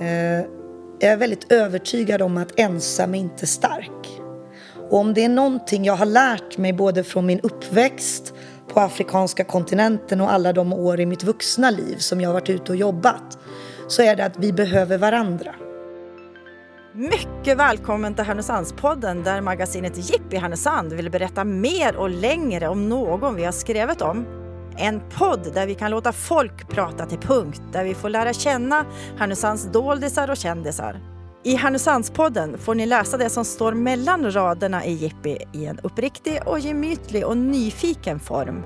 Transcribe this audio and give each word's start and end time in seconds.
Eh, 0.00 0.40
jag 0.98 1.12
är 1.12 1.16
väldigt 1.16 1.52
övertygad 1.52 2.22
om 2.22 2.36
att 2.36 2.58
ensam 2.60 3.14
är 3.14 3.18
inte 3.18 3.46
stark. 3.46 4.20
Och 4.90 4.98
om 4.98 5.14
det 5.14 5.24
är 5.24 5.28
någonting 5.28 5.84
jag 5.84 5.96
har 5.96 6.06
lärt 6.06 6.58
mig 6.58 6.72
både 6.72 7.04
från 7.04 7.26
min 7.26 7.40
uppväxt 7.40 8.34
på 8.72 8.80
afrikanska 8.80 9.44
kontinenten 9.44 10.20
och 10.20 10.32
alla 10.32 10.52
de 10.52 10.72
år 10.72 11.00
i 11.00 11.06
mitt 11.06 11.24
vuxna 11.24 11.70
liv 11.70 11.96
som 11.96 12.20
jag 12.20 12.28
har 12.28 12.34
varit 12.34 12.50
ute 12.50 12.72
och 12.72 12.76
jobbat 12.76 13.38
så 13.88 14.02
är 14.02 14.16
det 14.16 14.24
att 14.24 14.38
vi 14.38 14.52
behöver 14.52 14.98
varandra. 14.98 15.54
Mycket 16.92 17.58
välkommen 17.58 18.14
till 18.14 18.24
Härnösandspodden 18.24 19.22
där 19.22 19.40
magasinet 19.40 20.10
Jippi 20.10 20.36
Härnösand 20.36 20.92
vill 20.92 21.10
berätta 21.10 21.44
mer 21.44 21.96
och 21.96 22.10
längre 22.10 22.68
om 22.68 22.88
någon 22.88 23.34
vi 23.34 23.44
har 23.44 23.52
skrivit 23.52 24.02
om. 24.02 24.45
En 24.78 25.00
podd 25.18 25.54
där 25.54 25.66
vi 25.66 25.74
kan 25.74 25.90
låta 25.90 26.12
folk 26.12 26.68
prata 26.68 27.06
till 27.06 27.18
punkt, 27.18 27.62
där 27.72 27.84
vi 27.84 27.94
får 27.94 28.08
lära 28.08 28.32
känna 28.32 28.84
Härnösands 29.18 29.72
doldisar 29.72 30.30
och 30.30 30.36
kändisar. 30.36 31.00
I 31.44 31.54
Härnösandspodden 31.54 32.58
får 32.58 32.74
ni 32.74 32.86
läsa 32.86 33.16
det 33.16 33.30
som 33.30 33.44
står 33.44 33.72
mellan 33.72 34.30
raderna 34.30 34.84
i 34.84 34.92
Jippi 34.92 35.38
i 35.52 35.66
en 35.66 35.78
uppriktig 35.78 36.40
och 36.46 36.58
gemytlig 36.58 37.26
och 37.26 37.36
nyfiken 37.36 38.20
form. 38.20 38.62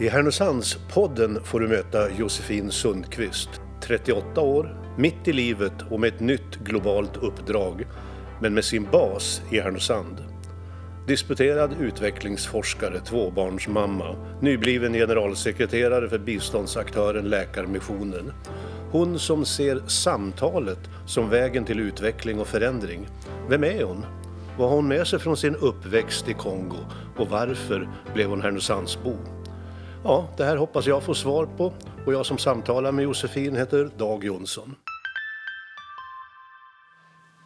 I 0.00 0.08
Härnösandspodden 0.08 1.44
får 1.44 1.60
du 1.60 1.68
möta 1.68 2.10
Josefin 2.10 2.70
Sundqvist, 2.70 3.60
38 3.82 4.40
år, 4.40 4.94
mitt 4.98 5.28
i 5.28 5.32
livet 5.32 5.82
och 5.90 6.00
med 6.00 6.14
ett 6.14 6.20
nytt 6.20 6.56
globalt 6.64 7.16
uppdrag, 7.16 7.86
men 8.40 8.54
med 8.54 8.64
sin 8.64 8.86
bas 8.92 9.42
i 9.50 9.60
Härnösand. 9.60 10.33
Disputerad 11.06 11.76
utvecklingsforskare, 11.80 13.00
tvåbarnsmamma, 13.00 14.16
nybliven 14.40 14.92
generalsekreterare 14.92 16.08
för 16.08 16.18
biståndsaktören 16.18 17.28
Läkarmissionen. 17.28 18.32
Hon 18.90 19.18
som 19.18 19.44
ser 19.44 19.82
samtalet 19.86 20.78
som 21.06 21.30
vägen 21.30 21.64
till 21.64 21.80
utveckling 21.80 22.40
och 22.40 22.46
förändring. 22.46 23.08
Vem 23.48 23.64
är 23.64 23.84
hon? 23.84 24.04
Vad 24.58 24.68
har 24.68 24.76
hon 24.76 24.88
med 24.88 25.06
sig 25.06 25.18
från 25.18 25.36
sin 25.36 25.56
uppväxt 25.56 26.28
i 26.28 26.34
Kongo 26.34 26.78
och 27.16 27.28
varför 27.28 27.88
blev 28.14 28.30
hon 28.30 28.42
Härnösandsbo? 28.42 29.16
Ja, 30.04 30.28
det 30.36 30.44
här 30.44 30.56
hoppas 30.56 30.86
jag 30.86 31.02
få 31.02 31.14
svar 31.14 31.46
på 31.56 31.72
och 32.06 32.12
jag 32.12 32.26
som 32.26 32.38
samtalar 32.38 32.92
med 32.92 33.02
Josefin 33.02 33.56
heter 33.56 33.90
Dag 33.98 34.24
Jonsson. 34.24 34.74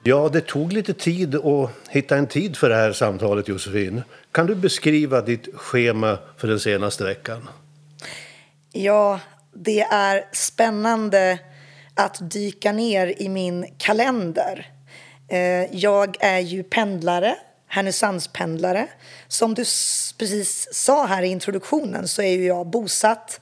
Ja, 0.08 0.28
det 0.28 0.40
tog 0.40 0.72
lite 0.72 0.94
tid 0.94 1.34
att 1.34 1.70
hitta 1.88 2.16
en 2.16 2.26
tid 2.26 2.56
för 2.56 2.68
det 2.68 2.74
här 2.74 2.92
samtalet, 2.92 3.48
Josefin. 3.48 4.02
Kan 4.32 4.46
du 4.46 4.54
beskriva 4.54 5.20
ditt 5.20 5.48
schema 5.54 6.18
för 6.36 6.48
den 6.48 6.60
senaste 6.60 7.04
veckan? 7.04 7.48
Ja, 8.72 9.20
det 9.52 9.80
är 9.80 10.24
spännande 10.32 11.38
att 11.94 12.30
dyka 12.30 12.72
ner 12.72 13.22
i 13.22 13.28
min 13.28 13.66
kalender. 13.78 14.72
Eh, 15.28 15.76
jag 15.76 16.16
är 16.20 16.38
ju 16.38 16.62
pendlare, 16.62 17.36
Härnösandspendlare. 17.66 18.86
Som 19.28 19.54
du 19.54 19.62
precis 20.18 20.68
sa 20.72 21.06
här 21.06 21.22
i 21.22 21.28
introduktionen 21.28 22.08
så 22.08 22.22
är 22.22 22.32
ju 22.32 22.46
jag 22.46 22.66
bosatt 22.66 23.40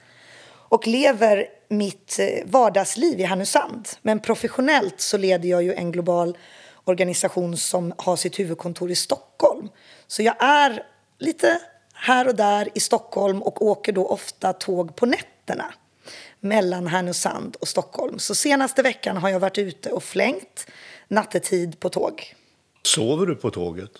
och 0.69 0.87
lever 0.87 1.47
mitt 1.69 2.19
eh, 2.19 2.47
vardagsliv 2.47 3.20
i 3.20 3.22
Härnösand. 3.22 3.89
Men 4.03 4.20
professionellt 4.20 5.00
så 5.00 5.17
leder 5.17 5.48
jag 5.48 5.62
ju 5.62 5.75
en 5.75 5.92
global 5.92 6.39
organisation 6.84 7.56
som 7.56 7.92
har 7.98 8.17
sitt 8.17 8.39
huvudkontor 8.39 8.91
i 8.91 8.97
Stockholm. 8.97 9.69
Så 10.06 10.22
jag 10.22 10.34
är 10.39 10.83
lite 11.19 11.61
här 11.94 12.28
och 12.28 12.34
där 12.34 12.69
i 12.75 12.81
Stockholm 12.81 13.42
och 13.42 13.62
åker 13.62 13.92
då 13.92 14.06
ofta 14.06 14.53
tåg 14.53 14.97
på 14.97 15.06
nätterna 15.06 15.75
mellan 16.41 16.87
Härnösand 16.87 17.56
och 17.61 17.69
Stockholm. 17.69 18.19
Så 18.19 18.34
senaste 18.34 18.83
veckan 18.83 19.17
har 19.17 19.28
jag 19.28 19.41
varit 19.41 19.59
ute 19.59 19.91
och 19.91 20.03
flängt 20.03 20.67
nattetid 21.09 21.81
på 21.81 21.89
tåg. 21.89 22.34
Sover 22.83 23.27
du 23.27 23.34
på 23.34 23.50
tåget? 23.50 23.91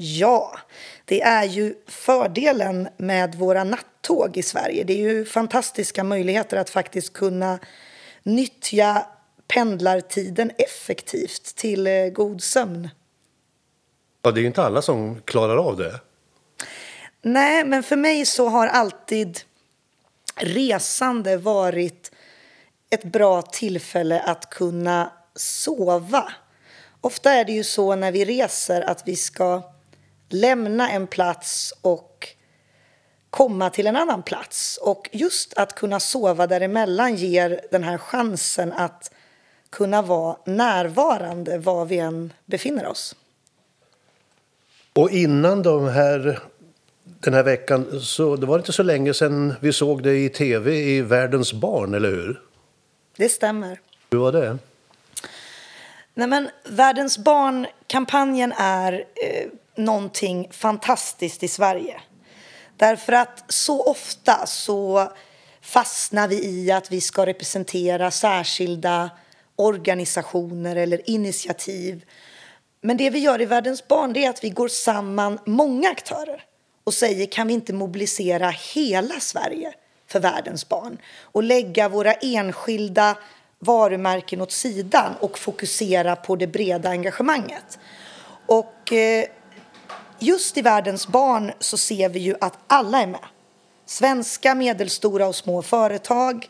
Ja, 0.00 0.58
det 1.04 1.22
är 1.22 1.44
ju 1.44 1.74
fördelen 1.86 2.88
med 2.96 3.34
våra 3.34 3.64
nattåg 3.64 4.36
i 4.36 4.42
Sverige. 4.42 4.84
Det 4.84 4.92
är 4.92 4.98
ju 4.98 5.24
fantastiska 5.24 6.04
möjligheter 6.04 6.56
att 6.56 6.70
faktiskt 6.70 7.12
kunna 7.12 7.58
nyttja 8.22 9.06
pendlartiden 9.48 10.50
effektivt 10.58 11.56
till 11.56 11.86
eh, 11.86 12.06
god 12.06 12.42
sömn. 12.42 12.88
Ja, 14.22 14.30
det 14.30 14.40
är 14.40 14.42
ju 14.42 14.46
inte 14.46 14.62
alla 14.62 14.82
som 14.82 15.22
klarar 15.24 15.56
av 15.56 15.76
det. 15.76 16.00
Nej, 17.22 17.64
men 17.64 17.82
för 17.82 17.96
mig 17.96 18.26
så 18.26 18.48
har 18.48 18.66
alltid 18.66 19.40
resande 20.36 21.36
varit 21.36 22.12
ett 22.90 23.04
bra 23.04 23.42
tillfälle 23.42 24.20
att 24.20 24.50
kunna 24.50 25.12
sova. 25.34 26.32
Ofta 27.00 27.32
är 27.32 27.44
det 27.44 27.52
ju 27.52 27.64
så 27.64 27.94
när 27.94 28.12
vi 28.12 28.24
reser 28.24 28.80
att 28.80 29.02
vi 29.06 29.16
ska 29.16 29.77
lämna 30.28 30.90
en 30.90 31.06
plats 31.06 31.74
och 31.82 32.28
komma 33.30 33.70
till 33.70 33.86
en 33.86 33.96
annan 33.96 34.22
plats. 34.22 34.78
Och 34.82 35.08
just 35.12 35.54
att 35.54 35.74
kunna 35.74 36.00
sova 36.00 36.46
däremellan 36.46 37.16
ger 37.16 37.60
den 37.70 37.84
här 37.84 37.98
chansen 37.98 38.72
att 38.72 39.10
kunna 39.70 40.02
vara 40.02 40.36
närvarande 40.44 41.58
var 41.58 41.84
vi 41.84 41.98
än 41.98 42.32
befinner 42.44 42.86
oss. 42.86 43.16
Och 44.92 45.10
innan 45.10 45.62
de 45.62 45.88
här, 45.88 46.38
den 47.04 47.34
här 47.34 47.42
veckan, 47.42 48.00
så 48.00 48.36
det 48.36 48.46
var 48.46 48.58
inte 48.58 48.72
så 48.72 48.82
länge 48.82 49.14
sedan 49.14 49.54
vi 49.60 49.72
såg 49.72 50.02
dig 50.02 50.24
i 50.24 50.28
tv 50.28 50.74
i 50.74 51.00
Världens 51.00 51.52
barn, 51.52 51.94
eller 51.94 52.10
hur? 52.10 52.40
Det 53.16 53.28
stämmer. 53.28 53.80
Hur 54.10 54.18
var 54.18 54.32
det? 54.32 54.58
Nej, 56.14 56.28
men 56.28 56.50
Världens 56.64 57.18
barn-kampanjen 57.18 58.52
är 58.56 58.92
eh, 58.92 59.46
någonting 59.78 60.48
fantastiskt 60.50 61.42
i 61.42 61.48
Sverige. 61.48 62.00
Därför 62.76 63.12
att 63.12 63.44
så 63.48 63.82
ofta 63.82 64.46
så 64.46 65.12
fastnar 65.60 66.28
vi 66.28 66.44
i 66.44 66.72
att 66.72 66.92
vi 66.92 67.00
ska 67.00 67.26
representera 67.26 68.10
särskilda 68.10 69.10
organisationer 69.56 70.76
eller 70.76 71.10
initiativ. 71.10 72.04
Men 72.80 72.96
det 72.96 73.10
vi 73.10 73.18
gör 73.18 73.40
i 73.40 73.44
Världens 73.44 73.88
barn 73.88 74.16
är 74.16 74.30
att 74.30 74.44
vi 74.44 74.50
går 74.50 74.68
samman 74.68 75.38
många 75.46 75.90
aktörer 75.90 76.44
och 76.84 76.94
säger 76.94 77.26
kan 77.26 77.46
vi 77.46 77.54
inte 77.54 77.72
mobilisera 77.72 78.50
hela 78.50 79.20
Sverige 79.20 79.72
för 80.06 80.20
världens 80.20 80.68
barn 80.68 80.98
och 81.22 81.42
lägga 81.42 81.88
våra 81.88 82.12
enskilda 82.12 83.16
varumärken 83.58 84.40
åt 84.40 84.52
sidan 84.52 85.14
och 85.20 85.38
fokusera 85.38 86.16
på 86.16 86.36
det 86.36 86.46
breda 86.46 86.88
engagemanget. 86.88 87.78
Och 88.46 88.92
eh, 88.92 89.24
just 90.18 90.56
i 90.58 90.62
Världens 90.62 91.08
barn 91.08 91.52
så 91.58 91.76
ser 91.76 92.08
vi 92.08 92.18
ju 92.18 92.34
att 92.40 92.58
alla 92.66 93.02
är 93.02 93.06
med. 93.06 93.24
Svenska 93.86 94.54
medelstora 94.54 95.26
och 95.26 95.34
små 95.34 95.62
företag, 95.62 96.48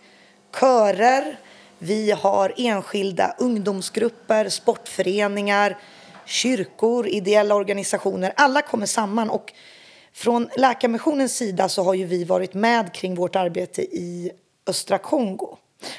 körer, 0.60 1.38
vi 1.78 2.10
har 2.10 2.54
enskilda 2.56 3.34
ungdomsgrupper, 3.38 4.48
sportföreningar, 4.48 5.78
kyrkor, 6.24 7.08
ideella 7.08 7.54
organisationer. 7.54 8.32
Alla 8.36 8.62
kommer 8.62 8.86
samman. 8.86 9.30
Och 9.30 9.52
från 10.12 10.48
Läkarmissionens 10.56 11.36
sida 11.36 11.68
så 11.68 11.82
har 11.82 11.94
ju 11.94 12.04
vi 12.04 12.24
varit 12.24 12.54
med 12.54 12.94
kring 12.94 13.14
vårt 13.14 13.36
arbete 13.36 13.82
i 13.82 14.30
östra 14.66 14.98
Kongo. 14.98 15.56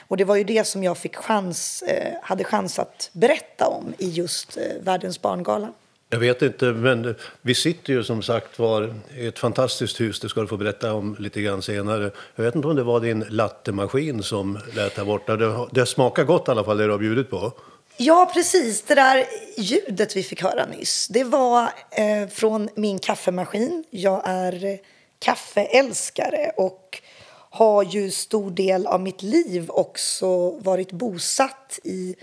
Och 0.07 0.17
det 0.17 0.23
var 0.23 0.35
ju 0.35 0.43
det 0.43 0.67
som 0.67 0.83
jag 0.83 0.97
fick 0.97 1.15
chans, 1.15 1.81
eh, 1.81 2.13
hade 2.21 2.43
chans 2.43 2.79
att 2.79 3.09
berätta 3.13 3.67
om 3.67 3.93
i 3.97 4.09
just 4.09 4.57
eh, 4.57 4.63
Världens 4.81 5.21
barngala. 5.21 5.73
Jag 6.11 6.19
vet 6.19 6.41
inte, 6.41 6.65
men 6.65 7.15
vi 7.41 7.55
sitter 7.55 7.93
ju 7.93 8.03
som 8.03 8.21
sagt 8.21 8.59
var 8.59 8.95
i 9.17 9.27
ett 9.27 9.39
fantastiskt 9.39 10.01
hus. 10.01 10.19
Det 10.19 10.29
ska 10.29 10.41
du 10.41 10.47
få 10.47 10.57
berätta 10.57 10.93
om 10.93 11.15
lite 11.19 11.41
grann 11.41 11.61
senare. 11.61 12.11
Jag 12.35 12.43
vet 12.43 12.55
inte 12.55 12.67
om 12.67 12.75
det 12.75 12.83
var 12.83 12.99
din 12.99 13.25
lattemaskin 13.29 14.23
som 14.23 14.59
lät 14.73 14.97
här 14.97 15.05
borta. 15.05 15.35
Det, 15.37 15.67
det 15.71 15.85
smakar 15.85 16.23
gott 16.23 16.47
i 16.47 16.51
alla 16.51 16.63
fall, 16.63 16.77
det 16.77 16.85
du 16.85 16.91
har 16.91 16.97
bjudit 16.97 17.29
på. 17.29 17.51
Ja, 17.97 18.31
precis. 18.33 18.81
Det 18.81 18.95
där 18.95 19.25
ljudet 19.57 20.15
vi 20.15 20.23
fick 20.23 20.41
höra 20.43 20.65
nyss, 20.65 21.07
det 21.07 21.23
var 21.23 21.63
eh, 21.91 22.27
från 22.29 22.69
min 22.75 22.99
kaffemaskin. 22.99 23.83
Jag 23.89 24.21
är 24.25 24.79
kaffeälskare 25.19 26.51
och 26.57 27.01
har 27.49 27.83
ju 27.83 28.11
stor 28.11 28.51
del 28.51 28.87
av 28.87 29.01
mitt 29.01 29.23
liv 29.23 29.69
också 29.69 30.49
varit 30.51 30.91
bosatt 30.91 31.79
i 31.83 32.15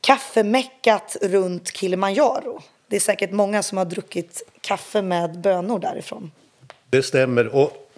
kaffemeckat 0.00 1.16
runt 1.20 1.76
Kilimanjaro. 1.76 2.62
Det 2.88 2.96
är 2.96 3.00
säkert 3.00 3.32
många 3.32 3.62
som 3.62 3.78
har 3.78 3.84
druckit 3.84 4.42
kaffe 4.60 5.02
med 5.02 5.40
bönor 5.40 5.78
därifrån. 5.78 6.30
Det 6.90 7.02
stämmer. 7.02 7.54
Och 7.54 7.90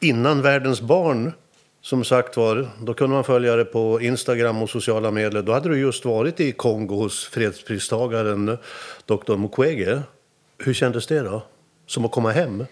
innan 0.00 0.42
Världens 0.42 0.80
barn, 0.80 1.32
som 1.80 2.04
sagt 2.04 2.36
var, 2.36 2.68
då 2.80 2.94
kunde 2.94 3.14
man 3.14 3.24
följa 3.24 3.56
det 3.56 3.64
på 3.64 4.00
Instagram 4.00 4.62
och 4.62 4.70
sociala 4.70 5.10
medier. 5.10 5.42
Då 5.42 5.52
hade 5.52 5.68
du 5.68 5.80
just 5.80 6.04
varit 6.04 6.40
i 6.40 6.52
Kongo 6.52 6.94
hos 6.94 7.28
fredspristagaren 7.28 8.58
Dr 9.04 9.36
Mukwege. 9.36 10.02
Hur 10.58 10.74
kändes 10.74 11.06
det 11.06 11.20
då? 11.20 11.42
Som 11.86 12.04
att 12.04 12.12
komma 12.12 12.30
hem? 12.30 12.66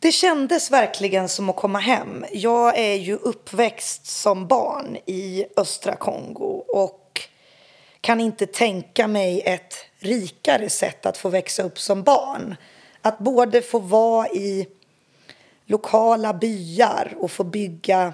Det 0.00 0.12
kändes 0.12 0.70
verkligen 0.70 1.28
som 1.28 1.50
att 1.50 1.56
komma 1.56 1.78
hem. 1.78 2.24
Jag 2.32 2.78
är 2.78 2.94
ju 2.94 3.16
uppväxt 3.16 4.06
som 4.06 4.46
barn 4.46 4.96
i 5.06 5.44
östra 5.56 5.96
Kongo 5.96 6.64
och 6.68 7.07
kan 8.00 8.20
inte 8.20 8.46
tänka 8.46 9.06
mig 9.06 9.42
ett 9.46 9.74
rikare 9.98 10.70
sätt 10.70 11.06
att 11.06 11.16
få 11.16 11.28
växa 11.28 11.62
upp 11.62 11.78
som 11.78 12.02
barn. 12.02 12.56
Att 13.02 13.18
både 13.18 13.62
få 13.62 13.78
vara 13.78 14.28
i 14.28 14.68
lokala 15.66 16.34
byar 16.34 17.14
och 17.18 17.30
få 17.30 17.44
bygga 17.44 18.12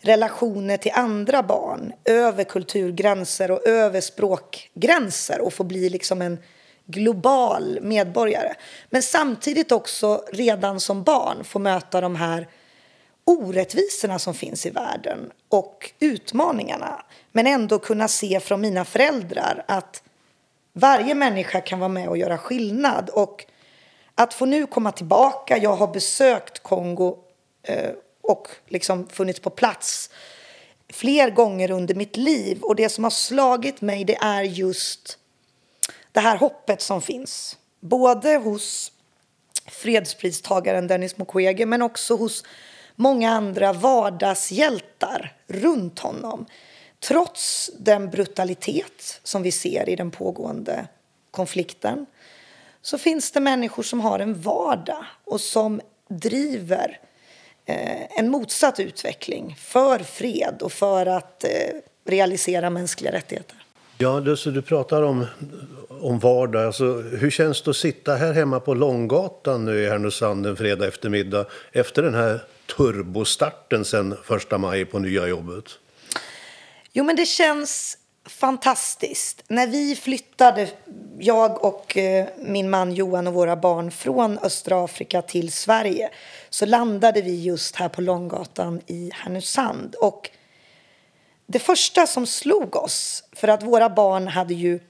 relationer 0.00 0.76
till 0.76 0.92
andra 0.94 1.42
barn 1.42 1.92
över 2.04 2.44
kulturgränser 2.44 3.50
och 3.50 3.66
över 3.66 4.00
språkgränser 4.00 5.40
och 5.40 5.52
få 5.52 5.64
bli 5.64 5.90
liksom 5.90 6.22
en 6.22 6.38
global 6.86 7.78
medborgare. 7.82 8.54
Men 8.90 9.02
samtidigt 9.02 9.72
också 9.72 10.24
redan 10.32 10.80
som 10.80 11.02
barn 11.02 11.44
få 11.44 11.58
möta 11.58 12.00
de 12.00 12.16
här 12.16 12.48
orättvisorna 13.26 14.18
som 14.18 14.34
finns 14.34 14.66
i 14.66 14.70
världen 14.70 15.32
och 15.48 15.92
utmaningarna. 16.00 17.04
Men 17.32 17.46
ändå 17.46 17.78
kunna 17.78 18.08
se 18.08 18.40
från 18.40 18.60
mina 18.60 18.84
föräldrar 18.84 19.64
att 19.68 20.02
varje 20.72 21.14
människa 21.14 21.60
kan 21.60 21.78
vara 21.78 21.88
med 21.88 22.08
och 22.08 22.18
göra 22.18 22.38
skillnad. 22.38 23.10
Och 23.10 23.44
att 24.14 24.34
få 24.34 24.46
nu 24.46 24.66
komma 24.66 24.92
tillbaka, 24.92 25.58
jag 25.58 25.76
har 25.76 25.86
besökt 25.86 26.62
Kongo 26.62 27.18
eh, 27.62 27.90
och 28.20 28.48
liksom 28.66 29.08
funnits 29.08 29.40
på 29.40 29.50
plats 29.50 30.10
fler 30.88 31.30
gånger 31.30 31.70
under 31.70 31.94
mitt 31.94 32.16
liv. 32.16 32.62
Och 32.62 32.76
det 32.76 32.88
som 32.88 33.04
har 33.04 33.10
slagit 33.10 33.80
mig 33.80 34.04
det 34.04 34.16
är 34.16 34.42
just 34.42 35.18
det 36.12 36.20
här 36.20 36.36
hoppet 36.36 36.80
som 36.82 37.02
finns. 37.02 37.56
Både 37.80 38.36
hos 38.36 38.92
fredspristagaren 39.66 40.86
Dennis 40.86 41.18
Mukwege 41.18 41.66
men 41.66 41.82
också 41.82 42.16
hos 42.16 42.44
många 42.96 43.30
andra 43.30 43.72
vardagshjältar 43.72 45.32
runt 45.46 45.98
honom. 45.98 46.46
Trots 47.00 47.70
den 47.78 48.10
brutalitet 48.10 49.20
som 49.22 49.42
vi 49.42 49.52
ser 49.52 49.88
i 49.88 49.96
den 49.96 50.10
pågående 50.10 50.86
konflikten 51.30 52.06
så 52.82 52.98
finns 52.98 53.30
det 53.30 53.40
människor 53.40 53.82
som 53.82 54.00
har 54.00 54.18
en 54.18 54.40
vardag 54.40 55.04
och 55.24 55.40
som 55.40 55.80
driver 56.08 56.98
eh, 57.64 58.18
en 58.18 58.30
motsatt 58.30 58.80
utveckling 58.80 59.56
för 59.58 59.98
fred 59.98 60.62
och 60.62 60.72
för 60.72 61.06
att 61.06 61.44
eh, 61.44 61.50
realisera 62.04 62.70
mänskliga 62.70 63.12
rättigheter. 63.12 63.56
Ja, 63.98 64.20
du, 64.20 64.36
så 64.36 64.50
du 64.50 64.62
pratar 64.62 65.02
om, 65.02 65.26
om 65.88 66.18
vardag. 66.18 66.64
Alltså, 66.64 66.84
hur 66.92 67.30
känns 67.30 67.62
det 67.62 67.70
att 67.70 67.76
sitta 67.76 68.14
här 68.14 68.32
hemma 68.32 68.60
på 68.60 68.74
Långgatan 68.74 69.64
nu 69.64 69.82
i 69.82 69.88
Härnösand 69.88 70.46
en 70.46 70.56
fredag 70.56 70.88
eftermiddag 70.88 71.46
efter 71.72 72.02
den 72.02 72.14
här 72.14 72.40
turbostarten 72.66 73.84
sen 73.84 74.16
första 74.24 74.58
maj 74.58 74.84
på 74.84 74.98
nya 74.98 75.26
jobbet? 75.26 75.64
Jo, 76.92 77.04
men 77.04 77.16
det 77.16 77.26
känns 77.26 77.98
fantastiskt. 78.26 79.42
När 79.48 79.66
vi 79.66 79.96
flyttade, 79.96 80.68
jag 81.18 81.64
och 81.64 81.96
eh, 81.96 82.26
min 82.38 82.70
man 82.70 82.92
Johan 82.92 83.26
och 83.26 83.34
våra 83.34 83.56
barn 83.56 83.90
från 83.90 84.38
östra 84.38 84.84
Afrika 84.84 85.22
till 85.22 85.52
Sverige 85.52 86.10
så 86.50 86.66
landade 86.66 87.22
vi 87.22 87.42
just 87.42 87.76
här 87.76 87.88
på 87.88 88.00
Långgatan 88.00 88.80
i 88.86 89.10
Härnösand. 89.14 89.94
Och 89.94 90.30
det 91.46 91.58
första 91.58 92.06
som 92.06 92.26
slog 92.26 92.76
oss, 92.76 93.24
för 93.32 93.48
att 93.48 93.62
våra 93.62 93.88
barn 93.88 94.28
hade 94.28 94.54
ju 94.54 94.80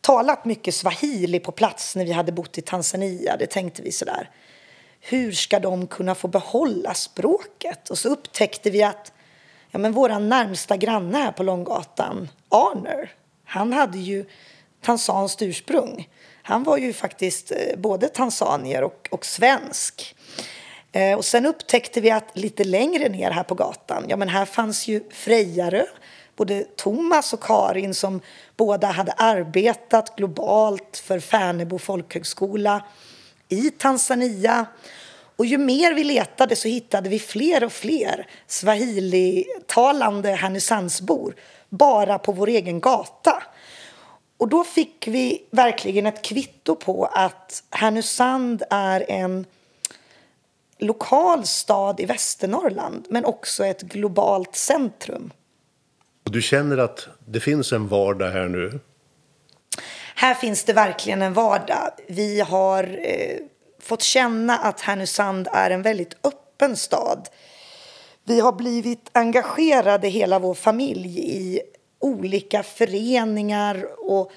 talat 0.00 0.44
mycket 0.44 0.74
swahili 0.74 1.40
på 1.40 1.52
plats 1.52 1.96
när 1.96 2.04
vi 2.04 2.12
hade 2.12 2.32
bott 2.32 2.58
i 2.58 2.62
Tanzania, 2.62 3.36
det 3.36 3.46
tänkte 3.46 3.82
vi 3.82 3.92
sådär. 3.92 4.30
Hur 5.06 5.32
ska 5.32 5.60
de 5.60 5.86
kunna 5.86 6.14
få 6.14 6.28
behålla 6.28 6.94
språket? 6.94 7.90
Och 7.90 7.98
så 7.98 8.08
upptäckte 8.08 8.70
vi 8.70 8.82
att 8.82 9.12
ja, 9.70 9.78
men 9.78 9.92
vår 9.92 10.08
närmsta 10.08 10.76
granne 10.76 11.18
här 11.18 11.32
på 11.32 11.42
Långgatan, 11.42 12.28
Arner, 12.48 13.12
han 13.44 13.72
hade 13.72 13.98
ju 13.98 14.24
tansanskt 14.82 15.42
ursprung. 15.42 16.08
Han 16.42 16.64
var 16.64 16.76
ju 16.76 16.92
faktiskt 16.92 17.52
eh, 17.52 17.78
både 17.78 18.08
tanzanier 18.08 18.84
och, 18.84 19.08
och 19.10 19.26
svensk. 19.26 20.16
Eh, 20.92 21.16
och 21.16 21.24
sen 21.24 21.46
upptäckte 21.46 22.00
vi 22.00 22.10
att 22.10 22.38
lite 22.38 22.64
längre 22.64 23.08
ner 23.08 23.30
här 23.30 23.44
på 23.44 23.54
gatan, 23.54 24.04
ja 24.08 24.16
men 24.16 24.28
här 24.28 24.44
fanns 24.44 24.88
ju 24.88 25.10
Frejarö, 25.10 25.84
både 26.36 26.64
Thomas 26.76 27.32
och 27.32 27.42
Karin 27.42 27.94
som 27.94 28.20
båda 28.56 28.86
hade 28.86 29.12
arbetat 29.12 30.16
globalt 30.16 30.96
för 30.96 31.20
Färnebo 31.20 31.78
folkhögskola 31.78 32.82
i 33.48 33.70
Tanzania. 33.70 34.66
Och 35.36 35.46
ju 35.46 35.58
mer 35.58 35.94
vi 35.94 36.04
letade 36.04 36.56
så 36.56 36.68
hittade 36.68 37.08
vi 37.08 37.18
fler 37.18 37.64
och 37.64 37.72
fler 37.72 38.26
swahili-talande 38.46 40.34
Härnösandsbor 40.34 41.34
bara 41.68 42.18
på 42.18 42.32
vår 42.32 42.48
egen 42.48 42.80
gata. 42.80 43.42
Och 44.36 44.48
då 44.48 44.64
fick 44.64 45.08
vi 45.08 45.42
verkligen 45.50 46.06
ett 46.06 46.22
kvitto 46.22 46.76
på 46.76 47.04
att 47.04 47.62
Härnösand 47.70 48.62
är 48.70 49.10
en 49.10 49.46
lokal 50.78 51.46
stad 51.46 52.00
i 52.00 52.04
Västernorrland 52.04 53.06
men 53.10 53.24
också 53.24 53.64
ett 53.64 53.82
globalt 53.82 54.56
centrum. 54.56 55.32
Du 56.24 56.42
känner 56.42 56.78
att 56.78 57.08
det 57.26 57.40
finns 57.40 57.72
en 57.72 57.88
vardag 57.88 58.30
här 58.30 58.48
nu? 58.48 58.80
Här 60.14 60.34
finns 60.34 60.64
det 60.64 60.72
verkligen 60.72 61.22
en 61.22 61.32
vardag. 61.32 61.90
Vi 62.08 62.40
har 62.40 63.00
eh, 63.02 63.38
fått 63.80 64.02
känna 64.02 64.58
att 64.58 64.80
Härnösand 64.80 65.48
är 65.52 65.70
en 65.70 65.82
väldigt 65.82 66.14
öppen 66.24 66.76
stad. 66.76 67.28
Vi 68.24 68.40
har 68.40 68.52
blivit 68.52 69.10
engagerade, 69.12 70.08
hela 70.08 70.38
vår 70.38 70.54
familj, 70.54 71.18
i 71.18 71.60
olika 71.98 72.62
föreningar 72.62 73.86
och 73.98 74.32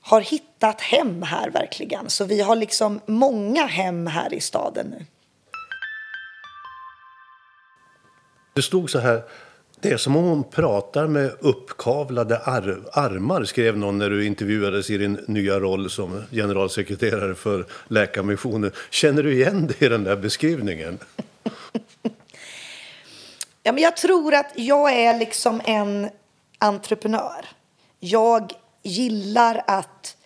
har 0.00 0.20
hittat 0.20 0.80
hem 0.80 1.22
här 1.22 1.50
verkligen. 1.50 2.10
Så 2.10 2.24
vi 2.24 2.40
har 2.40 2.56
liksom 2.56 3.00
många 3.06 3.66
hem 3.66 4.06
här 4.06 4.34
i 4.34 4.40
staden 4.40 4.86
nu. 4.86 5.06
Det 8.54 8.62
stod 8.62 8.90
så 8.90 8.98
här. 8.98 9.22
Det 9.84 9.92
är 9.92 9.96
som 9.96 10.16
om 10.16 10.24
hon 10.24 10.44
pratar 10.44 11.06
med 11.06 11.32
uppkavlade 11.40 12.38
ar 12.38 12.80
armar, 12.92 13.44
skrev 13.44 13.78
någon 13.78 13.98
när 13.98 14.10
du 14.10 14.26
intervjuades 14.26 14.90
i 14.90 14.98
din 14.98 15.24
nya 15.26 15.60
roll 15.60 15.90
som 15.90 16.22
generalsekreterare 16.30 17.34
för 17.34 17.66
Läkarmissionen. 17.88 18.72
Känner 18.90 19.22
du 19.22 19.32
igen 19.32 19.66
dig 19.66 19.76
i 19.78 19.88
den 19.88 20.04
där 20.04 20.16
beskrivningen? 20.16 20.98
ja, 23.62 23.72
men 23.72 23.78
jag 23.78 23.96
tror 23.96 24.34
att 24.34 24.52
jag 24.54 24.92
är 24.92 25.18
liksom 25.18 25.60
en 25.64 26.08
entreprenör. 26.58 27.46
Jag 28.00 28.52
gillar 28.82 29.62
att 29.66 30.16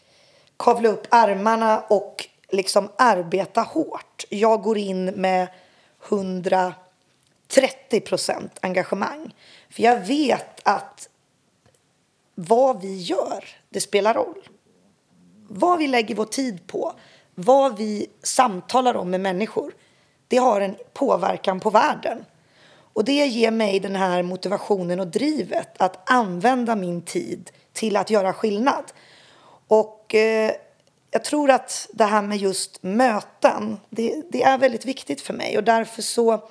kavla 0.57 0.89
upp 0.89 1.07
armarna 1.09 1.81
och 1.81 2.29
liksom 2.51 2.89
arbeta 2.99 3.61
hårt. 3.61 4.25
Jag 4.29 4.63
går 4.63 4.79
in 4.79 5.05
med 5.05 5.49
130 6.09 8.01
procent 8.01 8.53
engagemang. 8.61 9.33
För 9.71 9.83
jag 9.83 10.01
vet 10.01 10.61
att 10.69 11.09
vad 12.35 12.81
vi 12.81 12.97
gör, 12.97 13.45
det 13.69 13.81
spelar 13.81 14.15
roll. 14.15 14.49
Vad 15.49 15.79
vi 15.79 15.87
lägger 15.87 16.15
vår 16.15 16.25
tid 16.25 16.67
på, 16.67 16.93
vad 17.35 17.77
vi 17.77 18.07
samtalar 18.23 18.97
om 18.97 19.11
med 19.11 19.21
människor, 19.21 19.73
det 20.29 20.37
har 20.37 20.61
en 20.61 20.77
påverkan 20.93 21.61
på 21.61 21.71
världen. 21.71 22.25
Och 22.93 23.05
det 23.05 23.27
ger 23.27 23.51
mig 23.51 23.81
den 23.81 23.97
här 23.97 24.23
motivationen 24.23 25.01
och 25.01 25.07
drivet 25.07 25.69
att 25.77 26.11
använda 26.11 26.77
min 26.77 27.03
tid 27.03 27.51
till 27.73 27.97
att 27.97 28.11
göra 28.11 28.33
skillnad. 28.33 28.85
Och 29.69 30.15
eh, 30.15 30.53
jag 31.11 31.25
tror 31.25 31.51
att 31.51 31.89
det 31.93 32.05
här 32.05 32.23
med 32.23 32.39
just 32.39 32.83
möten, 32.83 33.81
det, 33.91 34.23
det, 34.31 34.43
är 34.43 34.59
väldigt 34.59 34.85
viktigt 34.85 35.21
för 35.21 35.35
mig 35.35 35.59
och 35.59 35.65
därför 35.65 36.03
så 36.03 36.49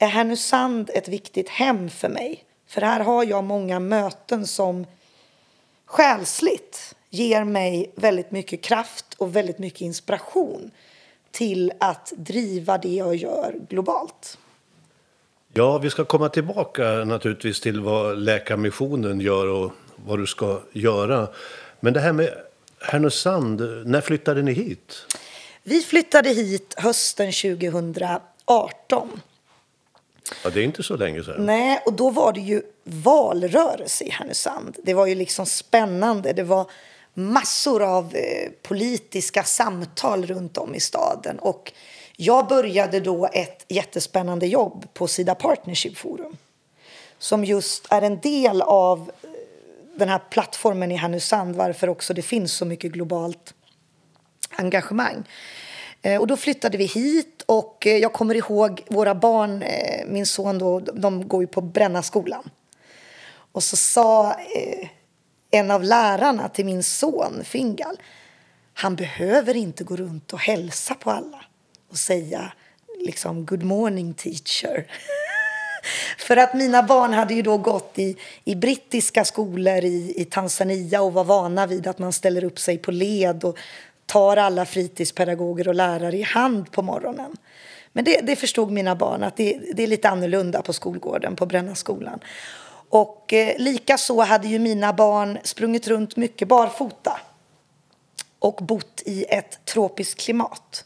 är 0.00 0.08
Härnösand 0.08 0.90
ett 0.94 1.08
viktigt 1.08 1.48
hem 1.48 1.90
för 1.90 2.08
mig. 2.08 2.44
För 2.66 2.80
här 2.80 3.00
har 3.00 3.24
jag 3.24 3.44
många 3.44 3.80
möten 3.80 4.46
som 4.46 4.86
själsligt 5.86 6.94
ger 7.10 7.44
mig 7.44 7.92
väldigt 7.94 8.30
mycket 8.30 8.62
kraft 8.62 9.14
och 9.18 9.36
väldigt 9.36 9.58
mycket 9.58 9.80
inspiration 9.80 10.70
till 11.30 11.72
att 11.80 12.12
driva 12.16 12.78
det 12.78 12.94
jag 12.94 13.16
gör 13.16 13.54
globalt. 13.68 14.38
Ja, 15.52 15.78
vi 15.78 15.90
ska 15.90 16.04
komma 16.04 16.28
tillbaka 16.28 16.82
naturligtvis 16.82 17.60
till 17.60 17.80
vad 17.80 18.18
Läkarmissionen 18.18 19.20
gör 19.20 19.46
och 19.46 19.72
vad 19.96 20.18
du 20.18 20.26
ska 20.26 20.60
göra. 20.72 21.28
Men 21.80 21.92
det 21.92 22.00
här 22.00 22.12
med 22.12 22.34
Härnösand, 22.80 23.60
när 23.86 24.00
flyttade 24.00 24.42
ni 24.42 24.52
hit? 24.52 25.06
Vi 25.62 25.80
flyttade 25.80 26.28
hit 26.28 26.74
hösten 26.76 27.32
2018. 27.32 29.20
Ja, 30.44 30.50
det 30.50 30.60
är 30.60 30.64
inte 30.64 30.82
så 30.82 30.96
länge 30.96 31.24
sedan. 31.24 31.46
Nej, 31.46 31.82
och 31.86 31.92
då 31.92 32.10
var 32.10 32.32
det 32.32 32.40
ju 32.40 32.62
valrörelse 32.84 34.04
i 34.04 34.10
Härnösand. 34.10 34.76
Det 34.84 34.94
var 34.94 35.06
ju 35.06 35.14
liksom 35.14 35.46
spännande. 35.46 36.32
Det 36.32 36.42
var 36.42 36.70
massor 37.14 37.82
av 37.82 38.14
eh, 38.14 38.50
politiska 38.62 39.42
samtal 39.42 40.26
runt 40.26 40.58
om 40.58 40.74
i 40.74 40.80
staden. 40.80 41.38
Och 41.38 41.72
jag 42.16 42.48
började 42.48 43.00
då 43.00 43.28
ett 43.32 43.64
jättespännande 43.68 44.46
jobb 44.46 44.86
på 44.94 45.06
Sida 45.06 45.34
Partnership 45.34 45.96
Forum 45.96 46.36
som 47.18 47.44
just 47.44 47.86
är 47.90 48.02
en 48.02 48.20
del 48.20 48.62
av 48.62 49.10
eh, 49.22 49.30
den 49.96 50.08
här 50.08 50.20
plattformen 50.30 50.92
i 50.92 50.96
Härnösand, 50.96 51.56
varför 51.56 51.88
också 51.88 52.14
det 52.14 52.22
finns 52.22 52.52
så 52.52 52.64
mycket 52.64 52.92
globalt 52.92 53.54
engagemang. 54.50 55.24
Eh, 56.02 56.20
och 56.20 56.26
då 56.26 56.36
flyttade 56.36 56.78
vi 56.78 56.84
hit 56.84 57.39
och 57.50 57.86
eh, 57.86 57.96
jag 57.96 58.12
kommer 58.12 58.34
ihåg 58.34 58.84
våra 58.88 59.14
barn, 59.14 59.62
eh, 59.62 60.06
min 60.06 60.26
son 60.26 60.58
då, 60.58 60.80
de 60.80 61.28
går 61.28 61.42
ju 61.42 61.46
på 61.46 61.60
Brännaskolan. 61.60 62.50
Och 63.52 63.62
så 63.62 63.76
sa 63.76 64.30
eh, 64.30 64.88
en 65.50 65.70
av 65.70 65.84
lärarna 65.84 66.48
till 66.48 66.64
min 66.64 66.82
son, 66.82 67.44
Fingal, 67.44 68.00
han 68.74 68.96
behöver 68.96 69.56
inte 69.56 69.84
gå 69.84 69.96
runt 69.96 70.32
och 70.32 70.38
hälsa 70.38 70.94
på 70.94 71.10
alla 71.10 71.44
och 71.90 71.96
säga 71.96 72.52
liksom 73.06 73.46
good 73.46 73.62
morning 73.62 74.14
teacher. 74.14 74.86
För 76.18 76.36
att 76.36 76.54
mina 76.54 76.82
barn 76.82 77.12
hade 77.12 77.34
ju 77.34 77.42
då 77.42 77.58
gått 77.58 77.98
i, 77.98 78.16
i 78.44 78.54
brittiska 78.54 79.24
skolor 79.24 79.84
i, 79.84 80.14
i 80.16 80.24
Tanzania 80.24 81.02
och 81.02 81.12
var 81.12 81.24
vana 81.24 81.66
vid 81.66 81.86
att 81.86 81.98
man 81.98 82.12
ställer 82.12 82.44
upp 82.44 82.58
sig 82.58 82.78
på 82.78 82.90
led 82.90 83.44
och 83.44 83.58
tar 84.10 84.36
alla 84.36 84.66
fritidspedagoger 84.66 85.68
och 85.68 85.74
lärare 85.74 86.16
i 86.16 86.22
hand 86.22 86.72
på 86.72 86.82
morgonen. 86.82 87.36
Men 87.92 88.04
det, 88.04 88.20
det 88.20 88.36
förstod 88.36 88.70
mina 88.70 88.94
barn 88.94 89.22
att 89.22 89.36
det, 89.36 89.60
det, 89.74 89.82
är 89.82 89.86
lite 89.86 90.08
annorlunda 90.08 90.62
på 90.62 90.72
skolgården 90.72 91.36
på 91.36 91.46
Brännaskolan. 91.46 92.20
Och 92.88 93.32
eh, 93.32 93.58
lika 93.58 93.98
så 93.98 94.22
hade 94.22 94.48
ju 94.48 94.58
mina 94.58 94.92
barn 94.92 95.38
sprungit 95.42 95.88
runt 95.88 96.16
mycket 96.16 96.48
barfota 96.48 97.20
och 98.38 98.54
bott 98.62 99.02
i 99.06 99.24
ett 99.28 99.64
tropiskt 99.64 100.20
klimat. 100.20 100.84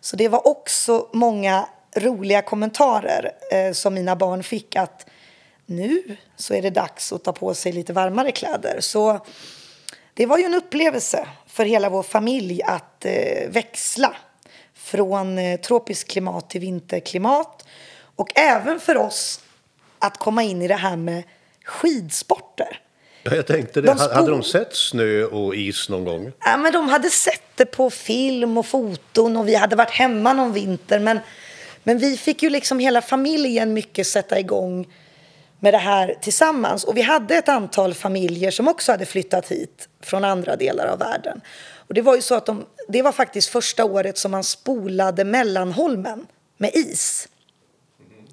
Så 0.00 0.16
det 0.16 0.28
var 0.28 0.46
också 0.46 1.08
många 1.12 1.68
roliga 1.96 2.42
kommentarer 2.42 3.32
eh, 3.52 3.72
som 3.72 3.94
mina 3.94 4.16
barn 4.16 4.42
fick 4.42 4.76
att 4.76 5.06
nu 5.66 6.16
så 6.36 6.54
är 6.54 6.62
det 6.62 6.70
dags 6.70 7.12
att 7.12 7.24
ta 7.24 7.32
på 7.32 7.54
sig 7.54 7.72
lite 7.72 7.92
varmare 7.92 8.32
kläder. 8.32 8.80
Så 8.80 9.26
det 10.14 10.26
var 10.26 10.38
ju 10.38 10.44
en 10.44 10.54
upplevelse 10.54 11.26
för 11.54 11.64
hela 11.64 11.88
vår 11.88 12.02
familj 12.02 12.62
att 12.62 13.04
eh, 13.04 13.48
växla 13.48 14.16
från 14.74 15.38
eh, 15.38 15.60
tropiskt 15.60 16.10
klimat 16.10 16.50
till 16.50 16.60
vinterklimat 16.60 17.64
och 18.16 18.38
även 18.38 18.80
för 18.80 18.96
oss 18.96 19.40
att 19.98 20.18
komma 20.18 20.42
in 20.42 20.62
i 20.62 20.68
det 20.68 20.74
här 20.74 20.96
med 20.96 21.22
skidsporter. 21.64 22.80
Jag 23.22 23.46
tänkte 23.46 23.80
det. 23.80 23.86
De 23.86 23.98
hade 23.98 24.30
de 24.30 24.42
sett 24.42 24.76
snö 24.76 25.24
och 25.24 25.54
is 25.54 25.88
någon 25.88 26.04
gång? 26.04 26.32
Ja, 26.44 26.56
men 26.56 26.72
de 26.72 26.88
hade 26.88 27.10
sett 27.10 27.56
det 27.56 27.66
på 27.66 27.90
film 27.90 28.58
och 28.58 28.66
foton 28.66 29.36
och 29.36 29.48
vi 29.48 29.54
hade 29.54 29.76
varit 29.76 29.90
hemma 29.90 30.32
någon 30.32 30.52
vinter. 30.52 30.98
Men, 30.98 31.18
men 31.82 31.98
vi 31.98 32.16
fick 32.16 32.42
ju 32.42 32.50
liksom 32.50 32.78
hela 32.78 33.02
familjen 33.02 33.72
mycket 33.72 34.06
sätta 34.06 34.38
igång 34.38 34.86
med 35.64 35.74
det 35.74 35.78
här 35.78 36.14
tillsammans. 36.20 36.84
Och 36.84 36.96
vi 36.96 37.02
hade 37.02 37.36
ett 37.36 37.48
antal 37.48 37.94
familjer 37.94 38.50
som 38.50 38.68
också 38.68 38.92
hade 38.92 39.06
flyttat 39.06 39.48
hit 39.48 39.88
från 40.00 40.24
andra 40.24 40.56
delar 40.56 40.86
av 40.86 40.98
världen. 40.98 41.40
Och 41.88 41.94
det 41.94 42.02
var 42.02 42.16
ju 42.16 42.22
så 42.22 42.34
att 42.34 42.46
de, 42.46 42.66
det 42.88 43.02
var 43.02 43.12
faktiskt 43.12 43.48
första 43.48 43.84
året 43.84 44.18
som 44.18 44.30
man 44.30 44.44
spolade 44.44 45.24
Mellanholmen 45.24 46.26
med 46.56 46.70
is. 46.74 47.28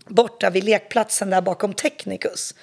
Borta 0.08 0.50
vid 0.50 0.64
lekplatsen 0.64 1.30
där 1.30 1.42
bakom 1.42 1.74
Technicus. 1.74 2.56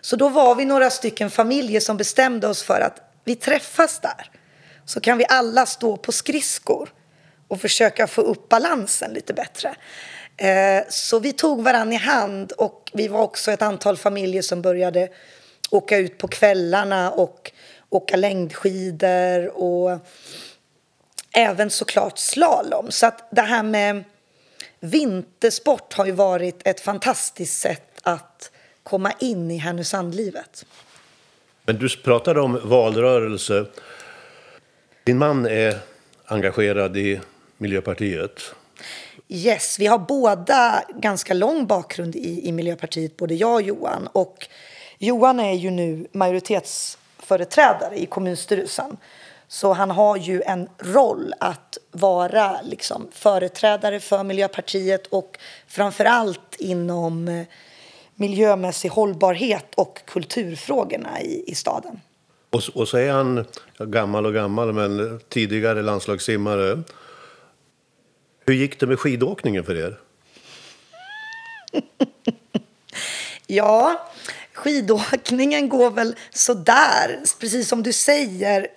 Så 0.00 0.16
då 0.16 0.28
var 0.28 0.54
vi 0.54 0.64
några 0.64 0.90
stycken 0.90 1.30
familjer 1.30 1.80
som 1.80 1.96
bestämde 1.96 2.48
oss 2.48 2.62
för 2.62 2.80
att 2.80 3.00
vi 3.24 3.34
träffas 3.34 4.00
där. 4.00 4.30
Så 4.84 5.00
kan 5.00 5.18
vi 5.18 5.24
alla 5.28 5.66
stå 5.66 5.96
på 5.96 6.12
skridskor 6.12 6.92
och 7.48 7.60
försöka 7.60 8.06
få 8.06 8.20
upp 8.20 8.48
balansen 8.48 9.12
lite 9.12 9.34
bättre. 9.34 9.74
Eh, 10.40 10.82
så 10.88 11.18
vi 11.18 11.32
tog 11.32 11.64
varann 11.64 11.92
i 11.92 11.96
hand 11.96 12.52
och 12.52 12.90
vi 12.94 13.08
var 13.08 13.20
också 13.20 13.50
ett 13.52 13.62
antal 13.62 13.96
familjer 13.96 14.42
som 14.42 14.62
började 14.62 15.08
åka 15.70 15.96
ut 15.96 16.18
på 16.18 16.28
kvällarna 16.28 17.10
och 17.10 17.52
åka 17.88 18.16
längdskidor 18.16 19.48
och 19.48 19.98
även 21.32 21.70
såklart 21.70 22.18
slalom. 22.18 22.90
Så 22.90 23.06
att 23.06 23.28
det 23.30 23.42
här 23.42 23.62
med 23.62 24.04
vintersport 24.80 25.94
har 25.94 26.06
ju 26.06 26.12
varit 26.12 26.60
ett 26.64 26.80
fantastiskt 26.80 27.60
sätt 27.60 28.00
att 28.02 28.50
komma 28.82 29.12
in 29.18 29.50
i 29.50 29.56
Härnösandlivet. 29.56 30.66
Men 31.64 31.78
du 31.78 31.88
pratade 31.88 32.40
om 32.40 32.60
valrörelse. 32.64 33.66
Din 35.04 35.18
man 35.18 35.46
är 35.46 35.78
engagerad 36.24 36.96
i 36.96 37.20
Miljöpartiet. 37.56 38.54
Yes, 39.32 39.78
vi 39.78 39.86
har 39.86 39.98
båda 39.98 40.82
ganska 40.88 41.34
lång 41.34 41.66
bakgrund 41.66 42.16
i, 42.16 42.48
i 42.48 42.52
Miljöpartiet, 42.52 43.16
både 43.16 43.34
jag 43.34 43.54
och 43.54 43.62
Johan. 43.62 44.08
Och 44.12 44.48
Johan 44.98 45.40
är 45.40 45.52
ju 45.52 45.70
nu 45.70 46.06
majoritetsföreträdare 46.12 47.98
i 47.98 48.06
kommunstyrelsen. 48.06 48.96
Så 49.48 49.72
han 49.72 49.90
har 49.90 50.16
ju 50.16 50.42
en 50.42 50.68
roll 50.78 51.34
att 51.40 51.78
vara 51.90 52.62
liksom, 52.62 53.08
företrädare 53.12 54.00
för 54.00 54.24
Miljöpartiet 54.24 55.06
och 55.06 55.38
framför 55.66 56.04
allt 56.04 56.56
inom 56.58 57.28
eh, 57.28 57.46
miljömässig 58.14 58.88
hållbarhet 58.88 59.74
och 59.74 60.00
kulturfrågorna 60.04 61.20
i, 61.20 61.44
i 61.46 61.54
staden. 61.54 62.00
Och, 62.50 62.62
och 62.74 62.88
så 62.88 62.96
är 62.96 63.12
han 63.12 63.44
gammal 63.78 64.26
och 64.26 64.34
gammal, 64.34 64.72
men 64.72 65.20
tidigare 65.28 65.82
landslagssimmare. 65.82 66.82
Hur 68.50 68.54
gick 68.56 68.80
det 68.80 68.86
med 68.86 68.98
skidåkningen 68.98 69.64
för 69.64 69.76
er? 69.78 69.98
ja, 73.46 74.08
skidåkningen 74.52 75.68
går 75.68 75.90
väl 75.90 76.16
sådär, 76.30 77.20
precis 77.40 77.68
som 77.68 77.82
du 77.82 77.92
säger. 77.92 78.68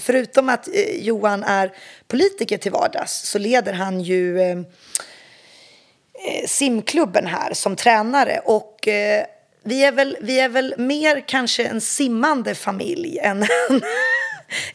Förutom 0.00 0.48
att 0.48 0.68
eh, 0.68 1.06
Johan 1.06 1.44
är 1.44 1.72
politiker 2.08 2.58
till 2.58 2.72
vardags 2.72 3.12
så 3.12 3.38
leder 3.38 3.72
han 3.72 4.00
ju 4.00 4.40
eh, 4.40 4.58
eh, 4.58 6.46
simklubben 6.46 7.26
här 7.26 7.54
som 7.54 7.76
tränare. 7.76 8.40
Och 8.44 8.88
eh, 8.88 9.24
vi, 9.62 9.84
är 9.84 9.92
väl, 9.92 10.16
vi 10.20 10.40
är 10.40 10.48
väl 10.48 10.74
mer 10.78 11.24
kanske 11.28 11.64
en 11.64 11.80
simmande 11.80 12.54
familj 12.54 13.18
än 13.18 13.42
en, 13.42 13.82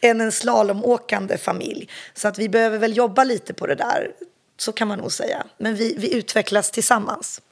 än 0.00 0.20
en 0.20 0.32
slalomåkande 0.32 1.38
familj. 1.38 1.88
Så 2.14 2.28
att 2.28 2.38
vi 2.38 2.48
behöver 2.48 2.78
väl 2.78 2.96
jobba 2.96 3.24
lite 3.24 3.54
på 3.54 3.66
det 3.66 3.74
där, 3.74 4.12
så 4.56 4.72
kan 4.72 4.88
man 4.88 4.98
nog 4.98 5.12
säga. 5.12 5.46
Men 5.58 5.74
vi, 5.74 5.94
vi 5.98 6.14
utvecklas 6.14 6.70
tillsammans. 6.70 7.42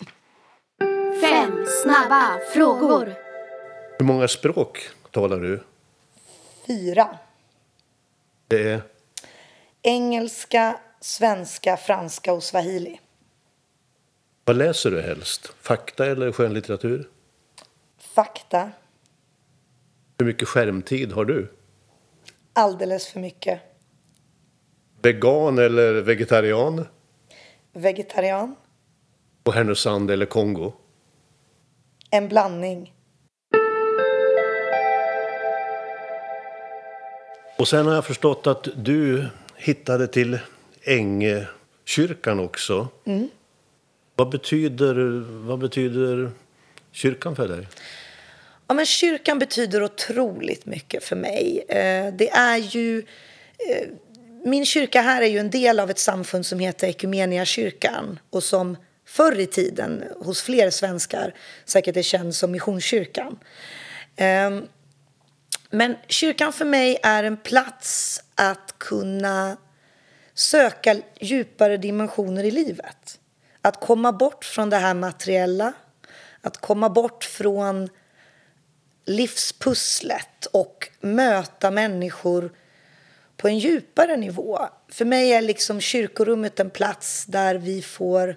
Fem 1.20 1.66
snabba 1.82 2.40
frågor. 2.54 3.14
Hur 3.99 4.06
många 4.06 4.28
språk 4.28 4.88
talar 5.11 5.40
du? 5.40 5.62
Fyra. 6.66 7.18
Det 8.49 8.70
är? 8.70 8.82
Engelska, 9.82 10.80
svenska, 11.00 11.76
franska 11.76 12.32
och 12.32 12.42
swahili. 12.42 13.00
Vad 14.44 14.56
läser 14.56 14.90
du 14.90 15.00
helst? 15.00 15.52
Fakta 15.61 16.06
eller 16.06 16.32
skönlitteratur? 16.32 17.08
Fakta. 17.99 18.70
Hur 20.18 20.26
mycket 20.26 20.49
skärmtid 20.49 21.12
har 21.12 21.25
du? 21.25 21.52
Alldeles 22.52 23.06
för 23.06 23.20
mycket. 23.20 23.61
Vegan 25.02 25.58
eller 25.58 25.92
vegetarian? 25.92 26.87
Vegetarian. 27.75 28.54
Och 29.43 29.54
Härnösand 29.54 30.11
eller 30.11 30.26
Kongo? 30.26 30.73
En 32.11 32.28
blandning. 32.28 32.93
Och 37.59 37.69
sen 37.69 37.87
har 37.87 37.95
jag 37.95 38.04
förstått 38.04 38.47
att 38.47 38.69
du 38.76 39.26
hittade 39.57 40.07
till 40.07 40.38
Ängekyrkan 40.83 42.40
också. 42.40 42.88
Mm. 43.04 43.28
Vad, 44.14 44.31
betyder, 44.31 45.25
vad 45.47 45.59
betyder 45.59 46.31
kyrkan 46.93 47.37
för 47.37 47.49
dig? 47.49 47.66
Ja, 48.66 48.75
men 48.75 48.87
kyrkan 48.87 49.38
betyder 49.38 49.83
otroligt 49.83 50.66
mycket 50.66 51.04
för 51.04 51.16
mig. 51.16 51.64
Eh, 51.69 52.14
det 52.14 52.31
är 52.31 52.57
ju... 52.57 53.02
Min 54.46 54.66
kyrka 54.66 55.00
här 55.00 55.22
är 55.22 55.26
ju 55.26 55.38
en 55.38 55.50
del 55.50 55.80
av 55.80 55.90
ett 55.90 55.98
samfund 55.98 56.46
som 56.46 56.58
heter 56.58 57.44
kyrkan 57.44 58.18
och 58.30 58.42
som 58.42 58.76
förr 59.06 59.40
i 59.40 59.46
tiden 59.46 60.04
hos 60.20 60.42
fler 60.42 60.70
svenskar 60.70 61.34
säkert 61.64 61.96
är 61.96 62.02
känd 62.02 62.34
som 62.34 62.50
Missionskyrkan. 62.50 63.38
Ehm, 64.16 64.66
men 65.70 65.96
kyrkan 66.08 66.52
för 66.52 66.64
mig 66.64 66.98
är 67.02 67.24
en 67.24 67.36
plats 67.36 68.22
att 68.34 68.74
kunna 68.78 69.56
söka 70.34 70.96
djupare 71.20 71.76
dimensioner 71.76 72.44
i 72.44 72.50
livet. 72.50 73.20
Att 73.62 73.80
komma 73.80 74.12
bort 74.12 74.44
från 74.44 74.70
det 74.70 74.76
här 74.76 74.94
materiella, 74.94 75.72
att 76.40 76.56
komma 76.56 76.88
bort 76.88 77.24
från 77.24 77.88
livspusslet 79.04 80.46
och 80.52 80.88
möta 81.00 81.70
människor 81.70 82.52
på 83.44 83.48
en 83.48 83.58
djupare 83.58 84.16
nivå. 84.16 84.58
För 84.88 85.04
mig 85.04 85.32
är 85.32 85.42
liksom 85.42 85.80
kyrkorummet 85.80 86.60
en 86.60 86.70
plats 86.70 87.24
där 87.24 87.54
vi 87.54 87.82
får 87.82 88.36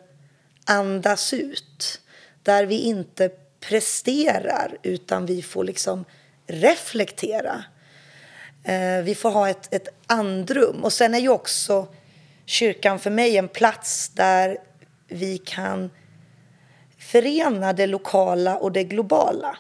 andas 0.65 1.33
ut. 1.33 2.01
Där 2.43 2.65
vi 2.65 2.79
inte 2.79 3.29
presterar, 3.59 4.77
utan 4.83 5.25
vi 5.25 5.41
får 5.41 5.63
liksom 5.63 6.05
reflektera. 6.47 7.63
Eh, 8.63 9.03
vi 9.03 9.15
får 9.15 9.29
ha 9.29 9.49
ett, 9.49 9.73
ett 9.73 9.87
andrum. 10.07 10.83
Och 10.83 10.93
sen 10.93 11.15
är 11.15 11.19
ju 11.19 11.29
också 11.29 11.87
kyrkan 12.45 12.99
för 12.99 13.09
mig 13.09 13.37
en 13.37 13.47
plats 13.47 14.09
där 14.09 14.57
vi 15.07 15.37
kan 15.37 15.89
förena 16.97 17.73
det 17.73 17.87
lokala 17.87 18.57
och 18.57 18.71
det 18.71 18.83
globala. 18.83 19.57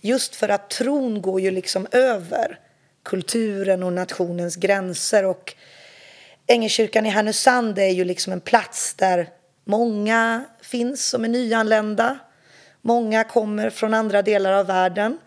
Just 0.00 0.36
för 0.36 0.48
att 0.48 0.70
tron 0.70 1.22
går 1.22 1.40
ju 1.40 1.50
liksom 1.50 1.86
över 1.90 2.58
kulturen 3.02 3.82
och 3.82 3.92
nationens 3.92 4.56
gränser. 4.56 5.24
Och 5.24 5.54
Ängelkyrkan 6.46 7.06
i 7.06 7.08
Härnösand 7.08 7.78
är 7.78 7.90
ju 7.90 8.04
liksom 8.04 8.32
en 8.32 8.40
plats 8.40 8.94
där 8.94 9.28
många 9.64 10.44
finns 10.60 11.08
som 11.08 11.24
är 11.24 11.28
nyanlända. 11.28 12.18
Många 12.82 13.24
kommer 13.24 13.70
från 13.70 13.94
andra 13.94 14.22
delar 14.22 14.52
av 14.52 14.66
världen. 14.66 15.18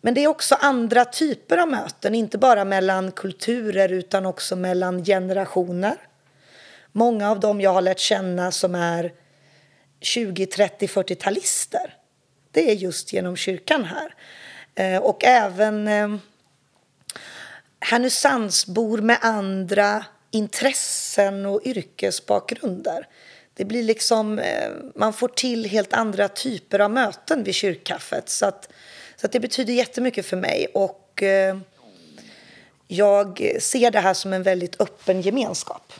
Men 0.00 0.14
det 0.14 0.24
är 0.24 0.28
också 0.28 0.54
andra 0.54 1.04
typer 1.04 1.58
av 1.58 1.68
möten, 1.68 2.14
inte 2.14 2.38
bara 2.38 2.64
mellan 2.64 3.12
kulturer 3.12 3.92
utan 3.92 4.26
också 4.26 4.56
mellan 4.56 5.04
generationer. 5.04 5.96
Många 6.92 7.30
av 7.30 7.40
dem 7.40 7.60
jag 7.60 7.72
har 7.72 7.82
lärt 7.82 7.98
känna 7.98 8.52
som 8.52 8.74
är 8.74 9.12
20, 10.00 10.46
30, 10.46 10.86
40-talister. 10.86 11.94
Det 12.50 12.70
är 12.70 12.74
just 12.74 13.12
genom 13.12 13.36
kyrkan 13.36 13.84
här. 13.84 14.14
Eh, 14.74 15.02
och 15.02 15.24
även 15.24 15.88
eh, 15.88 16.16
Härnösandsbor 17.80 18.98
med 18.98 19.18
andra 19.20 20.04
intressen 20.30 21.46
och 21.46 21.60
yrkesbakgrunder. 21.64 23.06
Det 23.54 23.64
blir 23.64 23.82
liksom, 23.82 24.38
eh, 24.38 24.70
man 24.94 25.12
får 25.12 25.28
till 25.28 25.64
helt 25.64 25.92
andra 25.92 26.28
typer 26.28 26.78
av 26.78 26.90
möten 26.90 27.44
vid 27.44 27.54
kyrkkaffet. 27.54 28.28
Så, 28.28 28.46
att, 28.46 28.68
så 29.16 29.26
att 29.26 29.32
det 29.32 29.40
betyder 29.40 29.72
jättemycket 29.72 30.26
för 30.26 30.36
mig. 30.36 30.66
Och 30.74 31.22
eh, 31.22 31.58
jag 32.88 33.50
ser 33.60 33.90
det 33.90 34.00
här 34.00 34.14
som 34.14 34.32
en 34.32 34.42
väldigt 34.42 34.80
öppen 34.80 35.20
gemenskap. 35.20 35.92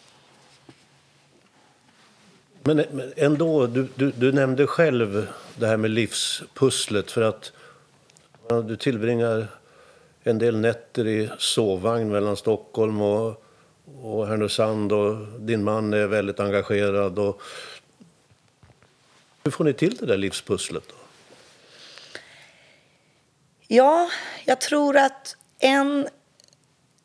Men 2.63 3.13
ändå, 3.17 3.67
du, 3.67 3.89
du, 3.95 4.11
du 4.11 4.33
nämnde 4.33 4.67
själv 4.67 5.27
det 5.57 5.67
här 5.67 5.77
med 5.77 5.91
livspusslet 5.91 7.11
för 7.11 7.23
att 7.23 7.53
du 8.65 8.77
tillbringar 8.77 9.58
en 10.23 10.39
del 10.39 10.61
nätter 10.61 11.07
i 11.07 11.31
sovvagn 11.39 12.09
mellan 12.11 12.37
Stockholm 12.37 13.01
och, 13.03 13.45
och 14.03 14.27
Härnösand 14.27 14.93
och 14.93 15.41
din 15.41 15.65
man 15.65 15.95
är 15.95 16.07
väldigt 16.07 16.41
engagerad. 16.41 17.19
Och... 17.19 17.43
Hur 19.45 19.51
får 19.51 19.65
ni 19.65 19.73
till 19.73 19.97
det 19.97 20.07
där 20.07 20.17
livspusslet? 20.17 20.85
Då? 20.89 20.95
Ja, 23.67 24.11
jag 24.45 24.61
tror 24.61 24.97
att 24.97 25.37
en, 25.59 26.09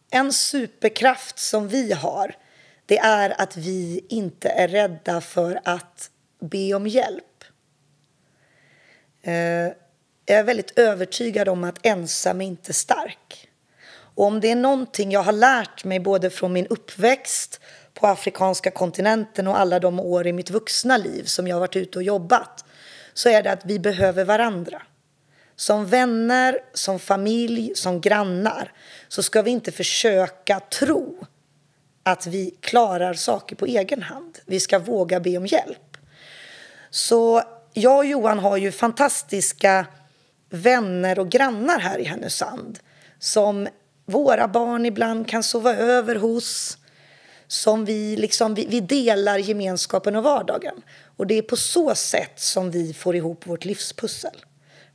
en 0.09 0.33
superkraft 0.33 1.39
som 1.39 1.67
vi 1.67 1.93
har 1.93 2.35
det 2.85 2.97
är 2.97 3.41
att 3.41 3.57
vi 3.57 4.05
inte 4.09 4.49
är 4.49 4.67
rädda 4.67 5.21
för 5.21 5.59
att 5.63 6.09
be 6.39 6.73
om 6.73 6.87
hjälp. 6.87 7.43
Eh, 9.21 9.67
jag 10.25 10.39
är 10.39 10.43
väldigt 10.43 10.79
övertygad 10.79 11.49
om 11.49 11.63
att 11.63 11.85
ensam 11.85 12.41
är 12.41 12.45
inte 12.45 12.73
stark. 12.73 13.49
Och 14.15 14.25
om 14.25 14.39
det 14.39 14.51
är 14.51 14.55
någonting 14.55 15.11
jag 15.11 15.23
har 15.23 15.31
lärt 15.31 15.83
mig 15.83 15.99
både 15.99 16.29
från 16.29 16.53
min 16.53 16.67
uppväxt 16.67 17.59
på 17.93 18.07
afrikanska 18.07 18.71
kontinenten 18.71 19.47
och 19.47 19.59
alla 19.59 19.79
de 19.79 19.99
år 19.99 20.27
i 20.27 20.33
mitt 20.33 20.49
vuxna 20.49 20.97
liv 20.97 21.23
som 21.23 21.47
jag 21.47 21.55
har 21.55 21.59
varit 21.59 21.75
ute 21.75 21.97
och 21.97 22.03
jobbat 22.03 22.65
så 23.13 23.29
är 23.29 23.43
det 23.43 23.51
att 23.51 23.65
vi 23.65 23.79
behöver 23.79 24.25
varandra. 24.25 24.81
Som 25.55 25.85
vänner, 25.85 26.59
som 26.73 26.99
familj, 26.99 27.71
som 27.75 28.01
grannar 28.01 28.71
så 29.07 29.23
ska 29.23 29.41
vi 29.41 29.51
inte 29.51 29.71
försöka 29.71 30.59
tro 30.59 31.25
att 32.03 32.27
vi 32.27 32.55
klarar 32.59 33.13
saker 33.13 33.55
på 33.55 33.65
egen 33.65 34.03
hand. 34.03 34.39
Vi 34.45 34.59
ska 34.59 34.79
våga 34.79 35.19
be 35.19 35.37
om 35.37 35.45
hjälp. 35.45 35.97
Så 36.89 37.43
jag 37.73 37.97
och 37.97 38.05
Johan 38.05 38.39
har 38.39 38.57
ju 38.57 38.71
fantastiska 38.71 39.85
vänner 40.53 41.19
och 41.19 41.29
grannar 41.29 41.79
här 41.79 41.99
i 41.99 42.03
Härnösand 42.03 42.79
som 43.19 43.67
våra 44.05 44.47
barn 44.47 44.85
ibland 44.85 45.27
kan 45.27 45.43
sova 45.43 45.75
över 45.75 46.15
hos 46.15 46.77
som 47.47 47.85
vi, 47.85 48.15
liksom, 48.15 48.53
vi, 48.53 48.65
vi 48.65 48.79
delar 48.79 49.37
gemenskapen 49.37 50.15
och 50.15 50.23
vardagen. 50.23 50.81
Och 51.17 51.27
det 51.27 51.37
är 51.37 51.41
på 51.41 51.57
så 51.57 51.95
sätt 51.95 52.39
som 52.39 52.71
vi 52.71 52.93
får 52.93 53.15
ihop 53.15 53.47
vårt 53.47 53.65
livspussel. 53.65 54.45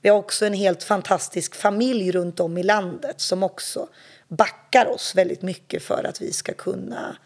Vi 0.01 0.09
har 0.09 0.17
också 0.17 0.47
en 0.47 0.55
helt 0.55 0.83
fantastisk 0.83 1.55
familj 1.55 2.13
runt 2.13 2.41
om 2.41 2.59
i 2.59 2.63
landet 2.63 3.21
som 3.21 3.43
också 3.43 3.89
backar 4.29 4.87
oss 4.87 5.15
väldigt 5.15 5.43
mycket 5.43 5.83
för 5.83 6.05
att 6.05 6.23
vi 6.23 6.33
ska 6.33 6.55
kunna 6.55 7.17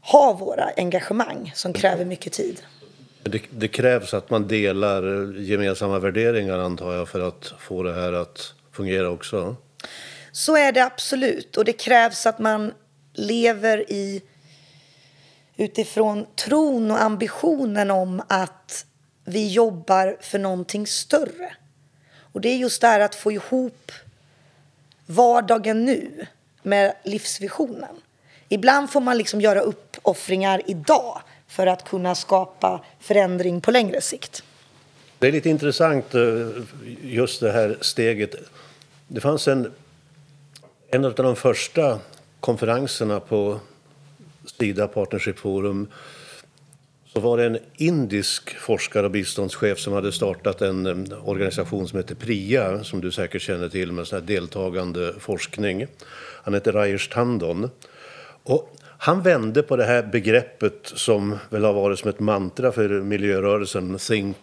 ha 0.00 0.32
våra 0.32 0.70
engagemang 0.76 1.52
som 1.54 1.72
kräver 1.72 2.04
mycket 2.04 2.32
tid. 2.32 2.62
Det, 3.22 3.42
det, 3.50 3.68
krävs 3.68 4.14
att 4.14 4.30
man 4.30 4.48
delar 4.48 5.32
gemensamma 5.38 5.98
värderingar 5.98 6.58
antar 6.58 6.94
jag 6.94 7.08
för 7.08 7.20
att 7.20 7.52
få 7.58 7.82
det 7.82 7.94
här 7.94 8.12
att 8.12 8.54
fungera 8.72 9.10
också? 9.10 9.56
Så 10.32 10.56
är 10.56 10.72
det 10.72 10.84
absolut. 10.84 11.56
Och 11.56 11.64
det 11.64 11.72
krävs 11.72 12.26
att 12.26 12.38
man 12.38 12.72
lever 13.12 13.92
i 13.92 14.22
utifrån 15.56 16.26
tron 16.36 16.90
och 16.90 17.02
ambitionen 17.02 17.90
om 17.90 18.22
att 18.28 18.86
vi 19.24 19.48
jobbar 19.48 20.16
för 20.20 20.38
någonting 20.38 20.86
större. 20.86 21.52
Och 22.32 22.40
det 22.40 22.48
är 22.48 22.56
just 22.56 22.80
det 22.80 22.86
här 22.86 23.00
att 23.00 23.14
få 23.14 23.32
ihop 23.32 23.92
vardagen 25.06 25.84
nu 25.84 26.26
med 26.62 26.94
livsvisionen. 27.04 27.96
Ibland 28.48 28.90
får 28.90 29.00
man 29.00 29.18
liksom 29.18 29.40
göra 29.40 29.60
uppoffringar 29.60 30.62
idag 30.66 31.22
för 31.58 31.66
att 31.66 31.84
kunna 31.88 32.14
skapa 32.14 32.80
förändring 33.00 33.60
på 33.60 33.70
längre 33.70 34.00
sikt. 34.00 34.42
Det 35.18 35.28
är 35.28 35.32
lite 35.32 35.50
intressant 35.50 36.14
eh, 36.14 36.22
just 37.02 37.40
det 37.40 37.52
här 37.52 37.76
steget. 37.80 38.34
Det 39.08 39.20
fanns 39.20 39.48
en, 39.48 39.72
en 40.90 41.04
av 41.04 41.14
de 41.14 41.36
första 41.36 41.98
konferenserna 42.40 43.20
på 43.20 43.60
Sida 44.58 44.88
Partnership 44.88 45.38
Forum 45.38 45.88
så 47.12 47.20
var 47.20 47.36
det 47.36 47.44
en 47.46 47.58
indisk 47.76 48.56
forskare 48.56 49.04
och 49.04 49.10
biståndschef 49.10 49.78
som 49.78 49.92
hade 49.92 50.12
startat 50.12 50.62
en 50.62 50.86
eh, 51.12 51.28
organisation 51.28 51.88
som 51.88 51.98
heter 51.98 52.14
PRIA, 52.14 52.84
som 52.84 53.00
du 53.00 53.12
säkert 53.12 53.42
känner 53.42 53.68
till, 53.68 53.92
med 53.92 54.06
sån 54.06 54.26
deltagande 54.26 55.14
forskning. 55.18 55.86
Han 56.42 56.54
heter 56.54 56.72
Rajesh 56.72 57.10
Tandon. 57.10 57.70
Och 58.42 58.74
han 58.98 59.22
vände 59.22 59.62
på 59.62 59.76
det 59.76 59.84
här 59.84 60.02
begreppet 60.02 60.80
som 60.84 61.38
väl 61.50 61.64
har 61.64 61.72
varit 61.72 61.98
som 61.98 62.10
ett 62.10 62.20
mantra 62.20 62.72
för 62.72 62.88
miljörörelsen, 62.88 63.98
Think 63.98 64.36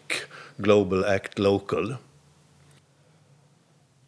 Global, 0.57 1.03
Act 1.03 1.39
Local. 1.39 1.95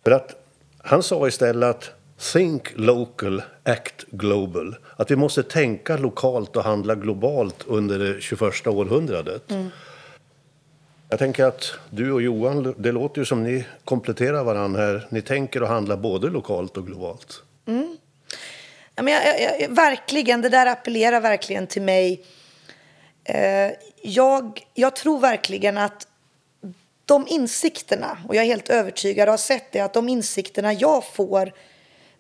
För 0.04 0.12
att 0.12 0.36
han 0.78 1.04
sa 1.04 1.28
istället 1.28 1.70
att 1.70 1.92
Think 2.34 2.64
local, 2.76 3.42
act 3.64 4.06
global. 4.12 4.76
Att 4.96 5.12
vi 5.12 5.16
måste 5.16 5.44
tänka 5.44 5.98
lokalt 5.98 6.56
och 6.56 6.64
handla 6.64 6.96
globalt 6.96 7.64
under 7.68 8.00
det 8.00 8.22
21 8.22 8.68
århundradet. 8.68 9.52
Mm. 9.52 9.70
Jag 11.10 11.20
tänker 11.20 11.46
att 11.46 11.74
du 11.90 12.12
och 12.12 12.22
Johan, 12.22 12.74
det 12.78 12.92
låter 12.92 13.22
ju 13.22 13.26
som 13.26 13.44
ni 13.44 13.66
kompletterar 13.84 14.44
varandra 14.44 14.82
här. 14.82 15.08
Ni 15.10 15.22
tänker 15.22 15.64
och 15.64 15.70
handlar 15.70 15.98
både 15.98 16.30
lokalt 16.30 16.78
och 16.78 16.88
globalt. 16.88 17.44
Ja, 18.98 19.04
men 19.04 19.14
jag, 19.14 19.42
jag, 19.60 19.70
verkligen, 19.70 20.42
det 20.42 20.50
där 20.50 20.66
appellerar 20.66 21.22
verkligen 21.22 21.68
till 21.68 21.82
mig. 21.82 22.26
Eh, 23.24 23.72
jag, 24.02 24.68
jag 24.74 24.96
tror 24.96 25.20
verkligen 25.20 25.78
att 25.78 26.08
de 27.06 27.28
insikterna, 27.28 28.18
och 28.28 28.36
jag 28.36 28.44
är 28.44 28.48
helt 28.48 28.70
övertygad 28.70 29.28
och 29.28 29.34
har 29.34 29.38
sett 29.38 29.72
det, 29.72 29.80
att 29.80 29.94
de 29.94 30.10
insikterna 30.10 30.74
jag 30.74 31.06
får 31.06 31.54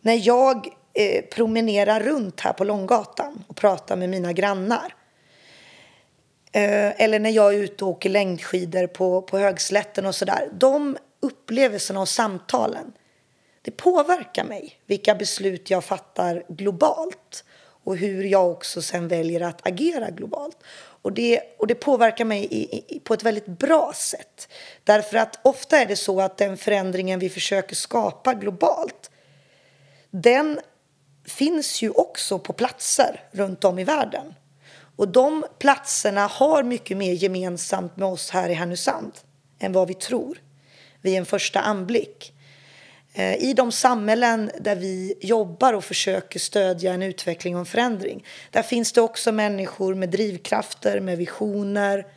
när 0.02 0.28
jag 0.28 0.68
eh, 0.94 1.26
promenerar 1.26 2.00
runt 2.00 2.40
här 2.40 2.54
på 2.54 2.64
Långgatan 2.64 3.44
och 3.48 3.56
pratar 3.56 3.96
med 3.96 4.10
mina 4.10 4.34
grannar 4.34 4.94
eh, 6.52 7.02
eller 7.02 7.20
när 7.20 7.30
jag 7.30 7.54
är 7.54 7.58
ute 7.58 7.86
och 7.86 7.92
åker 7.92 8.10
längdskidor 8.10 8.88
på, 8.88 9.22
på 9.22 9.38
högslätten 9.38 10.06
och 10.06 10.16
sådär. 10.16 10.50
De 10.54 10.98
upplevelserna 11.20 12.00
och 12.00 12.10
samtalen, 12.10 12.94
det 13.68 13.72
påverkar 13.72 14.44
mig 14.44 14.80
vilka 14.86 15.16
beslut 15.16 15.70
jag 15.70 15.84
fattar 15.84 16.44
globalt 16.50 17.44
och 17.84 17.98
hur 17.98 18.24
jag 18.24 18.52
också 18.52 18.82
sen 18.82 19.08
väljer 19.08 19.42
att 19.42 19.68
agera 19.68 20.10
globalt. 20.10 20.58
Och 21.02 21.14
det, 21.14 21.42
och 21.58 21.68
det 21.68 21.76
påverkar 21.76 22.26
mig 22.26 22.46
i, 22.46 22.84
i, 22.96 23.00
på 23.00 23.14
ett 23.14 23.24
väldigt 23.24 23.46
bra 23.46 23.94
sätt. 23.96 24.50
Därför 24.84 25.18
att 25.18 25.40
ofta 25.44 25.78
är 25.78 25.86
det 25.86 25.96
så 25.96 26.22
att 26.22 26.38
den 26.38 26.58
förändringen 26.58 27.20
vi 27.20 27.30
försöker 27.30 27.76
skapa 27.76 28.34
globalt 28.34 29.12
den 30.12 30.60
finns 31.26 31.82
ju 31.82 31.90
också 31.90 32.40
på 32.40 32.54
platser 32.54 33.24
runt 33.32 33.64
om 33.64 33.80
i 33.80 33.84
världen. 33.84 34.34
Och 34.96 35.08
de 35.08 35.46
platserna 35.60 36.28
har 36.28 36.64
mycket 36.64 36.98
mer 36.98 37.14
gemensamt 37.14 37.98
med 37.98 38.08
oss 38.08 38.30
här 38.30 38.50
i 38.50 38.54
Härnösand 38.54 39.12
än 39.60 39.74
vad 39.74 39.88
vi 39.88 39.94
tror 39.94 40.42
vid 41.02 41.18
en 41.18 41.26
första 41.26 41.60
anblick. 41.60 42.34
Eh, 43.18 43.44
I 43.44 43.54
de 43.54 43.72
samhällen 43.72 44.52
där 44.60 44.76
vi 44.76 45.14
jobbar 45.22 45.74
och 45.74 45.84
försöker 45.84 46.40
stödja 46.40 46.94
en 46.94 47.04
utveckling 47.04 47.56
och 47.56 47.60
en 47.60 47.66
förändring 47.66 48.26
där 48.52 48.64
finns 48.64 48.92
det 48.92 49.02
också 49.02 49.32
människor 49.32 49.96
med 49.96 50.10
drivkrafter, 50.10 51.00
med 51.00 51.18
visioner 51.18 52.08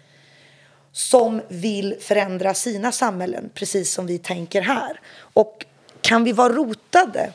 som 0.93 1.43
vill 1.49 1.97
förändra 2.01 2.55
sina 2.55 2.93
samhällen, 2.93 3.51
precis 3.55 3.93
som 3.93 4.07
vi 4.07 4.19
tänker 4.19 4.63
här. 4.63 5.01
Och 5.33 5.67
kan 6.01 6.25
vi 6.25 6.33
vara 6.33 6.53
rotade 6.53 7.33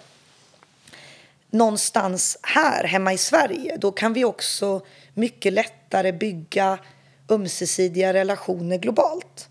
någonstans 1.50 2.38
här 2.42 2.84
hemma 2.84 3.14
i 3.14 3.18
Sverige 3.18 3.78
då 3.78 3.92
kan 3.92 4.14
vi 4.14 4.26
också 4.26 4.82
mycket 5.14 5.54
lättare 5.54 6.12
bygga 6.12 6.80
ömsesidiga 7.30 8.14
relationer 8.14 8.78
globalt. 8.78 9.50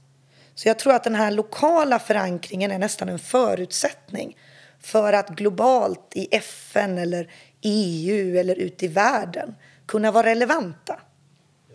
Så 0.55 0.69
jag 0.69 0.79
tror 0.79 0.93
att 0.93 1.05
den 1.05 1.15
här 1.15 1.31
lokala 1.31 1.99
förankringen 1.99 2.71
är 2.71 2.79
nästan 2.79 3.09
en 3.09 3.19
förutsättning 3.19 4.37
för 4.81 5.13
att 5.13 5.29
globalt 5.29 6.13
i 6.15 6.29
FN 6.31 6.99
eller 6.99 7.31
EU 7.63 8.37
eller 8.37 8.57
ute 8.57 8.85
i 8.85 8.89
världen 8.89 9.55
kunna 9.87 10.13
vara 10.13 10.27
relevanta. 10.27 11.01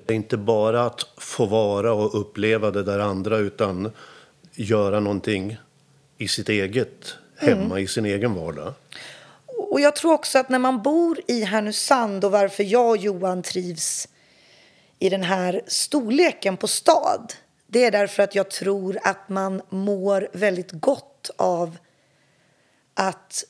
Det 0.05 0.13
är 0.13 0.15
inte 0.15 0.37
bara 0.37 0.85
att 0.85 1.01
få 1.17 1.45
vara 1.45 1.93
och 1.93 2.21
uppleva 2.21 2.71
det 2.71 2.83
där 2.83 2.99
andra 2.99 3.37
utan 3.37 3.91
göra 4.53 4.99
någonting 4.99 5.57
i 6.17 6.27
sitt 6.27 6.49
eget 6.49 7.15
hemma, 7.37 7.65
mm. 7.65 7.77
i 7.77 7.87
sin 7.87 8.05
egen 8.05 8.33
vardag. 8.33 8.73
Och 9.45 9.81
jag 9.81 9.95
tror 9.95 10.13
också 10.13 10.39
att 10.39 10.49
när 10.49 10.59
man 10.59 10.81
bor 10.81 11.19
i 11.27 11.43
Härnösand 11.43 12.25
och 12.25 12.31
varför 12.31 12.63
jag 12.63 12.89
och 12.89 12.97
Johan 12.97 13.41
trivs 13.41 14.07
i 14.99 15.09
den 15.09 15.23
här 15.23 15.61
storleken 15.67 16.57
på 16.57 16.67
stad 16.67 17.33
det 17.71 17.85
är 17.85 17.91
därför 17.91 18.23
att 18.23 18.35
jag 18.35 18.49
tror 18.49 18.99
att 19.03 19.29
man 19.29 19.61
mår 19.69 20.29
väldigt 20.33 20.71
gott 20.71 21.29
av 21.37 21.77
att 22.93 23.43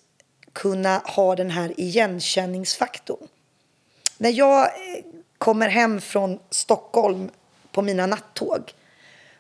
kunna 0.54 0.98
ha 0.98 1.36
den 1.36 1.50
här 1.50 1.74
igenkänningsfaktorn. 1.78 3.28
När 4.18 4.30
jag 4.30 4.66
eh, 4.66 5.04
kommer 5.38 5.70
hem 5.70 6.02
från 6.02 6.40
Stockholm 6.50 7.30
på 7.72 7.82
mina 7.82 8.06
nattåg 8.06 8.74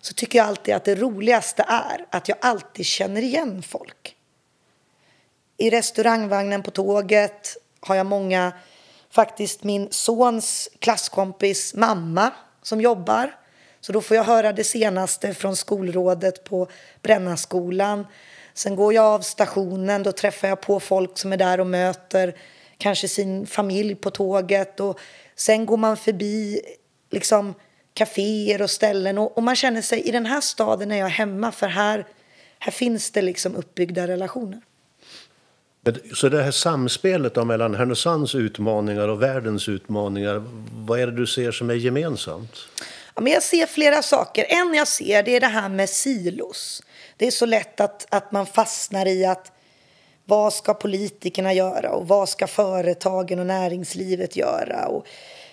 så 0.01 0.13
tycker 0.13 0.39
jag 0.39 0.47
alltid 0.47 0.73
att 0.73 0.85
det 0.85 0.95
roligaste 0.95 1.65
är 1.67 2.05
att 2.09 2.29
jag 2.29 2.37
alltid 2.41 2.85
känner 2.85 3.21
igen 3.21 3.63
folk. 3.63 4.15
I 5.57 5.69
restaurangvagnen 5.69 6.63
på 6.63 6.71
tåget 6.71 7.57
har 7.79 7.95
jag 7.95 8.05
många, 8.05 8.51
faktiskt 9.09 9.63
min 9.63 9.87
sons 9.91 10.69
klasskompis 10.79 11.73
mamma 11.73 12.31
som 12.61 12.81
jobbar. 12.81 13.38
Så 13.81 13.91
då 13.91 14.01
får 14.01 14.17
jag 14.17 14.23
höra 14.23 14.53
det 14.53 14.63
senaste 14.63 15.33
från 15.33 15.55
skolrådet 15.55 16.43
på 16.43 16.67
Brännaskolan. 17.01 18.07
Sen 18.53 18.75
går 18.75 18.93
jag 18.93 19.05
av 19.05 19.19
stationen, 19.19 20.03
då 20.03 20.11
träffar 20.11 20.47
jag 20.47 20.61
på 20.61 20.79
folk 20.79 21.17
som 21.17 21.33
är 21.33 21.37
där 21.37 21.59
och 21.59 21.67
möter 21.67 22.35
kanske 22.77 23.07
sin 23.07 23.47
familj 23.47 23.95
på 23.95 24.09
tåget. 24.09 24.79
Och 24.79 24.99
sen 25.35 25.65
går 25.65 25.77
man 25.77 25.97
förbi 25.97 26.61
liksom 27.09 27.53
kaféer 27.93 28.61
och 28.61 28.69
ställen 28.69 29.17
och, 29.17 29.37
och 29.37 29.43
man 29.43 29.55
känner 29.55 29.81
sig 29.81 30.01
i 30.01 30.11
den 30.11 30.25
här 30.25 30.41
staden 30.41 30.91
är 30.91 30.97
jag 30.97 31.09
hemma 31.09 31.51
för 31.51 31.67
här, 31.67 32.05
här 32.59 32.71
finns 32.71 33.11
det 33.11 33.21
liksom 33.21 33.55
uppbyggda 33.55 34.07
relationer. 34.07 34.61
Så 36.13 36.29
det 36.29 36.43
här 36.43 36.51
samspelet 36.51 37.33
då 37.33 37.45
mellan 37.45 37.75
Härnösands 37.75 38.35
utmaningar 38.35 39.07
och 39.07 39.21
världens 39.21 39.69
utmaningar, 39.69 40.43
vad 40.71 40.99
är 40.99 41.07
det 41.07 41.15
du 41.15 41.27
ser 41.27 41.51
som 41.51 41.69
är 41.69 41.73
gemensamt? 41.73 42.67
Ja, 43.19 43.23
men 43.23 43.33
jag 43.33 43.43
ser 43.43 43.65
flera 43.65 44.01
saker. 44.01 44.45
En 44.49 44.73
jag 44.73 44.87
ser 44.87 45.23
det 45.23 45.35
är 45.35 45.39
det 45.39 45.47
här 45.47 45.69
med 45.69 45.89
silos. 45.89 46.83
Det 47.17 47.27
är 47.27 47.31
så 47.31 47.45
lätt 47.45 47.79
att, 47.79 48.07
att 48.09 48.31
man 48.31 48.45
fastnar 48.45 49.05
i 49.05 49.25
att 49.25 49.51
vad 50.25 50.53
ska 50.53 50.73
politikerna 50.73 51.53
göra 51.53 51.91
och 51.91 52.07
vad 52.07 52.29
ska 52.29 52.47
företagen 52.47 53.39
och 53.39 53.45
näringslivet 53.45 54.35
göra 54.35 54.87
och 54.87 55.07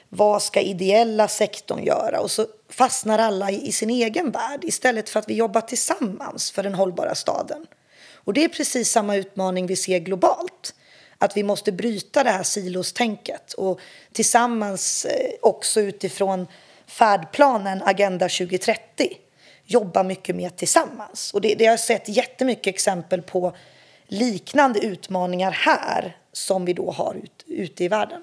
vad 0.08 0.42
ska 0.42 0.60
ideella 0.60 1.28
sektorn 1.28 1.84
göra? 1.84 2.20
Och 2.20 2.30
så 2.30 2.46
fastnar 2.68 3.18
alla 3.18 3.50
i, 3.50 3.66
i 3.68 3.72
sin 3.72 3.90
egen 3.90 4.30
värld 4.30 4.64
istället 4.64 5.08
för 5.08 5.20
att 5.20 5.28
vi 5.28 5.34
jobbar 5.34 5.60
tillsammans 5.60 6.50
för 6.50 6.62
den 6.62 6.74
hållbara 6.74 7.14
staden. 7.14 7.66
Och 8.14 8.32
det 8.32 8.44
är 8.44 8.48
precis 8.48 8.90
samma 8.90 9.16
utmaning 9.16 9.66
vi 9.66 9.76
ser 9.76 9.98
globalt. 9.98 10.74
Att 11.18 11.36
vi 11.36 11.42
måste 11.42 11.72
bryta 11.72 12.24
det 12.24 12.30
här 12.30 12.42
silostänket 12.42 13.52
och 13.52 13.80
tillsammans 14.12 15.04
eh, 15.04 15.30
också 15.40 15.80
utifrån 15.80 16.46
färdplanen 16.86 17.82
Agenda 17.84 18.28
2030 18.28 19.08
jobba 19.64 20.02
mycket 20.02 20.36
mer 20.36 20.48
tillsammans. 20.48 21.34
Och 21.34 21.40
det, 21.40 21.54
det 21.54 21.64
har 21.64 21.72
jag 21.72 21.80
sett 21.80 22.08
jättemycket 22.08 22.66
exempel 22.66 23.22
på 23.22 23.56
liknande 24.06 24.78
utmaningar 24.86 25.50
här 25.50 26.16
som 26.32 26.64
vi 26.64 26.72
då 26.72 26.90
har 26.90 27.14
ut, 27.14 27.44
ute 27.46 27.84
i 27.84 27.88
världen. 27.88 28.22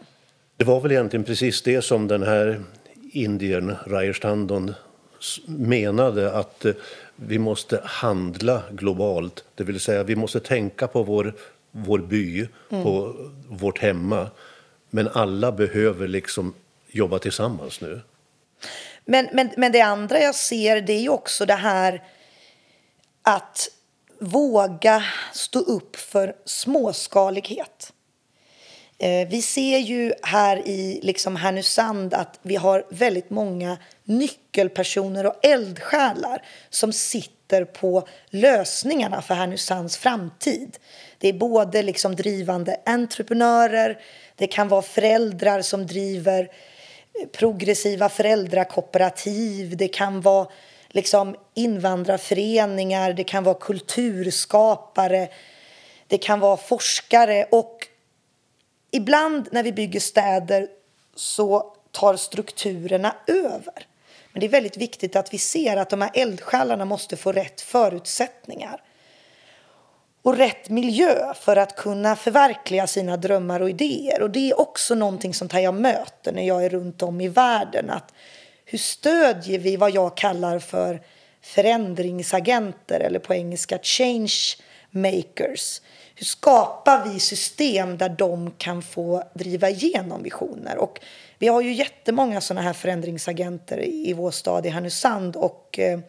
Det 0.58 0.66
var 0.66 0.80
väl 0.80 0.92
egentligen 0.92 1.24
precis 1.24 1.62
det 1.62 1.82
som 1.82 2.08
den 2.08 2.24
här 2.24 2.64
Indien, 3.12 3.76
Rajasthandon, 3.88 4.74
menade 5.46 6.32
att 6.32 6.66
eh, 6.66 6.74
vi 7.16 7.40
måste 7.40 7.82
handla 7.84 8.64
globalt. 8.72 9.44
Det 9.56 9.64
vill 9.64 9.80
säga 9.80 10.04
vi 10.04 10.16
måste 10.16 10.40
tänka 10.40 10.88
på 10.88 11.04
vår, 11.04 11.34
vår 11.72 12.00
by, 12.00 12.48
mm. 12.70 12.84
på 12.84 13.16
vårt 13.50 13.80
hemma. 13.80 14.28
Men 14.90 15.08
alla 15.08 15.52
behöver 15.52 16.08
liksom 16.08 16.54
jobba 16.92 17.20
tillsammans 17.20 17.82
nu. 17.82 18.02
Men, 19.06 19.30
men, 19.32 19.50
men 19.58 19.72
det 19.72 19.82
andra 19.82 20.20
jag 20.20 20.36
ser 20.36 20.82
det 20.82 20.94
är 20.94 21.02
ju 21.02 21.10
också 21.10 21.46
det 21.46 21.54
här 21.54 22.04
att 23.22 23.70
våga 24.20 25.04
stå 25.34 25.60
upp 25.60 25.96
för 25.96 26.36
småskalighet. 26.46 27.94
Eh, 28.98 29.28
vi 29.28 29.42
ser 29.42 29.78
ju 29.78 30.14
här 30.22 30.68
i 30.68 31.00
liksom 31.04 31.36
Härnösand 31.36 32.14
att 32.14 32.40
vi 32.42 32.56
har 32.56 32.86
väldigt 32.90 33.30
många 33.30 33.78
nyckelpersoner 34.04 35.26
och 35.26 35.46
eldsjälar 35.46 36.42
som 36.70 36.94
sitter 36.94 37.66
på 37.66 38.08
lösningarna 38.30 39.22
för 39.22 39.36
Härnösands 39.36 39.98
framtid. 39.98 40.78
Det 41.18 41.28
är 41.28 41.34
både 41.34 41.84
liksom 41.84 42.16
drivande 42.16 42.78
entreprenörer, 42.86 44.00
det 44.36 44.48
kan 44.48 44.68
vara 44.68 44.82
föräldrar 44.82 45.62
som 45.62 45.88
driver 45.88 46.50
progressiva 47.32 48.10
föräldrakooperativ, 48.10 49.78
det 49.78 49.88
kan 49.88 50.22
vara 50.22 50.48
liksom 50.90 51.36
invandrarföreningar, 51.54 53.14
det 53.14 53.24
kan 53.24 53.44
vara 53.44 53.56
kulturskapare, 53.56 55.30
det 56.08 56.18
kan 56.18 56.40
vara 56.40 56.58
forskare. 56.58 57.48
Och 57.52 57.88
ibland 58.92 59.50
när 59.52 59.64
vi 59.64 59.72
bygger 59.72 60.00
städer 60.00 60.68
så 61.16 61.76
tar 61.92 62.16
strukturerna 62.16 63.16
över. 63.28 63.88
Men 64.32 64.40
det 64.40 64.46
är 64.46 64.50
väldigt 64.50 64.78
viktigt 64.78 65.16
att 65.16 65.34
vi 65.34 65.38
ser 65.38 65.78
att 65.78 65.90
de 65.90 66.02
här 66.02 66.12
eldsjälarna 66.14 66.86
måste 66.86 67.18
få 67.18 67.32
rätt 67.32 67.62
förutsättningar 67.62 68.82
och 70.24 70.38
rätt 70.38 70.70
miljö 70.70 71.34
för 71.34 71.56
att 71.56 71.76
kunna 71.76 72.16
förverkliga 72.16 72.88
sina 72.88 73.18
drömmar 73.18 73.60
och 73.60 73.70
idéer. 73.70 74.22
Och 74.22 74.30
det 74.30 74.50
är 74.50 74.60
också 74.60 74.96
någonting 74.96 75.34
som 75.34 75.50
jag 75.52 75.74
möter 75.74 76.32
när 76.32 76.48
jag 76.48 76.66
är 76.66 76.70
runt 76.70 77.04
om 77.04 77.22
i 77.22 77.28
världen. 77.28 77.90
Att 77.90 78.14
hur 78.66 78.78
stödjer 78.78 79.60
vi 79.60 79.76
vad 79.76 79.92
jag 79.92 80.18
kallar 80.18 80.60
för 80.60 81.02
förändringsagenter 81.42 83.00
eller 83.00 83.20
på 83.20 83.34
engelska 83.34 83.80
change 83.82 84.34
makers? 84.90 85.82
Hur 86.16 86.26
skapar 86.26 87.06
vi 87.06 87.20
system 87.20 87.98
där 87.98 88.10
de 88.10 88.52
kan 88.52 88.82
få 88.82 89.24
driva 89.34 89.70
igenom 89.70 90.24
visioner? 90.24 90.78
Och 90.78 91.00
vi 91.40 91.48
har 91.48 91.62
ju 91.62 91.74
jättemånga 91.74 92.42
sådana 92.42 92.62
här 92.62 92.74
förändringsagenter 92.74 93.86
i 93.86 94.14
vår 94.14 94.32
stad 94.32 94.66
i 94.66 94.70
Härnösand 94.70 95.36
och 95.36 95.80
eh, 95.80 96.00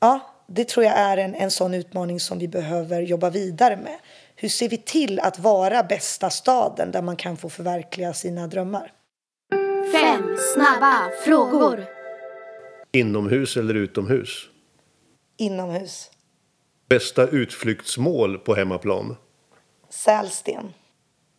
ja, 0.00 0.33
det 0.46 0.68
tror 0.68 0.84
jag 0.86 0.98
är 0.98 1.16
en, 1.16 1.34
en 1.34 1.50
sån 1.50 1.74
utmaning 1.74 2.20
som 2.20 2.38
vi 2.38 2.48
behöver 2.48 3.02
jobba 3.02 3.30
vidare 3.30 3.76
med. 3.76 3.98
Hur 4.36 4.48
ser 4.48 4.68
vi 4.68 4.76
till 4.78 5.20
att 5.20 5.38
vara 5.38 5.82
bästa 5.82 6.30
staden 6.30 6.90
där 6.90 7.02
man 7.02 7.16
kan 7.16 7.36
få 7.36 7.48
förverkliga 7.48 8.14
sina 8.14 8.46
drömmar? 8.46 8.92
Fem 9.92 10.36
snabba 10.54 11.10
frågor. 11.24 11.84
Inomhus 12.92 13.56
eller 13.56 13.74
utomhus? 13.74 14.48
Inomhus. 15.36 16.10
Bästa 16.88 17.26
utflyktsmål 17.26 18.38
på 18.38 18.54
hemmaplan? 18.54 19.16
Sälsten. 19.90 20.72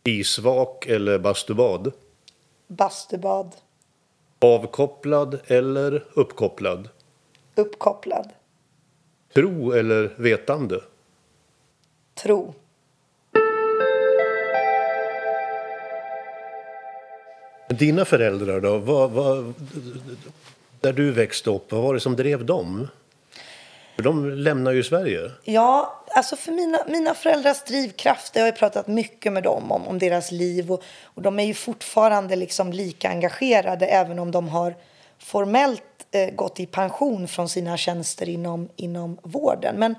Isvak 0.03 0.85
eller 0.85 1.19
bastubad? 1.19 1.91
Bastubad. 2.67 3.55
Avkopplad 4.39 5.39
eller 5.47 6.05
uppkopplad? 6.13 6.89
Uppkopplad. 7.55 8.29
Tro 9.35 9.71
eller 9.71 10.13
vetande? 10.15 10.81
Tro. 12.13 12.53
Dina 17.69 18.05
föräldrar 18.05 18.61
då? 18.61 18.77
Vad, 18.77 19.11
vad, 19.11 19.53
där 20.81 20.93
du 20.93 21.11
växte 21.11 21.49
upp, 21.49 21.71
vad 21.71 21.83
var 21.83 21.93
det 21.93 21.99
som 21.99 22.15
drev 22.15 22.45
dem? 22.45 22.87
För 23.95 24.03
de 24.03 24.29
lämnar 24.29 24.71
ju 24.71 24.83
Sverige. 24.83 25.31
Ja, 25.43 26.03
alltså 26.07 26.35
för 26.35 26.51
mina, 26.51 26.79
mina 26.87 27.13
föräldrars 27.13 27.63
drivkraft, 27.63 28.35
jag 28.35 28.43
har 28.43 28.51
pratat 28.51 28.87
mycket 28.87 29.33
med 29.33 29.43
dem 29.43 29.71
om, 29.71 29.87
om 29.87 29.99
deras 29.99 30.31
liv 30.31 30.71
och, 30.71 30.83
och 31.03 31.21
de 31.21 31.39
är 31.39 31.45
ju 31.45 31.53
fortfarande 31.53 32.35
liksom 32.35 32.71
lika 32.71 33.09
engagerade 33.09 33.85
även 33.85 34.19
om 34.19 34.31
de 34.31 34.49
har 34.49 34.75
formellt 35.19 35.83
eh, 36.11 36.29
gått 36.29 36.59
i 36.59 36.65
pension 36.65 37.27
från 37.27 37.49
sina 37.49 37.77
tjänster 37.77 38.29
inom, 38.29 38.69
inom 38.75 39.17
vården. 39.23 39.75
Men 39.75 39.95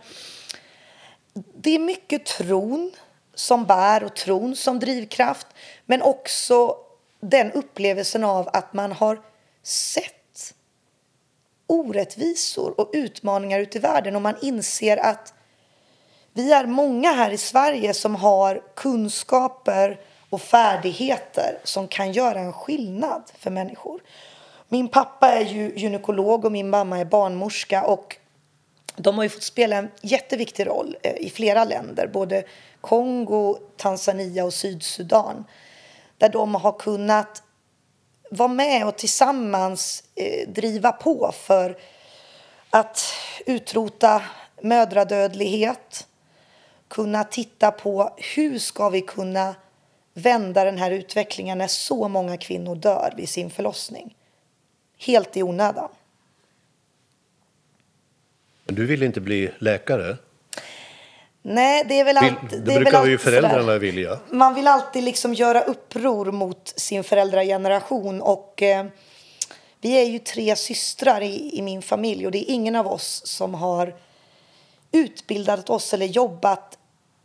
det 1.55 1.71
är 1.71 1.79
mycket 1.79 2.27
tron 2.27 2.93
som 3.35 3.65
bär 3.65 4.05
och 4.05 4.17
tron 4.17 4.57
som 4.57 4.79
drivkraft 4.79 5.47
men 5.87 6.03
också 6.03 6.77
den 7.21 7.53
upplevelsen 7.53 8.25
av 8.25 8.49
att 8.53 8.73
man 8.73 8.93
har 8.93 9.21
sett 9.63 10.55
orättvisor 11.67 12.81
och 12.81 12.91
utmaningar 12.93 13.61
ute 13.61 13.79
i 13.79 13.81
världen 13.81 14.17
och 14.17 14.23
man 14.23 14.37
inser 14.43 14.97
att 14.97 15.35
vi 16.33 16.53
är 16.53 16.67
många 16.67 17.13
här 17.13 17.31
i 17.31 17.39
Sverige 17.39 17.95
som 17.95 18.15
har 18.15 18.63
kunskaper 18.75 20.01
och 20.31 20.43
färdigheter 20.43 21.59
som 21.65 21.89
kan 21.89 22.13
göra 22.13 22.41
en 22.41 22.53
skillnad 22.53 23.23
för 23.39 23.51
människor. 23.51 24.01
Min 24.69 24.89
pappa 24.89 25.29
är 25.29 25.45
ju 25.45 25.73
gynekolog 25.77 26.45
och 26.45 26.53
min 26.53 26.71
mamma 26.71 26.99
är 26.99 27.05
barnmorska 27.05 27.85
och 27.85 28.17
de 28.97 29.17
har 29.17 29.23
ju 29.23 29.29
fått 29.29 29.43
spela 29.43 29.77
en 29.77 29.91
jätteviktig 30.03 30.67
roll 30.67 30.97
eh, 31.03 31.15
i 31.17 31.31
flera 31.31 31.65
länder, 31.65 32.07
både 32.07 32.45
Kongo, 32.81 33.59
Tanzania 33.77 34.45
och 34.45 34.55
Sydsudan, 34.55 35.45
där 36.19 36.29
de 36.29 36.55
har 36.55 36.73
kunnat 36.73 37.43
vara 38.31 38.49
med 38.49 38.87
och 38.87 38.97
tillsammans 38.97 40.05
eh, 40.15 40.49
driva 40.49 40.93
på 40.93 41.33
för 41.35 41.79
att 42.71 43.05
utrota 43.47 44.23
mödradödlighet, 44.63 46.07
kunna 46.89 47.25
titta 47.25 47.71
på 47.71 48.15
hur 48.35 48.59
ska 48.59 48.89
vi 48.89 49.01
kunna 49.01 49.55
vända 50.15 50.65
den 50.65 50.79
här 50.79 50.91
utvecklingen 50.91 51.59
när 51.59 51.67
så 51.67 52.09
många 52.09 52.37
kvinnor 52.37 52.75
dör 52.75 53.15
vid 53.17 53.29
sin 53.29 53.51
förlossning. 53.51 54.17
Helt 54.99 55.37
i 55.37 55.43
onödan. 55.43 55.89
Du 58.65 58.87
vill 58.87 59.03
inte 59.03 59.21
bli 59.21 59.51
läkare? 59.59 60.17
Nej, 61.43 61.85
det 61.89 62.01
är 62.01 62.05
väl 62.05 62.17
alltid... 62.17 62.63
det 62.63 62.73
väl 62.73 62.83
brukar 62.83 62.99
alltid 62.99 63.13
ju 63.13 63.19
föräldrarna 63.19 63.63
sådär. 63.63 63.79
vilja. 63.79 64.19
Man 64.31 64.55
vill 64.55 64.67
alltid 64.67 65.05
liksom 65.05 65.35
göra 65.35 65.61
uppror 65.61 66.33
mot 66.33 66.73
sin 66.77 67.05
föräldrageneration 67.05 68.23
och 68.23 68.63
eh, 68.63 68.87
vi 69.81 69.93
är 69.93 70.05
ju 70.05 70.19
tre 70.19 70.57
systrar 70.57 71.21
i, 71.21 71.59
i 71.59 71.63
min 71.63 71.83
familj 71.83 72.27
och 72.27 72.33
det 72.33 72.51
är 72.51 72.55
ingen 72.55 72.77
av 72.77 72.87
oss 72.87 73.23
som 73.25 73.55
har 73.55 73.95
utbildat 74.93 75.71
oss 75.71 75.95
eller 75.95 76.07
jobbat 76.07 76.79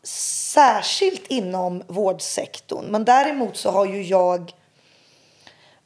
särskilt 0.04 1.28
inom 1.28 1.84
vårdsektorn. 1.88 2.86
Men 2.86 3.06
däremot 3.06 3.58
så 3.58 3.72
har 3.72 3.86
ju 3.86 4.04
jag 4.04 4.52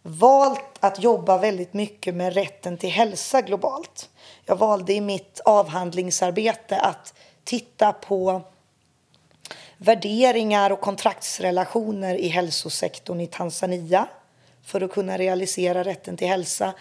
valt 0.08 0.78
att 0.80 1.04
jobba 1.04 1.38
väldigt 1.38 1.74
mycket 1.74 2.15
med 2.15 2.34
rätten 2.34 2.78
till 2.78 2.89
hälsa 2.89 3.41
globalt. 3.41 4.10
Jag 4.46 4.56
valde 4.56 4.94
i 4.94 5.02
mitt 5.02 5.41
avhandlingsarbete 5.46 6.80
att 6.80 7.13
titta 7.44 7.94
på 7.94 8.41
värderingar 9.78 10.72
och 10.72 10.82
kontraktsrelationer 10.82 12.15
i 12.15 12.28
hälsosektorn 12.28 13.20
i 13.22 13.28
Tanzania 13.28 14.08
för 14.63 14.82
att 14.82 14.91
kunna 14.91 15.18
realisera 15.18 15.84
rätten 15.84 16.18
till 16.18 16.28
hälsa. 16.28 16.74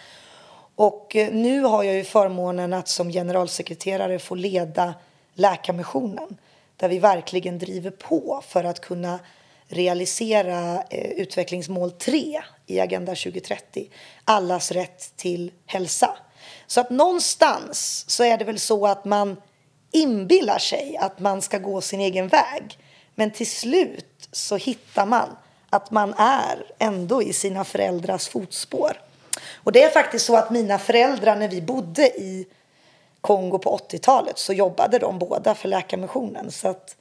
Och 0.75 1.15
eh, 1.15 1.33
nu 1.33 1.61
har 1.61 1.83
jag 1.83 1.95
ju 1.95 2.03
förmånen 2.03 2.73
att 2.73 2.87
som 2.87 3.09
generalsekreterare 3.09 4.19
få 4.19 4.35
leda 4.35 4.93
Läkarmissionen 5.33 6.37
där 6.77 6.89
vi 6.89 6.99
verkligen 6.99 7.59
driver 7.59 7.91
på 7.91 8.41
för 8.47 8.63
att 8.63 8.79
kunna 8.79 9.19
realisera 9.67 10.83
eh, 10.89 11.11
utvecklingsmål 11.11 11.91
3 11.91 12.41
i 12.67 12.79
Agenda 12.79 13.15
2030, 13.15 13.89
allas 14.23 14.71
rätt 14.71 15.15
till 15.15 15.51
hälsa. 15.65 16.17
Så 16.67 16.81
att 16.81 16.89
någonstans 16.89 18.05
så 18.07 18.23
är 18.23 18.37
det 18.37 18.45
väl 18.45 18.59
så 18.59 18.87
att 18.87 19.05
man 19.05 19.41
inbillar 19.91 20.59
sig 20.59 20.97
att 20.97 21.19
man 21.19 21.41
ska 21.41 21.57
gå 21.57 21.81
sin 21.81 21.99
egen 21.99 22.27
väg. 22.27 22.77
Men 23.15 23.31
till 23.31 23.49
slut 23.49 24.29
så 24.31 24.55
hittar 24.55 25.05
man 25.05 25.29
att 25.69 25.91
man 25.91 26.13
är 26.13 26.65
ändå 26.79 27.23
i 27.23 27.33
sina 27.33 27.63
föräldrars 27.63 28.27
fotspår. 28.27 29.01
Och 29.53 29.71
det 29.71 29.83
är 29.83 29.89
faktiskt 29.89 30.25
så 30.25 30.35
att 30.35 30.51
mina 30.51 30.79
föräldrar 30.79 31.35
när 31.35 31.47
vi 31.47 31.61
bodde 31.61 32.07
i 32.07 32.47
Kongo 33.21 33.57
på 33.57 33.77
80-talet 33.77 34.37
så 34.37 34.53
jobbade 34.53 34.99
de 34.99 35.19
båda 35.19 35.55
för 35.55 35.67
Läkarmissionen. 35.67 36.51
Så 36.51 36.67
att 36.67 36.95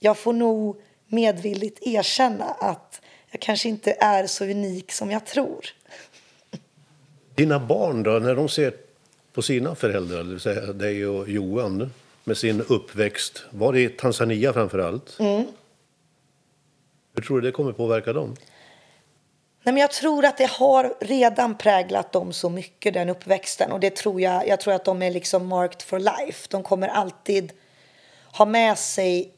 jag 0.00 0.18
får 0.18 0.32
nog 0.32 0.76
medvilligt 1.06 1.86
erkänna 1.86 2.44
att 2.44 3.00
jag 3.30 3.40
kanske 3.40 3.68
inte 3.68 3.96
är 4.00 4.26
så 4.26 4.44
unik 4.44 4.92
som 4.92 5.10
jag 5.10 5.26
tror. 5.26 5.66
Dina 7.34 7.58
barn 7.60 8.02
då, 8.02 8.10
när 8.10 8.34
de 8.34 8.48
ser 8.48 8.74
på 9.32 9.42
sina 9.42 9.74
föräldrar, 9.74 10.18
det 10.18 10.30
vill 10.30 10.40
säga 10.40 10.72
dig 10.72 11.06
och 11.06 11.28
Johan, 11.28 11.92
med 12.24 12.36
sin 12.36 12.60
uppväxt, 12.60 13.44
var 13.50 13.72
det 13.72 13.80
i 13.80 13.88
Tanzania 13.88 14.52
framför 14.52 14.78
allt? 14.78 15.16
Mm. 15.18 15.46
Hur 17.14 17.22
tror 17.22 17.40
du 17.40 17.48
det 17.48 17.52
kommer 17.52 17.72
påverka 17.72 18.12
dem? 18.12 18.36
Nej, 19.62 19.72
men 19.72 19.80
jag 19.80 19.90
tror 19.90 20.24
att 20.24 20.38
det 20.38 20.50
har 20.50 20.94
redan 21.00 21.58
präglat 21.58 22.12
dem 22.12 22.32
så 22.32 22.50
mycket, 22.50 22.94
den 22.94 23.08
uppväxten. 23.08 23.72
Och 23.72 23.80
det 23.80 23.96
tror 23.96 24.20
jag, 24.20 24.48
jag 24.48 24.60
tror 24.60 24.74
att 24.74 24.84
de 24.84 25.02
är 25.02 25.10
liksom 25.10 25.46
marked 25.46 25.82
for 25.82 25.98
life. 25.98 26.46
De 26.50 26.62
kommer 26.62 26.88
alltid 26.88 27.52
ha 28.32 28.44
med 28.44 28.78
sig 28.78 29.32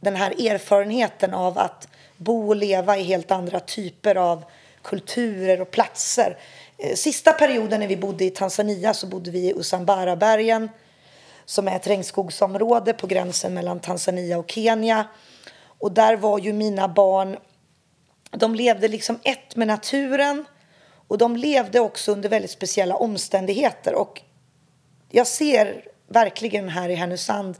den 0.00 0.16
här 0.16 0.30
erfarenheten 0.30 1.34
av 1.34 1.58
att 1.58 1.88
bo 2.22 2.48
och 2.48 2.56
leva 2.56 2.98
i 2.98 3.02
helt 3.02 3.30
andra 3.30 3.60
typer 3.60 4.16
av 4.16 4.44
kulturer 4.82 5.60
och 5.60 5.70
platser. 5.70 6.38
Eh, 6.78 6.94
sista 6.94 7.32
perioden 7.32 7.80
när 7.80 7.88
vi 7.88 7.96
bodde 7.96 8.24
i 8.24 8.30
Tanzania 8.30 8.94
så 8.94 9.06
bodde 9.06 9.30
vi 9.30 9.38
i 9.38 9.54
Usambarabergen 9.54 10.68
som 11.44 11.68
är 11.68 11.76
ett 11.76 11.86
regnskogsområde 11.86 12.92
på 12.92 13.06
gränsen 13.06 13.54
mellan 13.54 13.80
Tanzania 13.80 14.38
och 14.38 14.50
Kenya. 14.50 15.06
Och 15.78 15.92
där 15.92 16.16
var 16.16 16.38
ju 16.38 16.52
mina 16.52 16.88
barn 16.88 17.36
de 18.30 18.54
levde 18.54 18.88
liksom 18.88 19.18
ett 19.22 19.56
med 19.56 19.66
naturen 19.66 20.44
och 21.08 21.18
de 21.18 21.36
levde 21.36 21.80
också 21.80 22.12
under 22.12 22.28
väldigt 22.28 22.50
speciella 22.50 22.96
omständigheter. 22.96 23.94
Och 23.94 24.20
jag 25.10 25.26
ser 25.26 25.84
verkligen 26.08 26.68
här 26.68 26.88
i 26.88 26.94
Härnösand 26.94 27.56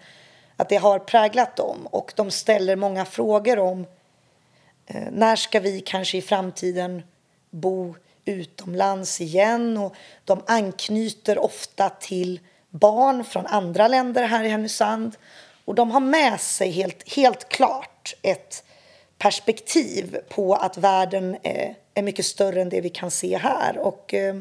att 0.56 0.68
det 0.68 0.76
har 0.76 0.98
präglat 0.98 1.56
dem 1.56 1.86
och 1.90 2.12
de 2.16 2.30
ställer 2.30 2.76
många 2.76 3.04
frågor 3.04 3.58
om 3.58 3.86
eh, 4.86 5.08
när 5.12 5.36
ska 5.36 5.60
vi 5.60 5.80
kanske 5.80 6.18
i 6.18 6.22
framtiden 6.22 7.02
bo 7.50 7.94
utomlands 8.24 9.20
igen 9.20 9.78
och 9.78 9.94
de 10.24 10.42
anknyter 10.46 11.38
ofta 11.38 11.90
till 11.90 12.40
barn 12.70 13.24
från 13.24 13.46
andra 13.46 13.88
länder 13.88 14.24
här 14.24 14.44
i 14.44 14.48
Härnösand 14.48 15.16
och 15.64 15.74
de 15.74 15.90
har 15.90 16.00
med 16.00 16.40
sig 16.40 16.70
helt, 16.70 17.12
helt 17.16 17.48
klart 17.48 18.14
ett 18.22 18.64
perspektiv 19.18 20.18
på 20.28 20.54
att 20.54 20.78
världen 20.78 21.36
är, 21.42 21.74
är 21.94 22.02
mycket 22.02 22.24
större 22.24 22.62
än 22.62 22.68
det 22.68 22.80
vi 22.80 22.88
kan 22.88 23.10
se 23.10 23.38
här. 23.38 23.78
Och, 23.78 24.14
eh, 24.14 24.36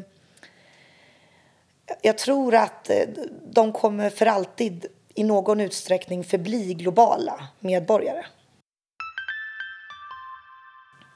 jag 2.02 2.18
tror 2.18 2.54
att 2.54 2.90
eh, 2.90 3.08
de 3.50 3.72
kommer 3.72 4.10
för 4.10 4.26
alltid 4.26 4.86
i 5.14 5.24
någon 5.24 5.60
utsträckning 5.60 6.24
förbli 6.24 6.74
globala 6.74 7.48
medborgare. 7.60 8.24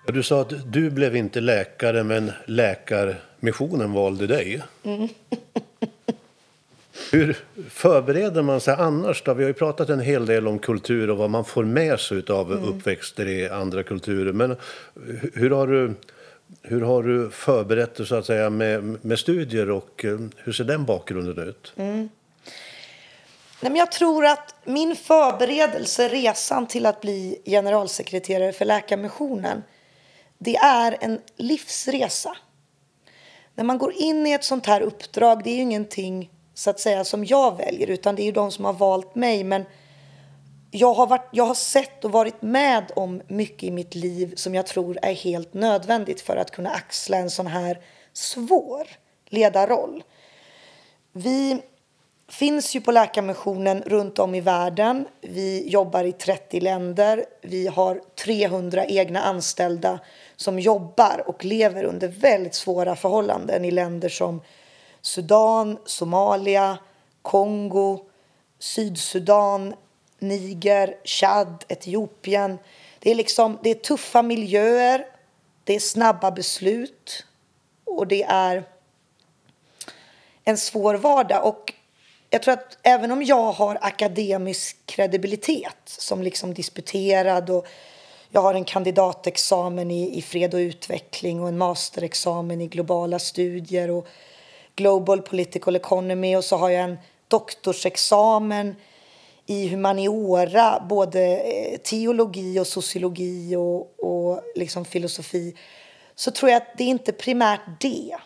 Du 0.07 0.23
sa 0.23 0.41
att 0.41 0.73
du 0.73 0.91
blev 0.91 1.17
inte 1.17 1.41
läkare, 1.41 2.03
men 2.05 2.33
Läkarmissionen 2.45 3.93
valde 3.93 4.27
dig. 4.27 4.63
Hur 7.13 7.37
förbereder 7.71 8.43
man 8.43 8.61
sig 8.61 8.75
annars? 8.79 9.23
Då? 9.23 9.35
Vi 9.35 9.43
har 9.45 9.49
ju 9.49 9.55
pratat 9.55 9.89
en 9.89 10.01
hel 10.01 10.27
del 10.27 10.49
om 10.49 10.59
kultur 10.59 11.11
och 11.11 11.17
vad 11.17 11.31
man 11.31 11.45
får 11.45 11.65
med 11.65 12.01
sig 12.01 12.23
av 12.29 12.53
uppväxter 12.53 13.27
i 13.29 13.49
andra 13.49 13.83
kulturer. 13.83 14.33
Men 14.33 14.57
hu- 14.95 15.31
hur 15.35 15.51
har 15.51 15.67
du, 15.67 15.95
hur 16.63 16.81
har 16.81 17.03
du 17.03 17.31
förberett 17.31 17.95
dig 17.95 18.07
så 18.07 18.15
att 18.15 18.27
säga, 18.27 18.51
med, 18.51 19.05
med 19.05 19.19
studier 19.19 19.71
och 19.71 20.05
eh, 20.05 20.19
hur 20.37 20.53
ser 20.53 20.65
den 20.65 20.85
bakgrunden 20.85 21.49
ut? 21.49 21.73
Nej, 21.77 22.09
men 23.61 23.77
jag 23.77 23.93
tror 23.93 24.27
att 24.27 24.55
min 24.65 24.97
förberedelse, 24.97 26.09
resan 26.09 26.67
till 26.67 26.87
att 26.87 27.01
bli 27.01 27.39
generalsekreterare 27.45 28.53
för 28.53 28.65
Läkarmissionen, 28.65 29.63
det 30.39 30.57
är 30.57 30.97
en 31.01 31.21
livsresa. 31.37 32.37
När 33.55 33.65
man 33.65 33.79
går 33.79 33.93
in 33.93 34.27
i 34.27 34.33
ett 34.33 34.45
sånt 34.45 34.67
här 34.67 34.81
uppdrag, 34.81 35.45
det 35.45 35.51
är 35.51 35.55
ju 35.55 35.63
ingenting 35.63 36.31
så 36.55 36.71
att 36.71 36.81
säga 36.81 37.05
som 37.05 37.25
jag 37.25 37.57
väljer, 37.57 37.91
utan 37.91 38.17
det 38.17 38.23
är 38.23 38.27
ju 38.27 38.33
de 38.33 38.53
som 38.53 38.65
har 38.65 38.73
valt 38.73 39.15
mig. 39.15 39.45
Men 39.45 39.65
jag 40.71 40.95
har, 40.95 41.07
varit, 41.07 41.29
jag 41.33 41.45
har 41.45 41.55
sett 41.55 42.05
och 42.05 42.13
varit 42.13 42.43
med 42.43 42.93
om 42.97 43.23
mycket 43.29 43.63
i 43.63 43.71
mitt 43.71 43.95
liv 43.95 44.35
som 44.37 44.55
jag 44.55 44.67
tror 44.67 44.99
är 45.03 45.15
helt 45.15 45.55
nödvändigt 45.55 46.21
för 46.21 46.37
att 46.37 46.51
kunna 46.51 46.71
axla 46.71 47.17
en 47.17 47.31
sån 47.31 47.47
här 47.47 47.81
svår 48.13 48.89
ledarroll. 49.29 50.03
Vi 51.13 51.63
finns 52.29 52.77
ju 52.77 52.81
på 52.81 52.93
Läkarmissionen 52.93 53.83
runt 53.87 54.19
om 54.19 54.35
i 54.35 54.41
världen. 54.41 55.07
Vi 55.21 55.69
jobbar 55.69 56.05
i 56.05 56.13
30 56.13 56.61
länder. 56.61 57.25
Vi 57.43 57.67
har 57.67 58.01
300 58.25 58.85
egna 58.85 59.23
anställda 59.23 59.99
som 60.37 60.59
jobbar 60.59 61.23
och 61.27 61.45
lever 61.45 61.85
under 61.85 62.09
väldigt 62.09 62.55
svåra 62.55 62.97
förhållanden 62.97 63.65
i 63.65 63.71
länder 63.71 64.09
som 64.09 64.43
Sudan, 65.01 65.79
Somalia, 65.85 66.79
Kongo, 67.23 68.01
Sydsudan, 68.59 69.75
Niger, 70.19 70.97
Chad, 71.05 71.65
Etiopien. 71.69 72.59
Det 72.99 73.11
är, 73.11 73.15
liksom, 73.15 73.59
det 73.63 73.71
är 73.71 73.75
tuffa 73.75 74.23
miljöer, 74.23 75.07
det 75.65 75.75
är 75.75 75.81
snabba 75.81 76.31
beslut 76.31 77.25
och 77.85 78.07
det 78.07 78.23
är 78.23 78.65
en 80.45 80.57
svår 80.57 80.95
vardag. 80.95 81.47
Och 81.47 81.73
jag 82.31 82.43
tror 82.43 82.55
att 82.55 82.79
även 82.83 83.13
om 83.13 83.23
jag 83.23 83.53
har 83.53 83.79
akademisk 83.81 84.77
kredibilitet 84.87 85.79
som 85.85 86.23
liksom 86.23 86.55
disputerad 86.55 87.51
och 87.51 87.67
jag 88.37 88.43
har 88.43 88.55
en 88.55 88.65
kandidatexamen 88.65 89.91
i, 89.91 90.19
i 90.19 90.23
fred 90.23 90.55
och 90.55 90.59
utveckling 90.59 91.41
och 91.41 91.49
en 91.49 91.59
masterexamen 91.59 92.61
i 92.61 92.67
globala 92.67 93.19
studier 93.19 93.91
och 93.91 94.07
Global 94.75 95.23
Political 95.23 95.77
Economy. 95.77 96.37
Och 96.37 96.45
så 96.45 96.57
har 96.57 96.71
jag 96.71 96.85
en 96.85 96.99
doktorsexamen 97.29 98.75
i 99.47 99.69
humaniora, 99.69 100.87
både 100.89 101.39
eh, 101.39 101.79
teologi 101.79 102.61
och 102.61 102.67
sociologi 102.67 103.57
och, 103.57 104.05
och 104.05 104.43
liksom 104.55 104.85
filosofi. 104.85 105.57
Så 106.15 106.31
tror 106.31 106.51
jag 106.51 106.57
att 106.57 106.79
det 106.79 106.85
är 106.85 106.89
inte 106.89 107.13
primärt 107.13 107.81
det 107.81 108.17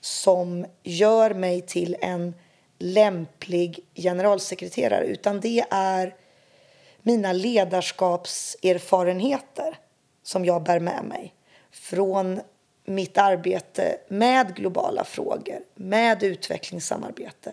som 0.00 0.66
gör 0.82 1.34
mig 1.34 1.60
till 1.60 1.96
en 2.00 2.34
lämplig 2.78 3.80
generalsekreterare 3.94 5.04
utan 5.04 5.40
det 5.40 5.64
är 5.70 6.14
mina 7.02 7.32
ledarskapserfarenheter 7.32 9.78
som 10.22 10.44
jag 10.44 10.62
bär 10.62 10.80
med 10.80 11.04
mig 11.04 11.34
från 11.70 12.40
mitt 12.84 13.18
arbete 13.18 13.96
med 14.08 14.56
globala 14.56 15.04
frågor, 15.04 15.60
med 15.74 16.22
utvecklingssamarbete 16.22 17.52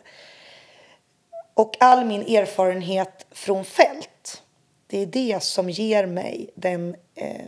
och 1.54 1.78
all 1.80 2.06
min 2.06 2.22
erfarenhet 2.22 3.26
från 3.32 3.66
fält. 3.66 4.44
Det 4.88 5.02
är 5.02 5.06
det 5.06 5.44
som 5.44 5.70
ger 5.70 6.06
mig 6.06 6.50
den 6.56 6.96
eh, 7.16 7.46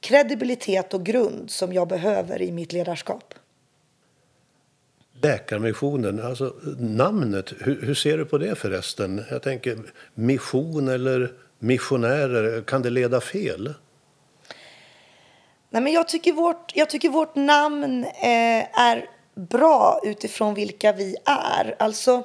kredibilitet 0.00 0.94
och 0.94 1.04
grund 1.04 1.50
som 1.50 1.72
jag 1.72 1.88
behöver 1.88 2.42
i 2.42 2.52
mitt 2.52 2.72
ledarskap. 2.72 3.34
Läkarmissionen, 5.22 6.26
alltså 6.26 6.54
namnet, 6.78 7.52
hur, 7.58 7.82
hur, 7.82 7.94
ser 7.94 8.18
du 8.18 8.24
på 8.24 8.38
det 8.38 8.54
förresten? 8.54 9.24
Jag 9.30 9.42
tänker 9.42 9.78
mission 10.14 10.88
eller 10.88 11.32
missionärer, 11.58 12.62
kan 12.62 12.82
det 12.82 12.90
leda 12.90 13.20
fel? 13.20 13.74
Nej, 15.70 15.82
men 15.82 15.92
jag, 15.92 16.08
tycker 16.08 16.32
vårt, 16.32 16.72
jag 16.76 16.90
tycker 16.90 17.08
vårt 17.08 17.34
namn 17.34 18.04
eh, 18.04 18.80
är 18.80 19.08
bra 19.34 20.00
utifrån 20.04 20.54
vilka 20.54 20.92
vi 20.92 21.16
är. 21.24 21.76
Alltså, 21.78 22.24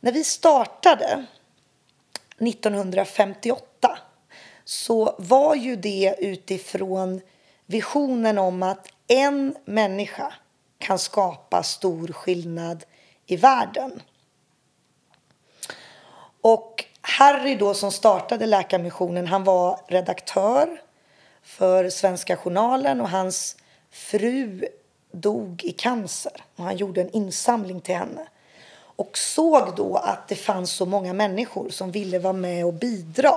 när 0.00 0.12
vi 0.12 0.24
startade 0.24 1.26
1958 2.38 3.98
så 4.64 5.14
var 5.18 5.54
ju 5.54 5.76
det 5.76 6.14
utifrån 6.18 7.20
visionen 7.66 8.38
om 8.38 8.62
att 8.62 8.88
en 9.06 9.56
människa 9.64 10.34
kan 10.78 10.98
skapa 10.98 11.62
stor 11.62 12.08
skillnad 12.08 12.84
i 13.26 13.36
världen. 13.36 14.02
Och 16.40 16.84
Harry 17.00 17.56
då 17.56 17.74
som 17.74 17.92
startade 17.92 18.46
Läkarmissionen, 18.46 19.26
han 19.26 19.44
var 19.44 19.80
redaktör 19.86 20.80
för 21.42 21.90
Svenska 21.90 22.36
Journalen 22.36 23.00
och 23.00 23.10
hans 23.10 23.56
fru 23.90 24.64
dog 25.12 25.64
i 25.64 25.72
cancer 25.72 26.44
och 26.56 26.64
han 26.64 26.76
gjorde 26.76 27.00
en 27.00 27.10
insamling 27.10 27.80
till 27.80 27.94
henne 27.94 28.26
och 28.96 29.18
såg 29.18 29.76
då 29.76 29.96
att 29.96 30.28
det 30.28 30.34
fanns 30.34 30.70
så 30.70 30.86
många 30.86 31.12
människor 31.12 31.70
som 31.70 31.90
ville 31.90 32.18
vara 32.18 32.32
med 32.32 32.66
och 32.66 32.74
bidra 32.74 33.34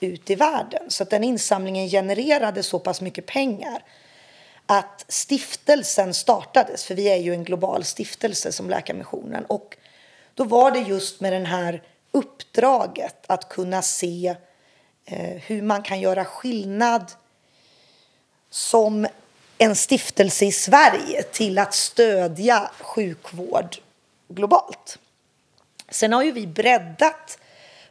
ut 0.00 0.30
i 0.30 0.34
världen. 0.34 0.90
Så 0.90 1.02
att 1.02 1.10
den 1.10 1.24
insamlingen 1.24 1.88
genererade 1.88 2.62
så 2.62 2.78
pass 2.78 3.00
mycket 3.00 3.26
pengar 3.26 3.82
att 4.70 5.04
stiftelsen 5.08 6.14
startades, 6.14 6.84
för 6.84 6.94
vi 6.94 7.08
är 7.08 7.16
ju 7.16 7.32
en 7.32 7.44
global 7.44 7.84
stiftelse 7.84 8.52
som 8.52 8.70
Läkarmissionen. 8.70 9.44
Och 9.44 9.76
då 10.34 10.44
var 10.44 10.70
det 10.70 10.78
just 10.78 11.20
med 11.20 11.32
det 11.32 11.48
här 11.48 11.82
uppdraget 12.12 13.24
att 13.26 13.48
kunna 13.48 13.82
se 13.82 14.36
eh, 15.04 15.42
hur 15.46 15.62
man 15.62 15.82
kan 15.82 16.00
göra 16.00 16.24
skillnad 16.24 17.12
som 18.50 19.06
en 19.58 19.76
stiftelse 19.76 20.44
i 20.44 20.52
Sverige 20.52 21.22
till 21.22 21.58
att 21.58 21.74
stödja 21.74 22.70
sjukvård 22.80 23.76
globalt. 24.28 24.98
Sen 25.88 26.12
har 26.12 26.22
ju 26.22 26.32
vi 26.32 26.46
breddat 26.46 27.38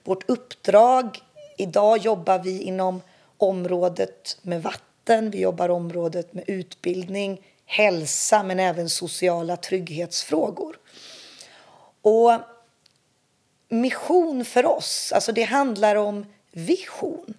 vårt 0.04 0.30
uppdrag. 0.30 1.20
Idag 1.58 1.98
jobbar 1.98 2.40
vi 2.40 2.62
inom 2.62 3.02
området 3.38 4.38
med 4.42 4.64
vatten, 4.64 4.87
vi 5.10 5.40
jobbar 5.40 5.70
området 5.70 6.34
med 6.34 6.44
utbildning, 6.48 7.42
hälsa 7.66 8.44
men 8.44 8.60
även 8.60 8.90
sociala 8.90 9.58
trygghetsfrågor. 9.58 10.80
Och 12.02 12.32
mission 13.70 14.46
för 14.46 14.66
oss, 14.66 15.12
alltså 15.12 15.32
det 15.32 15.44
handlar 15.44 15.96
om 15.96 16.26
vision. 16.52 17.34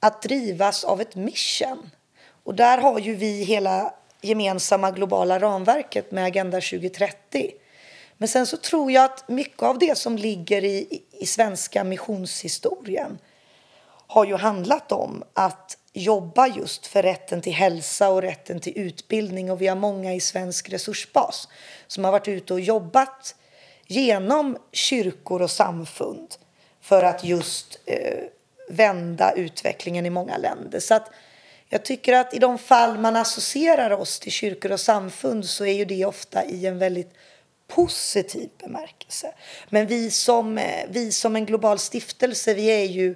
Att 0.00 0.22
drivas 0.22 0.84
av 0.84 1.00
ett 1.00 1.14
mission. 1.14 1.90
Och 2.44 2.54
där 2.54 2.78
har 2.78 2.98
ju 2.98 3.14
vi 3.14 3.44
hela 3.44 3.94
gemensamma 4.20 4.90
globala 4.90 5.38
ramverket 5.38 6.10
med 6.10 6.24
Agenda 6.24 6.60
2030 6.60 7.52
men 8.18 8.28
sen 8.28 8.46
så 8.46 8.56
tror 8.56 8.92
jag 8.92 9.04
att 9.04 9.28
mycket 9.28 9.62
av 9.62 9.78
det 9.78 9.98
som 9.98 10.16
ligger 10.16 10.64
i, 10.64 11.02
i 11.10 11.26
svenska 11.26 11.84
missionshistorien 11.84 13.18
har 14.06 14.24
ju 14.24 14.36
handlat 14.36 14.92
om 14.92 15.24
att 15.34 15.78
jobba 15.96 16.46
just 16.46 16.86
för 16.86 17.02
rätten 17.02 17.40
till 17.40 17.52
hälsa 17.52 18.08
och 18.08 18.22
rätten 18.22 18.60
till 18.60 18.78
utbildning. 18.78 19.50
Och 19.50 19.62
vi 19.62 19.66
har 19.66 19.76
många 19.76 20.14
i 20.14 20.20
svensk 20.20 20.68
resursbas 20.68 21.48
som 21.86 22.04
har 22.04 22.12
varit 22.12 22.28
ute 22.28 22.54
och 22.54 22.60
jobbat 22.60 23.34
genom 23.86 24.58
kyrkor 24.72 25.42
och 25.42 25.50
samfund 25.50 26.34
för 26.80 27.02
att 27.02 27.24
just 27.24 27.78
eh, 27.86 28.18
vända 28.68 29.32
utvecklingen 29.32 30.06
i 30.06 30.10
många 30.10 30.36
länder. 30.36 30.80
Så 30.80 30.94
att 30.94 31.10
jag 31.68 31.84
tycker 31.84 32.12
att 32.12 32.34
i 32.34 32.38
de 32.38 32.58
fall 32.58 32.98
man 32.98 33.16
associerar 33.16 33.90
oss 33.90 34.20
till 34.20 34.32
kyrkor 34.32 34.72
och 34.72 34.80
samfund 34.80 35.44
så 35.44 35.64
är 35.64 35.74
ju 35.74 35.84
det 35.84 36.04
ofta 36.04 36.44
i 36.44 36.66
en 36.66 36.78
väldigt 36.78 37.12
positiv 37.68 38.50
bemärkelse. 38.58 39.34
Men 39.68 39.86
vi 39.86 40.10
som, 40.10 40.58
eh, 40.58 40.86
vi 40.90 41.12
som 41.12 41.36
en 41.36 41.46
global 41.46 41.78
stiftelse, 41.78 42.54
vi 42.54 42.66
är 42.66 42.84
ju 42.84 43.14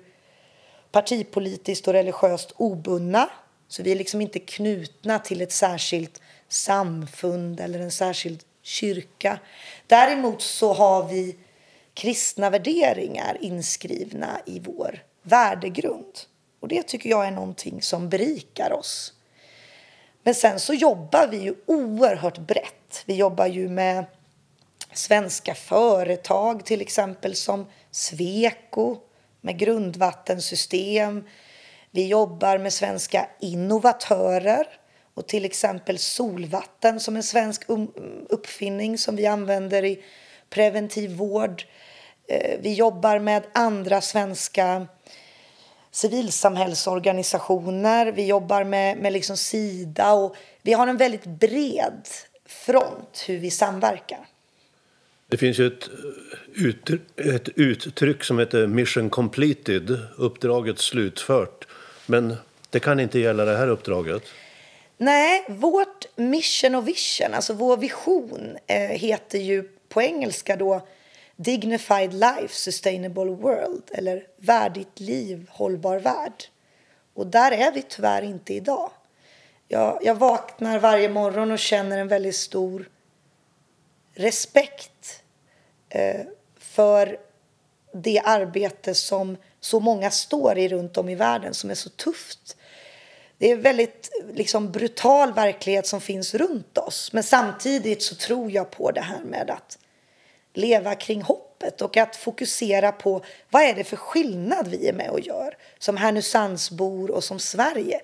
partipolitiskt 0.93 1.89
och 1.89 1.95
religiöst 1.95 2.53
obundna. 2.57 3.31
Så 3.69 3.83
vi 3.83 3.93
är 3.93 3.97
liksom 3.97 4.21
inte 4.21 4.39
knutna 4.39 5.19
till 5.19 5.41
ett 5.41 5.53
särskilt 5.53 6.21
samfund 6.49 7.61
eller 7.61 7.81
en 7.81 7.91
särskild 7.91 8.45
kyrka. 8.63 9.39
Däremot 9.87 10.43
så 10.43 10.73
har 10.73 11.09
vi 11.09 11.37
kristna 11.95 12.51
värderingar 12.51 13.37
inskrivna 13.41 14.41
i 14.47 14.61
vår 14.61 15.03
värdegrund. 15.23 16.19
Och 16.61 16.69
det 16.69 16.83
tycker 16.83 17.11
jag 17.11 17.27
är 17.27 17.31
någonting 17.31 17.83
som 17.83 18.09
berikar 18.09 18.73
oss. 18.73 19.13
Men 20.23 20.35
sen 20.35 20.61
så 20.61 20.75
jobbar 20.75 21.29
vi 21.29 21.37
ju 21.37 21.55
oerhört 21.67 22.39
brett. 22.39 23.03
Vi 23.07 23.15
jobbar 23.15 23.47
ju 23.47 23.69
med 23.69 24.05
svenska 24.93 25.55
företag 25.55 26.65
till 26.65 26.81
exempel 26.81 27.37
som 27.37 27.67
Sweco 27.91 28.97
med 29.41 29.59
grundvattensystem. 29.59 31.25
Vi 31.91 32.07
jobbar 32.07 32.59
med 32.59 32.73
svenska 32.73 33.29
innovatörer 33.41 34.67
och 35.15 35.29
till 35.29 35.45
exempel 35.45 35.99
solvatten 35.99 37.01
som 37.01 37.17
en 37.17 37.23
svensk 37.23 37.69
um, 37.69 37.93
uppfinning 38.29 38.99
som 38.99 39.17
vi 39.17 39.27
använder 39.27 39.85
i 39.85 40.03
preventiv 40.51 41.17
vård. 41.17 41.63
Eh, 42.29 42.59
vi 42.61 42.75
jobbar 42.75 43.19
med 43.19 43.43
andra 43.53 44.01
svenska 44.01 44.87
civilsamhällsorganisationer. 45.91 48.07
Vi 48.07 48.27
jobbar 48.27 48.65
med, 48.65 48.99
med 48.99 49.13
liksom 49.13 49.37
Sida 49.37 50.13
och 50.13 50.37
vi 50.63 50.73
har 50.73 50.87
en 50.87 50.97
väldigt 50.97 51.25
bred 51.25 52.09
front 52.47 53.25
hur 53.27 53.39
vi 53.39 53.51
samverkar. 53.51 54.30
Det 55.31 55.37
finns 55.37 55.59
ju 55.59 55.67
ett, 55.67 55.89
ut, 56.55 56.91
ett 57.17 57.49
uttryck 57.49 58.25
som 58.25 58.39
heter 58.39 58.67
mission 58.67 59.11
completed, 59.11 59.99
uppdraget 60.17 60.79
slutfört. 60.79 61.67
Men 62.07 62.37
det 62.71 62.81
kan 62.81 63.01
inte 63.01 63.19
gälla 63.19 63.45
det 63.45 63.57
här 63.57 63.69
uppdraget. 63.69 64.23
Nej, 64.97 65.45
vårt 65.49 66.07
mission 66.17 66.75
och 66.75 66.89
vision, 66.89 67.35
alltså 67.35 67.53
vår 67.53 67.77
vision, 67.77 68.57
eh, 68.67 68.81
heter 68.81 69.39
ju 69.39 69.69
på 69.89 70.03
engelska 70.03 70.57
då 70.57 70.87
dignified 71.37 72.15
life, 72.15 72.55
sustainable 72.55 73.31
world 73.31 73.83
eller 73.91 74.27
värdigt 74.37 75.01
liv, 75.01 75.47
hållbar 75.51 75.99
värld. 75.99 76.45
Och 77.15 77.27
där 77.27 77.53
är 77.53 77.73
vi 77.73 77.83
tyvärr 77.83 78.23
inte 78.23 78.55
idag. 78.55 78.91
Jag, 79.69 79.99
jag 80.03 80.15
vaknar 80.15 80.79
varje 80.79 81.09
morgon 81.09 81.51
och 81.51 81.59
känner 81.59 81.99
en 81.99 82.09
väldigt 82.09 82.37
stor 82.37 82.89
respekt 84.15 85.20
Eh, 85.91 86.21
för 86.59 87.19
det 87.93 88.21
arbete 88.25 88.95
som 88.95 89.37
så 89.61 89.81
många 89.81 90.11
står 90.11 90.59
i 90.59 90.69
runt 90.69 90.97
om 90.97 91.09
i 91.09 91.15
världen 91.15 91.55
som 91.55 91.71
är 91.71 91.75
så 91.75 91.89
tufft. 91.89 92.57
Det 93.39 93.51
är 93.51 93.53
en 93.53 93.63
väldigt 93.63 94.11
liksom, 94.33 94.73
brutal 94.73 95.33
verklighet 95.33 95.87
som 95.87 96.01
finns 96.01 96.35
runt 96.35 96.79
oss. 96.79 97.13
Men 97.13 97.23
samtidigt 97.23 98.03
så 98.03 98.15
tror 98.15 98.51
jag 98.51 98.71
på 98.71 98.91
det 98.91 99.01
här 99.01 99.21
med 99.21 99.51
att 99.51 99.79
leva 100.55 100.95
kring 100.95 101.23
hoppet 101.23 101.81
och 101.81 101.97
att 101.97 102.17
fokusera 102.17 102.93
på 102.93 103.25
vad 103.51 103.63
är 103.63 103.75
det 103.75 103.85
för 103.85 103.97
skillnad 103.97 104.69
vi 104.69 104.89
är 104.89 104.93
med 104.93 105.11
och 105.11 105.21
gör 105.21 105.57
som 105.79 105.97
Härnösandsbor 105.97 107.11
och 107.11 107.25
som 107.25 107.39
Sverige. 107.39 108.01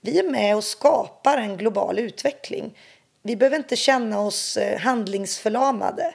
Vi 0.00 0.18
är 0.18 0.30
med 0.30 0.56
och 0.56 0.64
skapar 0.64 1.36
en 1.36 1.56
global 1.56 1.98
utveckling. 1.98 2.78
Vi 3.22 3.36
behöver 3.36 3.56
inte 3.56 3.76
känna 3.76 4.20
oss 4.20 4.56
eh, 4.56 4.78
handlingsförlamade 4.78 6.14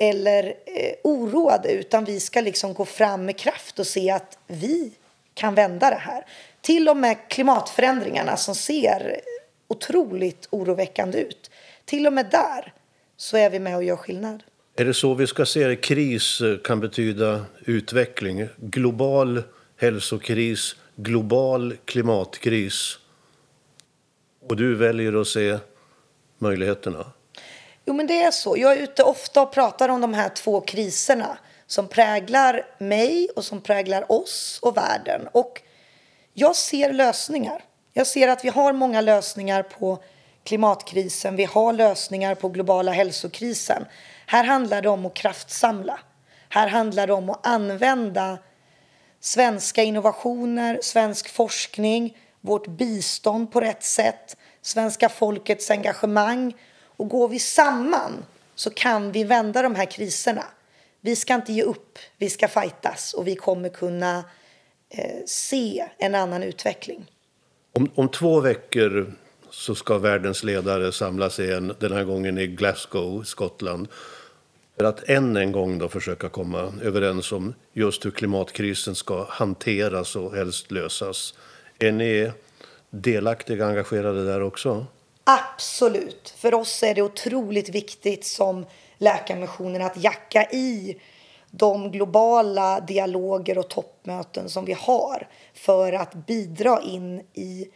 eller 0.00 0.54
eh, 0.66 0.94
oroade 1.04 1.72
utan 1.72 2.04
vi 2.04 2.20
ska 2.20 2.40
liksom 2.40 2.74
gå 2.74 2.84
fram 2.84 3.24
med 3.24 3.38
kraft 3.38 3.78
och 3.78 3.86
se 3.86 4.10
att 4.10 4.38
vi 4.46 4.92
kan 5.34 5.54
vända 5.54 5.90
det 5.90 5.96
här. 6.00 6.26
Till 6.60 6.88
och 6.88 6.96
med 6.96 7.16
klimatförändringarna 7.28 8.36
som 8.36 8.54
ser 8.54 9.20
otroligt 9.68 10.48
oroväckande 10.50 11.18
ut. 11.18 11.50
Till 11.84 12.06
och 12.06 12.12
med 12.12 12.26
där 12.30 12.72
så 13.16 13.36
är 13.36 13.50
vi 13.50 13.58
med 13.58 13.76
och 13.76 13.84
gör 13.84 13.96
skillnad. 13.96 14.42
Är 14.76 14.84
det 14.84 14.94
så 14.94 15.14
vi 15.14 15.26
ska 15.26 15.46
se 15.46 15.66
det? 15.66 15.76
Kris 15.76 16.40
eh, 16.40 16.58
kan 16.58 16.80
betyda 16.80 17.44
utveckling. 17.64 18.48
Global 18.56 19.42
hälsokris, 19.76 20.76
global 20.96 21.76
klimatkris. 21.84 22.98
Och 24.48 24.56
du 24.56 24.74
väljer 24.74 25.20
att 25.20 25.26
se 25.26 25.58
möjligheterna. 26.38 27.06
Jo, 27.90 27.94
men 27.94 28.06
det 28.06 28.22
är 28.22 28.30
så. 28.30 28.56
Jag 28.56 28.72
är 28.72 28.76
ute 28.76 29.02
ofta 29.02 29.42
och 29.42 29.52
pratar 29.52 29.88
om 29.88 30.00
de 30.00 30.14
här 30.14 30.28
två 30.28 30.60
kriserna 30.60 31.38
som 31.66 31.88
präglar 31.88 32.66
mig 32.78 33.28
och 33.36 33.44
som 33.44 33.60
präglar 33.60 34.12
oss 34.12 34.58
och 34.62 34.76
världen. 34.76 35.28
Och 35.32 35.62
jag 36.34 36.56
ser 36.56 36.92
lösningar. 36.92 37.64
Jag 37.92 38.06
ser 38.06 38.28
att 38.28 38.44
vi 38.44 38.48
har 38.48 38.72
många 38.72 39.00
lösningar 39.00 39.62
på 39.62 39.98
klimatkrisen. 40.44 41.36
Vi 41.36 41.44
har 41.44 41.72
lösningar 41.72 42.34
på 42.34 42.48
globala 42.48 42.92
hälsokrisen. 42.92 43.84
Här 44.26 44.44
handlar 44.44 44.82
det 44.82 44.88
om 44.88 45.06
att 45.06 45.14
kraftsamla. 45.14 46.00
Här 46.48 46.68
handlar 46.68 47.06
det 47.06 47.12
om 47.12 47.30
att 47.30 47.46
använda 47.46 48.38
svenska 49.20 49.82
innovationer, 49.82 50.78
svensk 50.82 51.28
forskning, 51.28 52.16
vårt 52.40 52.66
bistånd 52.66 53.52
på 53.52 53.60
rätt 53.60 53.82
sätt, 53.82 54.36
svenska 54.62 55.08
folkets 55.08 55.70
engagemang. 55.70 56.54
Och 57.00 57.08
går 57.08 57.28
vi 57.28 57.38
samman 57.38 58.24
så 58.54 58.70
kan 58.70 59.12
vi 59.12 59.24
vända 59.24 59.62
de 59.62 59.74
här 59.74 59.84
kriserna. 59.84 60.44
Vi 61.00 61.16
ska 61.16 61.34
inte 61.34 61.52
ge 61.52 61.62
upp, 61.62 61.98
vi 62.18 62.30
ska 62.30 62.48
fightas 62.48 63.14
och 63.14 63.26
vi 63.26 63.36
kommer 63.36 63.68
kunna 63.68 64.24
eh, 64.88 65.24
se 65.26 65.88
en 65.98 66.14
annan 66.14 66.42
utveckling. 66.42 67.06
Om, 67.72 67.90
om 67.94 68.08
två 68.08 68.40
veckor 68.40 69.12
så 69.50 69.74
ska 69.74 69.98
världens 69.98 70.44
ledare 70.44 70.92
samlas 70.92 71.38
igen, 71.40 71.74
den 71.78 71.92
här 71.92 72.04
gången 72.04 72.38
i 72.38 72.46
Glasgow, 72.46 73.22
Skottland 73.22 73.88
för 74.76 74.84
att 74.84 75.08
än 75.08 75.36
en 75.36 75.52
gång 75.52 75.78
då 75.78 75.88
försöka 75.88 76.28
komma 76.28 76.72
överens 76.82 77.32
om 77.32 77.54
just 77.72 78.06
hur 78.06 78.10
klimatkrisen 78.10 78.94
ska 78.94 79.26
hanteras 79.28 80.16
och 80.16 80.34
helst 80.34 80.70
lösas. 80.70 81.34
Är 81.78 81.92
ni 81.92 82.32
delaktiga 82.90 83.64
och 83.64 83.70
engagerade 83.70 84.24
där 84.24 84.42
också? 84.42 84.86
Absolut. 85.38 86.34
För 86.36 86.54
oss 86.54 86.82
är 86.82 86.94
det 86.94 87.02
otroligt 87.02 87.68
viktigt 87.68 88.24
som 88.24 88.66
Läkarmissionen 88.98 89.82
att 89.82 89.96
jacka 89.96 90.44
i 90.44 91.00
de 91.50 91.90
globala 91.90 92.80
dialoger 92.80 93.58
och 93.58 93.68
toppmöten 93.70 94.48
som 94.48 94.64
vi 94.64 94.72
har 94.72 95.28
för 95.54 95.92
att 95.92 96.14
bidra 96.14 96.80
in 96.82 97.20
i 97.34 97.68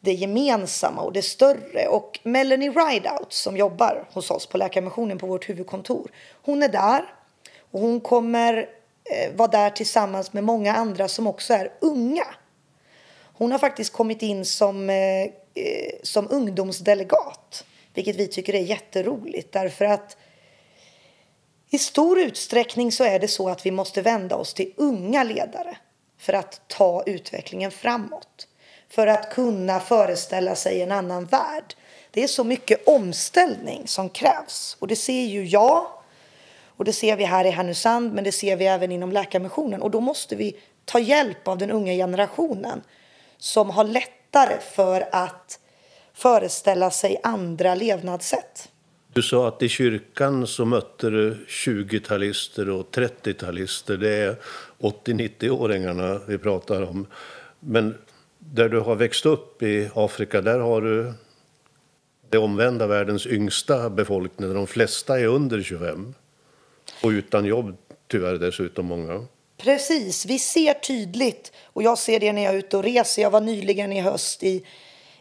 det 0.00 0.12
gemensamma 0.12 1.02
och 1.02 1.12
det 1.12 1.22
större. 1.22 1.88
Och 1.88 2.20
Melanie 2.22 2.70
Rideout 2.70 3.32
som 3.32 3.56
jobbar 3.56 4.08
hos 4.12 4.30
oss 4.30 4.46
på 4.46 4.58
Läkarmissionen 4.58 5.18
på 5.18 5.26
vårt 5.26 5.48
huvudkontor, 5.48 6.10
hon 6.42 6.62
är 6.62 6.68
där 6.68 7.14
och 7.70 7.80
hon 7.80 8.00
kommer 8.00 8.68
eh, 9.04 9.36
vara 9.36 9.48
där 9.48 9.70
tillsammans 9.70 10.32
med 10.32 10.44
många 10.44 10.74
andra 10.74 11.08
som 11.08 11.26
också 11.26 11.54
är 11.54 11.72
unga. 11.80 12.26
Hon 13.38 13.52
har 13.52 13.58
faktiskt 13.58 13.92
kommit 13.92 14.22
in 14.22 14.44
som, 14.44 14.90
eh, 14.90 15.30
eh 15.56 15.92
som 16.02 16.30
ungdomsdelegat, 16.30 17.64
vilket 17.94 18.16
vi 18.16 18.26
tycker 18.26 18.54
är 18.54 18.60
jätteroligt 18.60 19.52
därför 19.52 19.84
att 19.84 20.16
i 21.70 21.78
stor 21.78 22.18
utsträckning 22.18 22.92
så 22.92 23.04
är 23.04 23.18
det 23.18 23.28
så 23.28 23.48
att 23.48 23.66
vi 23.66 23.70
måste 23.70 24.02
vända 24.02 24.36
oss 24.36 24.54
till 24.54 24.72
unga 24.76 25.24
ledare 25.24 25.76
för 26.18 26.32
att 26.32 26.60
ta 26.68 27.02
utvecklingen 27.06 27.70
framåt 27.70 28.48
för 28.88 29.06
att 29.06 29.30
kunna 29.30 29.80
föreställa 29.80 30.54
sig 30.54 30.82
en 30.82 30.92
annan 30.92 31.24
värld. 31.24 31.74
Det 32.10 32.22
är 32.22 32.28
så 32.28 32.44
mycket 32.44 32.88
omställning 32.88 33.82
som 33.86 34.08
krävs. 34.08 34.76
Och 34.78 34.88
det 34.88 34.96
ser 34.96 35.22
ju 35.22 35.44
jag, 35.44 35.86
och 36.64 36.84
det 36.84 36.92
ser 36.92 37.16
vi 37.16 37.24
här 37.24 37.44
i 37.44 37.50
Härnösand, 37.50 38.12
men 38.12 38.24
det 38.24 38.32
ser 38.32 38.56
vi 38.56 38.66
även 38.66 38.92
inom 38.92 39.12
Läkarmissionen. 39.12 39.82
Och 39.82 39.90
då 39.90 40.00
måste 40.00 40.36
vi 40.36 40.56
ta 40.84 40.98
hjälp 40.98 41.48
av 41.48 41.58
den 41.58 41.70
unga 41.70 41.92
generationen 41.92 42.82
som 43.38 43.70
har 43.70 43.84
lättare 44.26 44.60
för 44.60 45.04
att 45.12 45.60
föreställa 46.14 46.90
sig 46.90 47.20
andra 47.22 47.74
levnadssätt. 47.74 48.68
Du 49.12 49.22
sa 49.22 49.48
att 49.48 49.62
i 49.62 49.68
kyrkan 49.68 50.46
så 50.46 50.64
mötte 50.64 51.10
du 51.10 51.34
20-talister 51.48 52.68
och 52.68 52.94
30-talister. 52.94 53.96
Det 53.96 54.10
är 54.10 54.36
80-90-åringarna 54.78 56.20
vi 56.26 56.38
pratar 56.38 56.82
om. 56.82 57.06
Men 57.60 57.94
där 58.38 58.68
du 58.68 58.80
har 58.80 58.96
växt 58.96 59.26
upp 59.26 59.62
i 59.62 59.90
Afrika, 59.94 60.40
där 60.40 60.58
har 60.58 60.80
du 60.80 61.12
det 62.30 62.38
omvända 62.38 62.86
världens 62.86 63.26
yngsta 63.26 63.90
befolkning. 63.90 64.54
De 64.54 64.66
flesta 64.66 65.20
är 65.20 65.26
under 65.26 65.62
25 65.62 66.14
och 67.02 67.08
utan 67.08 67.44
jobb, 67.44 67.76
tyvärr 68.08 68.38
dessutom 68.38 68.86
många. 68.86 69.26
Precis, 69.56 70.26
vi 70.26 70.38
ser 70.38 70.74
tydligt, 70.74 71.52
och 71.64 71.82
jag 71.82 71.98
ser 71.98 72.20
det 72.20 72.32
när 72.32 72.42
jag 72.42 72.54
är 72.54 72.58
ute 72.58 72.76
och 72.76 72.82
reser. 72.82 73.22
Jag 73.22 73.30
var 73.30 73.40
nyligen 73.40 73.92
i 73.92 74.00
höst 74.00 74.42
i, 74.42 74.64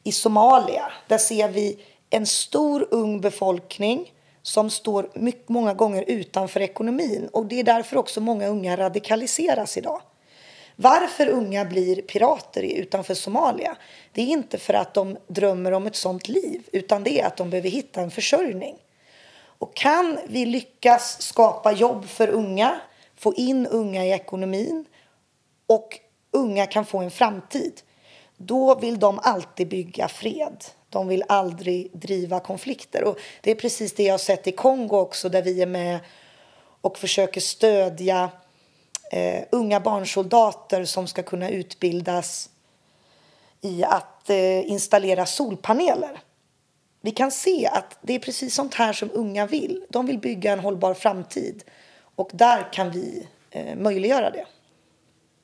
i 0.03 0.11
Somalia. 0.11 0.91
Där 1.07 1.17
ser 1.17 1.49
vi 1.49 1.79
en 2.09 2.25
stor 2.25 2.87
ung 2.91 3.21
befolkning 3.21 4.11
som 4.41 4.69
står 4.69 5.09
mycket, 5.13 5.49
många 5.49 5.73
gånger 5.73 6.03
utanför 6.07 6.59
ekonomin. 6.59 7.29
Och 7.33 7.45
det 7.45 7.59
är 7.59 7.63
därför 7.63 7.97
också 7.97 8.21
många 8.21 8.47
unga 8.47 8.77
radikaliseras 8.77 9.77
idag. 9.77 10.01
Varför 10.75 11.27
unga 11.27 11.65
blir 11.65 12.01
pirater 12.01 12.63
utanför 12.63 13.13
Somalia, 13.13 13.75
det 14.11 14.21
är 14.21 14.25
inte 14.25 14.57
för 14.57 14.73
att 14.73 14.93
de 14.93 15.17
drömmer 15.27 15.71
om 15.71 15.87
ett 15.87 15.95
sånt 15.95 16.27
liv, 16.27 16.61
utan 16.71 17.03
det 17.03 17.21
är 17.21 17.25
att 17.27 17.37
de 17.37 17.49
behöver 17.49 17.69
hitta 17.69 18.01
en 18.01 18.11
försörjning. 18.11 18.75
Och 19.57 19.75
kan 19.75 20.19
vi 20.27 20.45
lyckas 20.45 21.21
skapa 21.21 21.71
jobb 21.71 22.05
för 22.07 22.27
unga, 22.27 22.79
få 23.25 23.33
in 23.33 23.67
unga 23.67 24.05
i 24.05 24.11
ekonomin 24.11 24.85
och 25.67 25.99
unga 26.31 26.65
kan 26.65 26.85
få 26.85 26.97
en 26.97 27.11
framtid, 27.11 27.81
då 28.37 28.75
vill 28.75 28.99
de 28.99 29.19
alltid 29.23 29.67
bygga 29.67 30.07
fred. 30.07 30.65
De 30.89 31.07
vill 31.07 31.23
aldrig 31.27 31.91
driva 31.93 32.39
konflikter. 32.39 33.03
Och 33.03 33.19
det 33.41 33.51
är 33.51 33.55
precis 33.55 33.93
det 33.95 34.03
jag 34.03 34.13
har 34.13 34.17
sett 34.17 34.47
i 34.47 34.51
Kongo 34.51 34.97
också, 34.97 35.29
där 35.29 35.41
vi 35.41 35.61
är 35.61 35.65
med 35.65 35.99
och 36.81 36.97
försöker 36.97 37.41
stödja 37.41 38.29
eh, 39.11 39.43
unga 39.51 39.79
barnsoldater 39.79 40.85
som 40.85 41.07
ska 41.07 41.23
kunna 41.23 41.49
utbildas 41.49 42.49
i 43.61 43.83
att 43.83 44.29
eh, 44.29 44.69
installera 44.69 45.25
solpaneler. 45.25 46.19
Vi 47.01 47.11
kan 47.11 47.31
se 47.31 47.67
att 47.67 47.97
det 48.01 48.13
är 48.13 48.19
precis 48.19 48.55
sånt 48.55 48.73
här 48.73 48.93
som 48.93 49.09
unga 49.13 49.45
vill. 49.45 49.85
De 49.89 50.05
vill 50.05 50.19
bygga 50.19 50.53
en 50.53 50.59
hållbar 50.59 50.93
framtid 50.93 51.63
och 52.15 52.29
där 52.33 52.73
kan 52.73 52.91
vi 52.91 53.27
eh, 53.51 53.75
möjliggöra 53.75 54.29
det. 54.29 54.45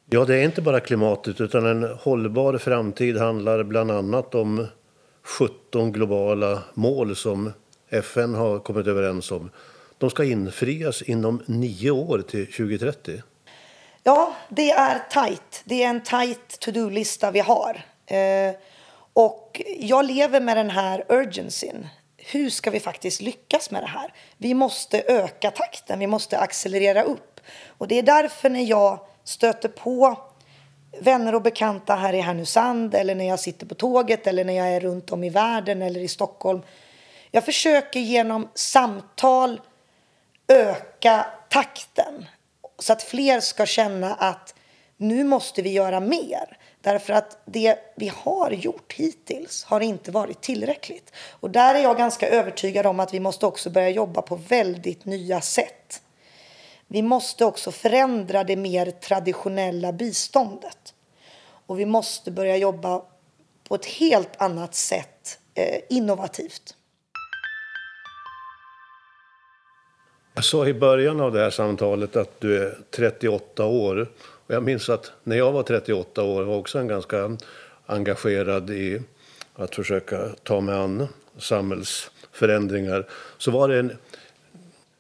Ja, 0.10 0.26
det 0.26 0.36
är 0.36 0.44
inte 0.44 0.62
bara 0.62 0.80
klimatet 0.80 1.42
utan 1.42 1.66
en 1.66 1.84
hållbar 1.84 2.58
framtid 2.58 3.18
handlar 3.18 3.64
bland 3.64 3.92
annat 3.92 4.36
om 4.36 4.68
17 5.24 5.92
globala 5.92 6.64
mål 6.74 7.16
som 7.16 7.54
FN 7.90 8.34
har 8.34 8.60
kommit 8.60 8.88
överens 8.88 9.32
om. 9.32 9.50
De 9.98 10.10
ska 10.10 10.24
infrias 10.24 11.02
inom 11.02 11.44
nio 11.46 11.92
år 11.92 12.22
till 12.22 12.46
2030. 12.46 13.22
Ja, 14.04 14.36
det 14.50 14.72
är 14.72 15.00
tajt. 15.00 15.62
Det 15.66 15.84
är 15.84 15.90
en 15.90 16.04
tajt 16.04 16.60
to-do-lista 16.60 17.32
vi 17.32 17.40
har. 17.40 17.82
Eh, 18.06 18.56
och 19.14 19.62
jag 19.78 20.06
lever 20.06 20.42
med 20.42 20.58
den 20.58 20.70
här 20.70 21.04
urgencyn 21.10 21.88
hur 22.32 22.50
ska 22.50 22.72
vi 22.72 22.80
faktiskt 22.80 23.22
lyckas 23.22 23.72
med 23.72 23.84
det 23.84 23.88
här? 23.88 24.14
Vi 24.38 24.54
måste 24.54 25.02
öka 25.02 25.52
takten, 25.52 26.00
vi 26.00 26.08
måste 26.08 26.38
accelerera 26.38 27.04
upp. 27.04 27.40
Och 27.68 27.88
det 27.88 28.00
är 28.00 28.04
därför 28.04 28.50
när 28.50 28.64
jag 28.64 29.00
stöter 29.24 29.70
på 29.70 30.18
vänner 31.00 31.36
och 31.36 31.42
bekanta 31.42 31.96
här 31.96 32.14
i 32.14 32.22
Härnösand 32.22 32.96
eller 32.96 33.16
när 33.16 33.28
jag 33.28 33.40
sitter 33.40 33.66
på 33.66 33.76
tåget 33.76 34.28
eller 34.28 34.46
när 34.46 34.54
jag 34.54 34.68
är 34.68 34.80
runt 34.80 35.12
om 35.12 35.24
i 35.24 35.30
världen 35.30 35.82
eller 35.82 36.00
i 36.00 36.08
Stockholm. 36.08 36.62
Jag 37.32 37.46
försöker 37.46 38.00
genom 38.00 38.50
samtal 38.54 39.62
öka 40.48 41.26
takten 41.50 42.26
så 42.80 42.94
att 42.94 43.04
fler 43.04 43.40
ska 43.40 43.66
känna 43.66 44.14
att 44.14 44.56
nu 44.98 45.24
måste 45.24 45.62
vi 45.62 45.70
göra 45.70 46.00
mer. 46.00 46.58
Därför 46.82 47.14
att 47.14 47.38
det 47.46 47.78
vi 47.96 48.08
har 48.08 48.52
gjort 48.52 48.94
hittills 48.94 49.64
har 49.64 49.82
inte 49.82 50.12
varit 50.12 50.42
tillräckligt. 50.42 51.14
Och 51.30 51.50
där 51.50 51.76
är 51.76 51.80
jag 51.80 51.98
ganska 51.98 52.30
övertygad 52.30 52.86
om 52.86 53.00
att 53.00 53.14
vi 53.14 53.20
måste 53.20 53.46
också 53.46 53.70
börja 53.70 53.90
jobba 53.90 54.22
på 54.22 54.36
väldigt 54.36 55.06
nya 55.06 55.42
sätt. 55.42 56.02
Vi 56.88 57.02
måste 57.02 57.46
också 57.46 57.72
förändra 57.72 58.44
det 58.44 58.56
mer 58.56 58.92
traditionella 58.92 59.92
biståndet. 59.92 60.94
Och 61.66 61.80
vi 61.80 61.86
måste 61.86 62.32
börja 62.32 62.58
jobba 62.58 63.02
på 63.68 63.76
ett 63.76 63.86
helt 63.86 64.42
annat 64.42 64.76
sätt, 64.76 65.40
eh, 65.54 65.80
innovativt. 65.90 66.76
Jag 70.34 70.44
sa 70.44 70.68
i 70.68 70.74
början 70.74 71.22
av 71.22 71.32
det 71.32 71.40
här 71.40 71.50
samtalet 71.50 72.16
att 72.16 72.42
du 72.42 72.64
är 72.64 72.78
38 72.96 73.66
år. 73.66 74.12
Och 74.52 74.56
jag 74.56 74.64
minns 74.64 74.90
att 74.90 75.12
när 75.24 75.38
jag 75.38 75.52
var 75.52 75.64
38 75.64 76.24
år 76.24 76.44
var 76.44 76.56
också 76.56 76.80
en 76.80 76.88
ganska 76.88 77.38
engagerad 77.86 78.70
i 78.70 79.02
att 79.56 79.76
försöka 79.76 80.30
ta 80.44 80.62
mig 80.62 80.76
an 80.76 81.08
samhällsförändringar. 81.38 83.08
Så 83.38 83.52
var 83.52 83.68
det 83.68 83.80
en 83.80 83.92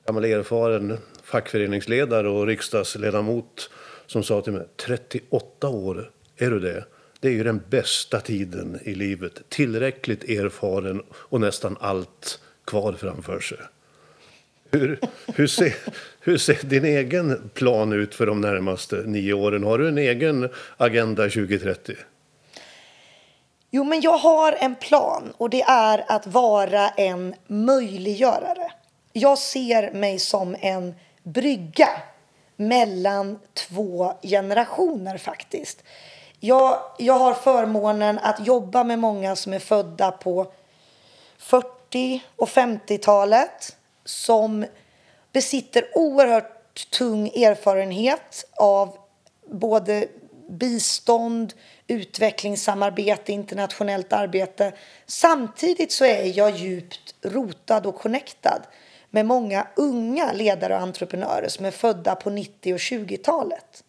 gammal 0.06 0.26
erfaren 0.26 0.98
fackföreningsledare 1.24 2.30
och 2.30 2.48
riksdagsledamot 2.48 3.70
som 4.06 4.24
sa 4.24 4.42
till 4.42 4.54
mig 4.54 4.68
38 4.86 5.68
år, 5.68 6.12
är 6.38 6.50
du 6.50 6.60
det? 6.60 6.86
Det 7.20 7.28
är 7.28 7.34
ju 7.34 7.44
den 7.44 7.62
bästa 7.70 8.20
tiden 8.20 8.80
i 8.84 8.96
livet. 8.96 9.42
Tillräckligt 9.50 10.24
erfaren 10.24 11.04
och 11.14 11.42
nästan 11.42 11.78
allt 11.80 12.40
kvar 12.66 12.94
framför 12.94 13.40
sig. 13.40 13.58
Hur, 14.72 15.00
hur, 15.36 15.48
ser, 15.48 15.76
hur 16.20 16.38
ser 16.38 16.64
din 16.64 16.86
egen 16.86 17.50
plan 17.54 17.94
ut 17.94 18.16
för 18.16 18.26
de 18.26 18.42
närmaste 18.42 18.96
nio 18.96 19.34
åren? 19.34 19.64
Har 19.64 19.78
du 19.78 19.88
en 19.88 19.98
egen 19.98 20.50
Agenda 20.78 21.24
2030? 21.24 21.96
Jo, 23.72 23.84
men 23.84 24.02
jag 24.02 24.18
har 24.18 24.52
en 24.52 24.76
plan 24.76 25.34
och 25.38 25.50
det 25.50 25.62
är 25.62 26.06
att 26.08 26.28
vara 26.28 26.90
en 26.90 27.36
möjliggörare. 27.48 28.72
Jag 29.14 29.38
ser 29.38 29.92
mig 29.94 30.20
som 30.20 30.56
en 30.60 30.96
brygga 31.24 31.90
mellan 32.56 33.40
två 33.54 34.14
generationer 34.24 35.18
faktiskt. 35.18 35.84
Jag, 36.40 36.80
jag 36.98 37.20
har 37.20 37.34
förmånen 37.34 38.20
att 38.20 38.48
jobba 38.48 38.84
med 38.84 39.00
många 39.00 39.36
som 39.36 39.54
är 39.54 39.60
födda 39.60 40.12
på 40.12 40.52
40 41.38 42.24
och 42.36 42.50
50-talet 42.50 43.78
som 44.06 44.66
besitter 45.34 45.86
oerhört 45.96 46.90
tung 46.90 47.28
erfarenhet 47.28 48.46
av 48.58 48.98
både 49.52 50.08
bistånd, 50.50 51.54
utvecklingssamarbete, 51.88 53.32
internationellt 53.32 54.14
arbete. 54.14 54.74
Samtidigt 55.06 55.92
så 55.92 56.06
är 56.06 56.38
jag 56.38 56.56
djupt 56.58 57.16
rotad 57.22 57.86
och 57.86 57.96
connectad 57.96 58.62
med 59.10 59.26
många 59.26 59.68
unga 59.76 60.32
ledare 60.32 60.76
och 60.76 60.82
entreprenörer 60.82 61.48
som 61.48 61.66
är 61.66 61.72
födda 61.72 62.16
på 62.16 62.30
90 62.30 62.74
och 62.74 62.80
20-talet. 62.80 63.84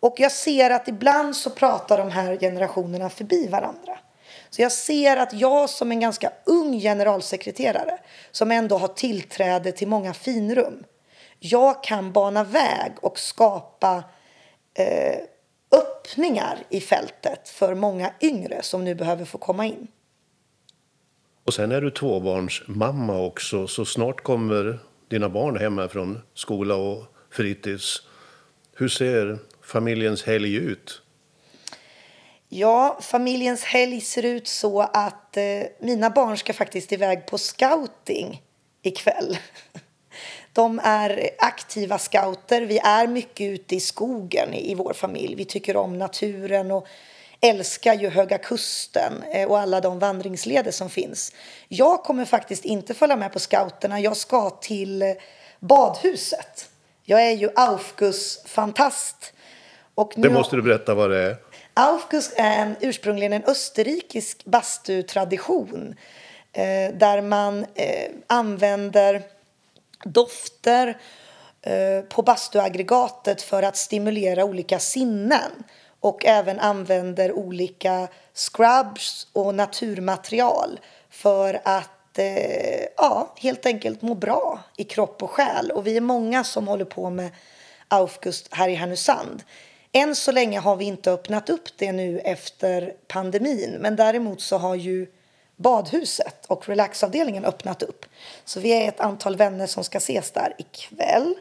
Och 0.00 0.14
jag 0.20 0.32
ser 0.32 0.70
att 0.70 0.88
ibland 0.88 1.36
så 1.36 1.50
pratar 1.50 1.98
de 1.98 2.10
här 2.10 2.36
generationerna 2.36 3.10
förbi 3.10 3.48
varandra. 3.48 3.98
Så 4.56 4.62
jag 4.62 4.72
ser 4.72 5.16
att 5.16 5.32
jag 5.32 5.70
som 5.70 5.90
en 5.90 6.00
ganska 6.00 6.32
ung 6.44 6.80
generalsekreterare 6.80 7.98
som 8.30 8.50
ändå 8.50 8.78
har 8.78 8.88
tillträde 8.88 9.72
till 9.72 9.88
många 9.88 10.14
finrum. 10.14 10.84
Jag 11.38 11.82
kan 11.84 12.12
bana 12.12 12.44
väg 12.44 12.92
och 13.00 13.18
skapa 13.18 14.04
eh, 14.74 15.18
öppningar 15.72 16.58
i 16.70 16.80
fältet 16.80 17.48
för 17.48 17.74
många 17.74 18.12
yngre 18.20 18.62
som 18.62 18.84
nu 18.84 18.94
behöver 18.94 19.24
få 19.24 19.38
komma 19.38 19.66
in. 19.66 19.86
Och 21.44 21.54
sen 21.54 21.72
är 21.72 21.80
du 21.80 21.90
tvåbarnsmamma 21.90 23.18
också, 23.20 23.66
så 23.66 23.84
snart 23.84 24.22
kommer 24.22 24.78
dina 25.08 25.28
barn 25.28 25.56
hem 25.56 25.88
från 25.88 26.22
skola 26.34 26.74
och 26.74 27.04
fritids. 27.30 28.02
Hur 28.76 28.88
ser 28.88 29.38
familjens 29.62 30.24
helg 30.24 30.54
ut? 30.54 31.02
Ja, 32.58 32.98
familjens 33.00 33.64
helg 33.64 34.00
ser 34.00 34.24
ut 34.24 34.48
så 34.48 34.80
att 34.80 35.36
eh, 35.36 35.42
mina 35.80 36.10
barn 36.10 36.38
ska 36.38 36.52
faktiskt 36.52 36.92
iväg 36.92 37.26
på 37.26 37.38
scouting 37.38 38.42
ikväll. 38.82 39.38
De 40.52 40.80
är 40.84 41.30
aktiva 41.38 41.98
scouter. 41.98 42.62
Vi 42.62 42.78
är 42.78 43.06
mycket 43.06 43.50
ute 43.50 43.76
i 43.76 43.80
skogen 43.80 44.54
i, 44.54 44.74
vår 44.74 44.92
familj. 44.92 45.34
Vi 45.34 45.44
tycker 45.44 45.76
om 45.76 45.98
naturen 45.98 46.70
och 46.70 46.86
älskar 47.40 47.94
ju 47.94 48.08
Höga 48.08 48.38
Kusten 48.38 49.12
eh, 49.32 49.48
och 49.48 49.58
alla 49.58 49.80
de 49.80 49.98
vandringsleder 49.98 50.70
som 50.70 50.90
finns. 50.90 51.32
Jag 51.68 52.02
kommer 52.02 52.24
faktiskt 52.24 52.64
inte 52.64 52.94
följa 52.94 53.16
med 53.16 53.32
på 53.32 53.38
scouterna. 53.38 54.00
Jag 54.00 54.16
ska 54.16 54.50
till 54.50 55.04
badhuset. 55.60 56.70
Jag 57.04 57.26
är 57.26 57.32
ju 57.32 57.50
Aufguss-fantast. 57.56 59.32
det 60.16 60.30
måste 60.30 60.56
du 60.56 60.62
berätta 60.62 60.94
vad 60.94 61.10
det 61.10 61.18
är. 61.18 61.45
Aufguss 61.78 62.32
är 62.36 62.62
en, 62.62 62.70
eh, 62.70 62.76
ursprungligen 62.80 63.32
en 63.32 63.44
österrikisk 63.44 64.44
bastutradition 64.44 65.94
eh, 66.52 66.94
där 66.94 67.22
man 67.22 67.66
eh, 67.74 68.10
använder 68.26 69.22
dofter 70.04 70.98
eh, 71.62 72.00
på 72.08 72.22
bastuaggregatet 72.22 73.42
för 73.42 73.62
att 73.62 73.76
stimulera 73.76 74.44
olika 74.44 74.78
sinnen 74.78 75.64
och 76.00 76.26
även 76.26 76.60
använder 76.60 77.32
olika 77.32 78.08
scrubs 78.34 79.26
och 79.32 79.54
naturmaterial 79.54 80.80
för 81.10 81.60
att 81.64 82.18
eh, 82.18 82.84
ja, 82.96 83.34
helt 83.36 83.66
enkelt 83.66 84.02
må 84.02 84.14
bra 84.14 84.60
i 84.76 84.84
kropp 84.84 85.22
och 85.22 85.30
själ. 85.30 85.70
Och 85.70 85.86
vi 85.86 85.96
är 85.96 86.00
många 86.00 86.44
som 86.44 86.68
håller 86.68 86.84
på 86.84 87.10
med 87.10 87.30
Aufgust 87.88 88.48
här 88.50 88.68
i 88.68 88.74
Härnösand. 88.74 89.42
Än 89.96 90.16
så 90.16 90.32
länge 90.32 90.58
har 90.58 90.76
vi 90.76 90.84
inte 90.84 91.12
öppnat 91.12 91.50
upp 91.50 91.68
det 91.76 91.92
nu 91.92 92.18
efter 92.18 92.94
pandemin 93.08 93.76
men 93.80 93.96
däremot 93.96 94.40
så 94.40 94.56
har 94.58 94.74
ju 94.74 95.06
badhuset 95.56 96.46
och 96.46 96.68
relaxavdelningen 96.68 97.44
öppnat 97.44 97.82
upp. 97.82 98.06
Så 98.44 98.60
vi 98.60 98.72
är 98.72 98.88
ett 98.88 99.00
antal 99.00 99.36
vänner 99.36 99.66
som 99.66 99.84
ska 99.84 99.98
ses 99.98 100.30
där 100.30 100.54
ikväll. 100.58 101.34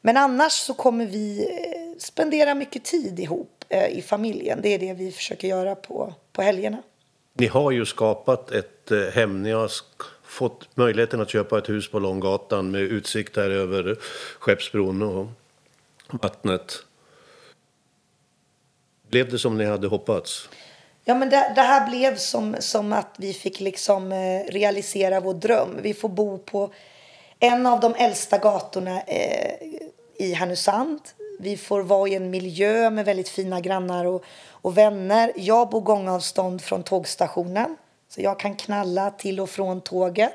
Men 0.00 0.16
annars 0.16 0.52
så 0.52 0.74
kommer 0.74 1.06
vi 1.06 1.40
eh, 1.40 1.98
spendera 1.98 2.54
mycket 2.54 2.84
tid 2.84 3.20
ihop 3.20 3.64
eh, 3.68 3.98
i 3.98 4.02
familjen. 4.02 4.58
Det 4.62 4.68
är 4.68 4.78
det 4.78 4.94
vi 4.94 5.12
försöker 5.12 5.48
göra 5.48 5.74
på, 5.74 6.14
på 6.32 6.42
helgerna. 6.42 6.82
Ni 7.32 7.46
har 7.46 7.70
ju 7.70 7.86
skapat 7.86 8.50
ett 8.50 8.90
eh, 8.90 8.98
hem. 8.98 9.42
Ni 9.42 9.50
har 9.50 9.70
fått 10.24 10.76
möjligheten 10.76 11.20
att 11.20 11.30
köpa 11.30 11.58
ett 11.58 11.68
hus 11.68 11.90
på 11.90 11.98
Långgatan 11.98 12.70
med 12.70 12.82
utsikt 12.82 13.34
där 13.34 13.50
över 13.50 13.98
Skeppsbron 14.38 15.02
och 15.02 15.26
vattnet. 16.22 16.84
Blev 19.10 19.30
det 19.30 19.38
som 19.38 19.58
ni 19.58 19.64
hade 19.64 19.86
hoppats? 19.86 20.48
Ja, 21.04 21.14
men 21.14 21.30
det, 21.30 21.52
det, 21.54 21.60
här 21.60 21.90
blev 21.90 22.16
som, 22.16 22.56
som 22.58 22.92
att 22.92 23.14
vi 23.16 23.32
fick 23.32 23.60
liksom 23.60 24.12
eh, 24.12 24.52
realisera 24.52 25.20
vår 25.20 25.34
dröm. 25.34 25.78
Vi 25.82 25.94
får 25.94 26.08
bo 26.08 26.38
på 26.38 26.72
en 27.38 27.66
av 27.66 27.80
de 27.80 27.94
äldsta 27.94 28.38
gatorna 28.38 29.00
eh, 29.00 29.54
i 30.16 30.32
Härnösand. 30.32 31.00
Vi 31.38 31.56
får 31.56 31.80
vara 31.80 32.08
i 32.08 32.14
en 32.14 32.30
miljö 32.30 32.90
med 32.90 33.04
väldigt 33.04 33.28
fina 33.28 33.60
grannar 33.60 34.04
och, 34.04 34.24
och 34.50 34.78
vänner. 34.78 35.32
Jag 35.36 35.68
bor 35.70 35.80
gångavstånd 35.80 36.62
från 36.62 36.82
tågstationen, 36.82 37.76
så 38.08 38.20
jag 38.20 38.40
kan 38.40 38.56
knalla 38.56 39.10
till 39.10 39.40
och 39.40 39.50
från 39.50 39.80
tåget. 39.80 40.34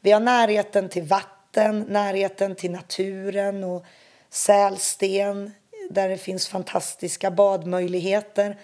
Vi 0.00 0.10
har 0.10 0.20
närheten 0.20 0.88
till 0.88 1.02
vatten, 1.02 1.80
närheten 1.88 2.54
till 2.54 2.70
naturen 2.70 3.64
och 3.64 3.84
sälsten 4.30 5.52
där 5.92 6.08
det 6.08 6.18
finns 6.18 6.48
fantastiska 6.48 7.30
badmöjligheter. 7.30 8.56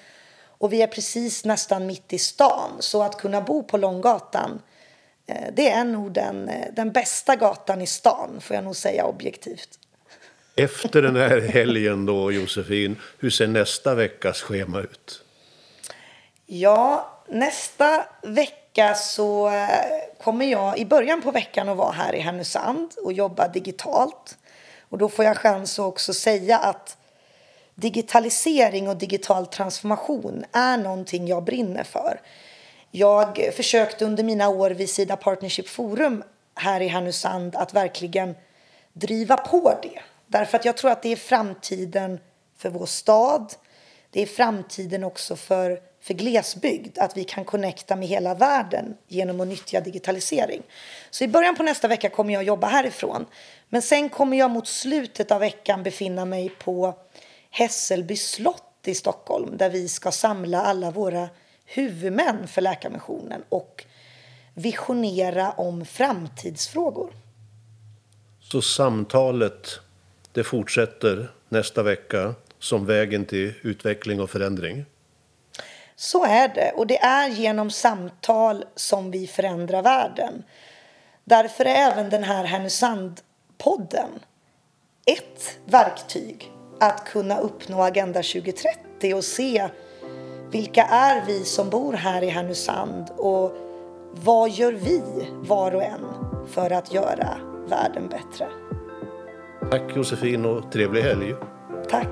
Och 0.59 0.73
vi 0.73 0.83
är 0.83 0.87
precis 0.87 1.45
nästan 1.45 1.87
mitt 1.87 2.13
i 2.13 2.19
stan, 2.19 2.71
så 2.79 3.03
att 3.03 3.21
kunna 3.21 3.41
bo 3.41 3.63
på 3.63 3.77
Långgatan 3.77 4.63
eh, 5.27 5.53
det 5.53 5.71
är 5.71 5.85
nog 5.85 6.13
den, 6.13 6.49
eh, 6.49 6.67
den 6.73 6.93
bästa 6.93 7.37
gatan 7.37 7.83
i 7.83 7.87
stan, 7.87 8.41
får 8.41 8.55
jag 8.57 8.65
nog 8.65 8.77
säga 8.77 9.05
objektivt. 9.05 9.79
Efter 10.57 11.03
den 11.03 11.17
här 11.17 11.41
helgen 11.55 12.07
då, 12.07 12.33
Josefin, 12.33 12.97
hur 13.19 13.31
ser 13.31 13.47
nästa 13.47 13.95
veckas 13.95 14.43
schema 14.43 14.81
ut? 14.81 15.23
Ja, 16.47 17.13
nästa 17.29 18.05
vecka 18.23 18.95
så 18.95 19.49
eh, 19.49 19.69
kommer 20.23 20.47
jag 20.47 20.79
i 20.79 20.85
början 20.85 21.23
på 21.23 21.31
veckan 21.31 21.69
att 21.69 21.77
vara 21.77 21.93
här 21.93 22.15
i 22.15 22.21
Härnösand 22.21 22.91
och 23.05 23.13
jobba 23.13 23.49
digitalt. 23.49 24.39
Och 24.89 24.99
då 24.99 25.09
får 25.09 25.25
jag 25.25 25.37
chans 25.37 25.79
att 25.79 25.85
också 25.85 26.15
säga 26.15 26.59
att 26.59 26.97
digitalisering 27.81 28.89
och 28.89 28.97
digital 28.97 29.47
transformation 29.47 30.45
är 30.53 30.79
någonting 30.79 31.27
jag 31.27 31.45
brinner 31.45 31.85
för. 31.85 32.21
Jag 32.91 33.51
försökte 33.57 34.05
under 34.05 34.25
mina 34.25 34.49
år 34.49 34.71
vid 34.71 34.91
Sida 34.91 35.17
Partnership 35.17 35.69
Forum 35.69 36.23
här 36.55 36.81
i 36.81 36.89
Härnösand 36.89 37.57
att 37.57 37.75
verkligen 37.75 38.35
driva 38.93 39.37
på 39.37 39.79
det. 39.83 40.01
Därför 40.27 40.59
att 40.59 40.65
jag 40.65 40.77
tror 40.77 40.91
att 40.91 41.03
det 41.03 41.13
är 41.13 41.17
framtiden 41.17 42.21
för 42.57 42.71
vår 42.71 42.87
stad. 42.87 43.55
Det 44.11 44.23
är 44.23 44.27
framtiden 44.27 45.05
också 45.05 45.37
för, 45.37 45.81
för 46.01 46.15
glesbygd, 46.15 46.99
att 46.99 47.17
vi 47.17 47.25
kan 47.25 47.45
connecta 47.45 47.97
med 47.97 48.09
hela 48.09 48.35
världen 48.35 48.97
genom 49.09 49.41
att 49.41 49.49
nyttja 49.49 49.81
digitalisering. 49.81 50.63
Så 51.11 51.25
i 51.25 51.29
början 51.29 51.57
på 51.57 51.63
nästa 51.63 51.89
vecka 51.89 52.09
kommer 52.09 52.35
jag 52.35 52.43
jobba 52.43 52.67
härifrån. 52.67 53.27
Men 53.69 53.83
sen 53.83 54.09
kommer 54.09 54.37
jag 54.37 54.51
mot 54.51 54.69
slutet 54.69 55.31
av 55.31 55.41
veckan 55.41 55.83
befinna 55.83 56.25
mig 56.25 56.49
på 56.49 56.95
Hässelby 57.51 58.17
slott 58.17 58.65
i 58.85 58.95
Stockholm 58.95 59.57
där 59.57 59.71
vi 59.71 59.89
ska 59.89 60.13
samla 60.13 60.63
alla 60.63 60.91
våra 60.91 61.29
huvudmän 61.65 62.49
för 62.49 62.63
Läkarmissionen 62.63 63.45
och 63.49 63.85
visionera 64.55 65.53
om 65.53 65.85
framtidsfrågor. 65.85 67.13
Så 68.41 68.63
samtalet, 68.63 69.81
det 70.33 70.45
fortsätter 70.45 71.33
nästa 71.49 71.83
vecka 71.83 72.35
som 72.59 72.87
vägen 72.87 73.25
till 73.25 73.55
utveckling 73.63 74.21
och 74.21 74.31
förändring? 74.31 74.85
Så 75.97 76.25
är 76.25 76.49
det. 76.49 76.73
Och 76.77 76.87
det 76.87 76.99
är 76.99 77.29
genom 77.29 77.71
samtal 77.71 78.65
som 78.75 79.11
vi 79.11 79.27
förändrar 79.27 79.83
världen. 79.83 80.43
Därför 81.25 81.65
är 81.65 81.93
även 81.93 82.11
den 82.11 82.25
här 82.25 82.45
Härnösand-podden 82.45 84.09
ett 85.07 85.59
verktyg 85.65 86.53
att 86.81 87.05
kunna 87.13 87.39
uppnå 87.39 87.83
Agenda 87.83 88.23
2030 88.23 89.15
och 89.15 89.25
se 89.25 89.69
vilka 90.51 90.83
är 90.83 91.27
vi 91.27 91.45
som 91.45 91.71
bor 91.71 91.93
här 91.93 92.23
i 92.23 92.29
Härnösand 92.29 93.07
och 93.17 93.53
vad 94.25 94.51
gör 94.51 94.73
vi 94.73 95.03
var 95.49 95.75
och 95.75 95.83
en 95.83 96.01
för 96.49 96.71
att 96.71 96.95
göra 96.95 97.29
världen 97.69 98.09
bättre? 98.09 98.49
Tack 99.71 99.97
Josefin 99.97 100.45
och 100.45 100.73
trevlig 100.73 101.03
helg. 101.03 101.35
Tack. 101.91 102.09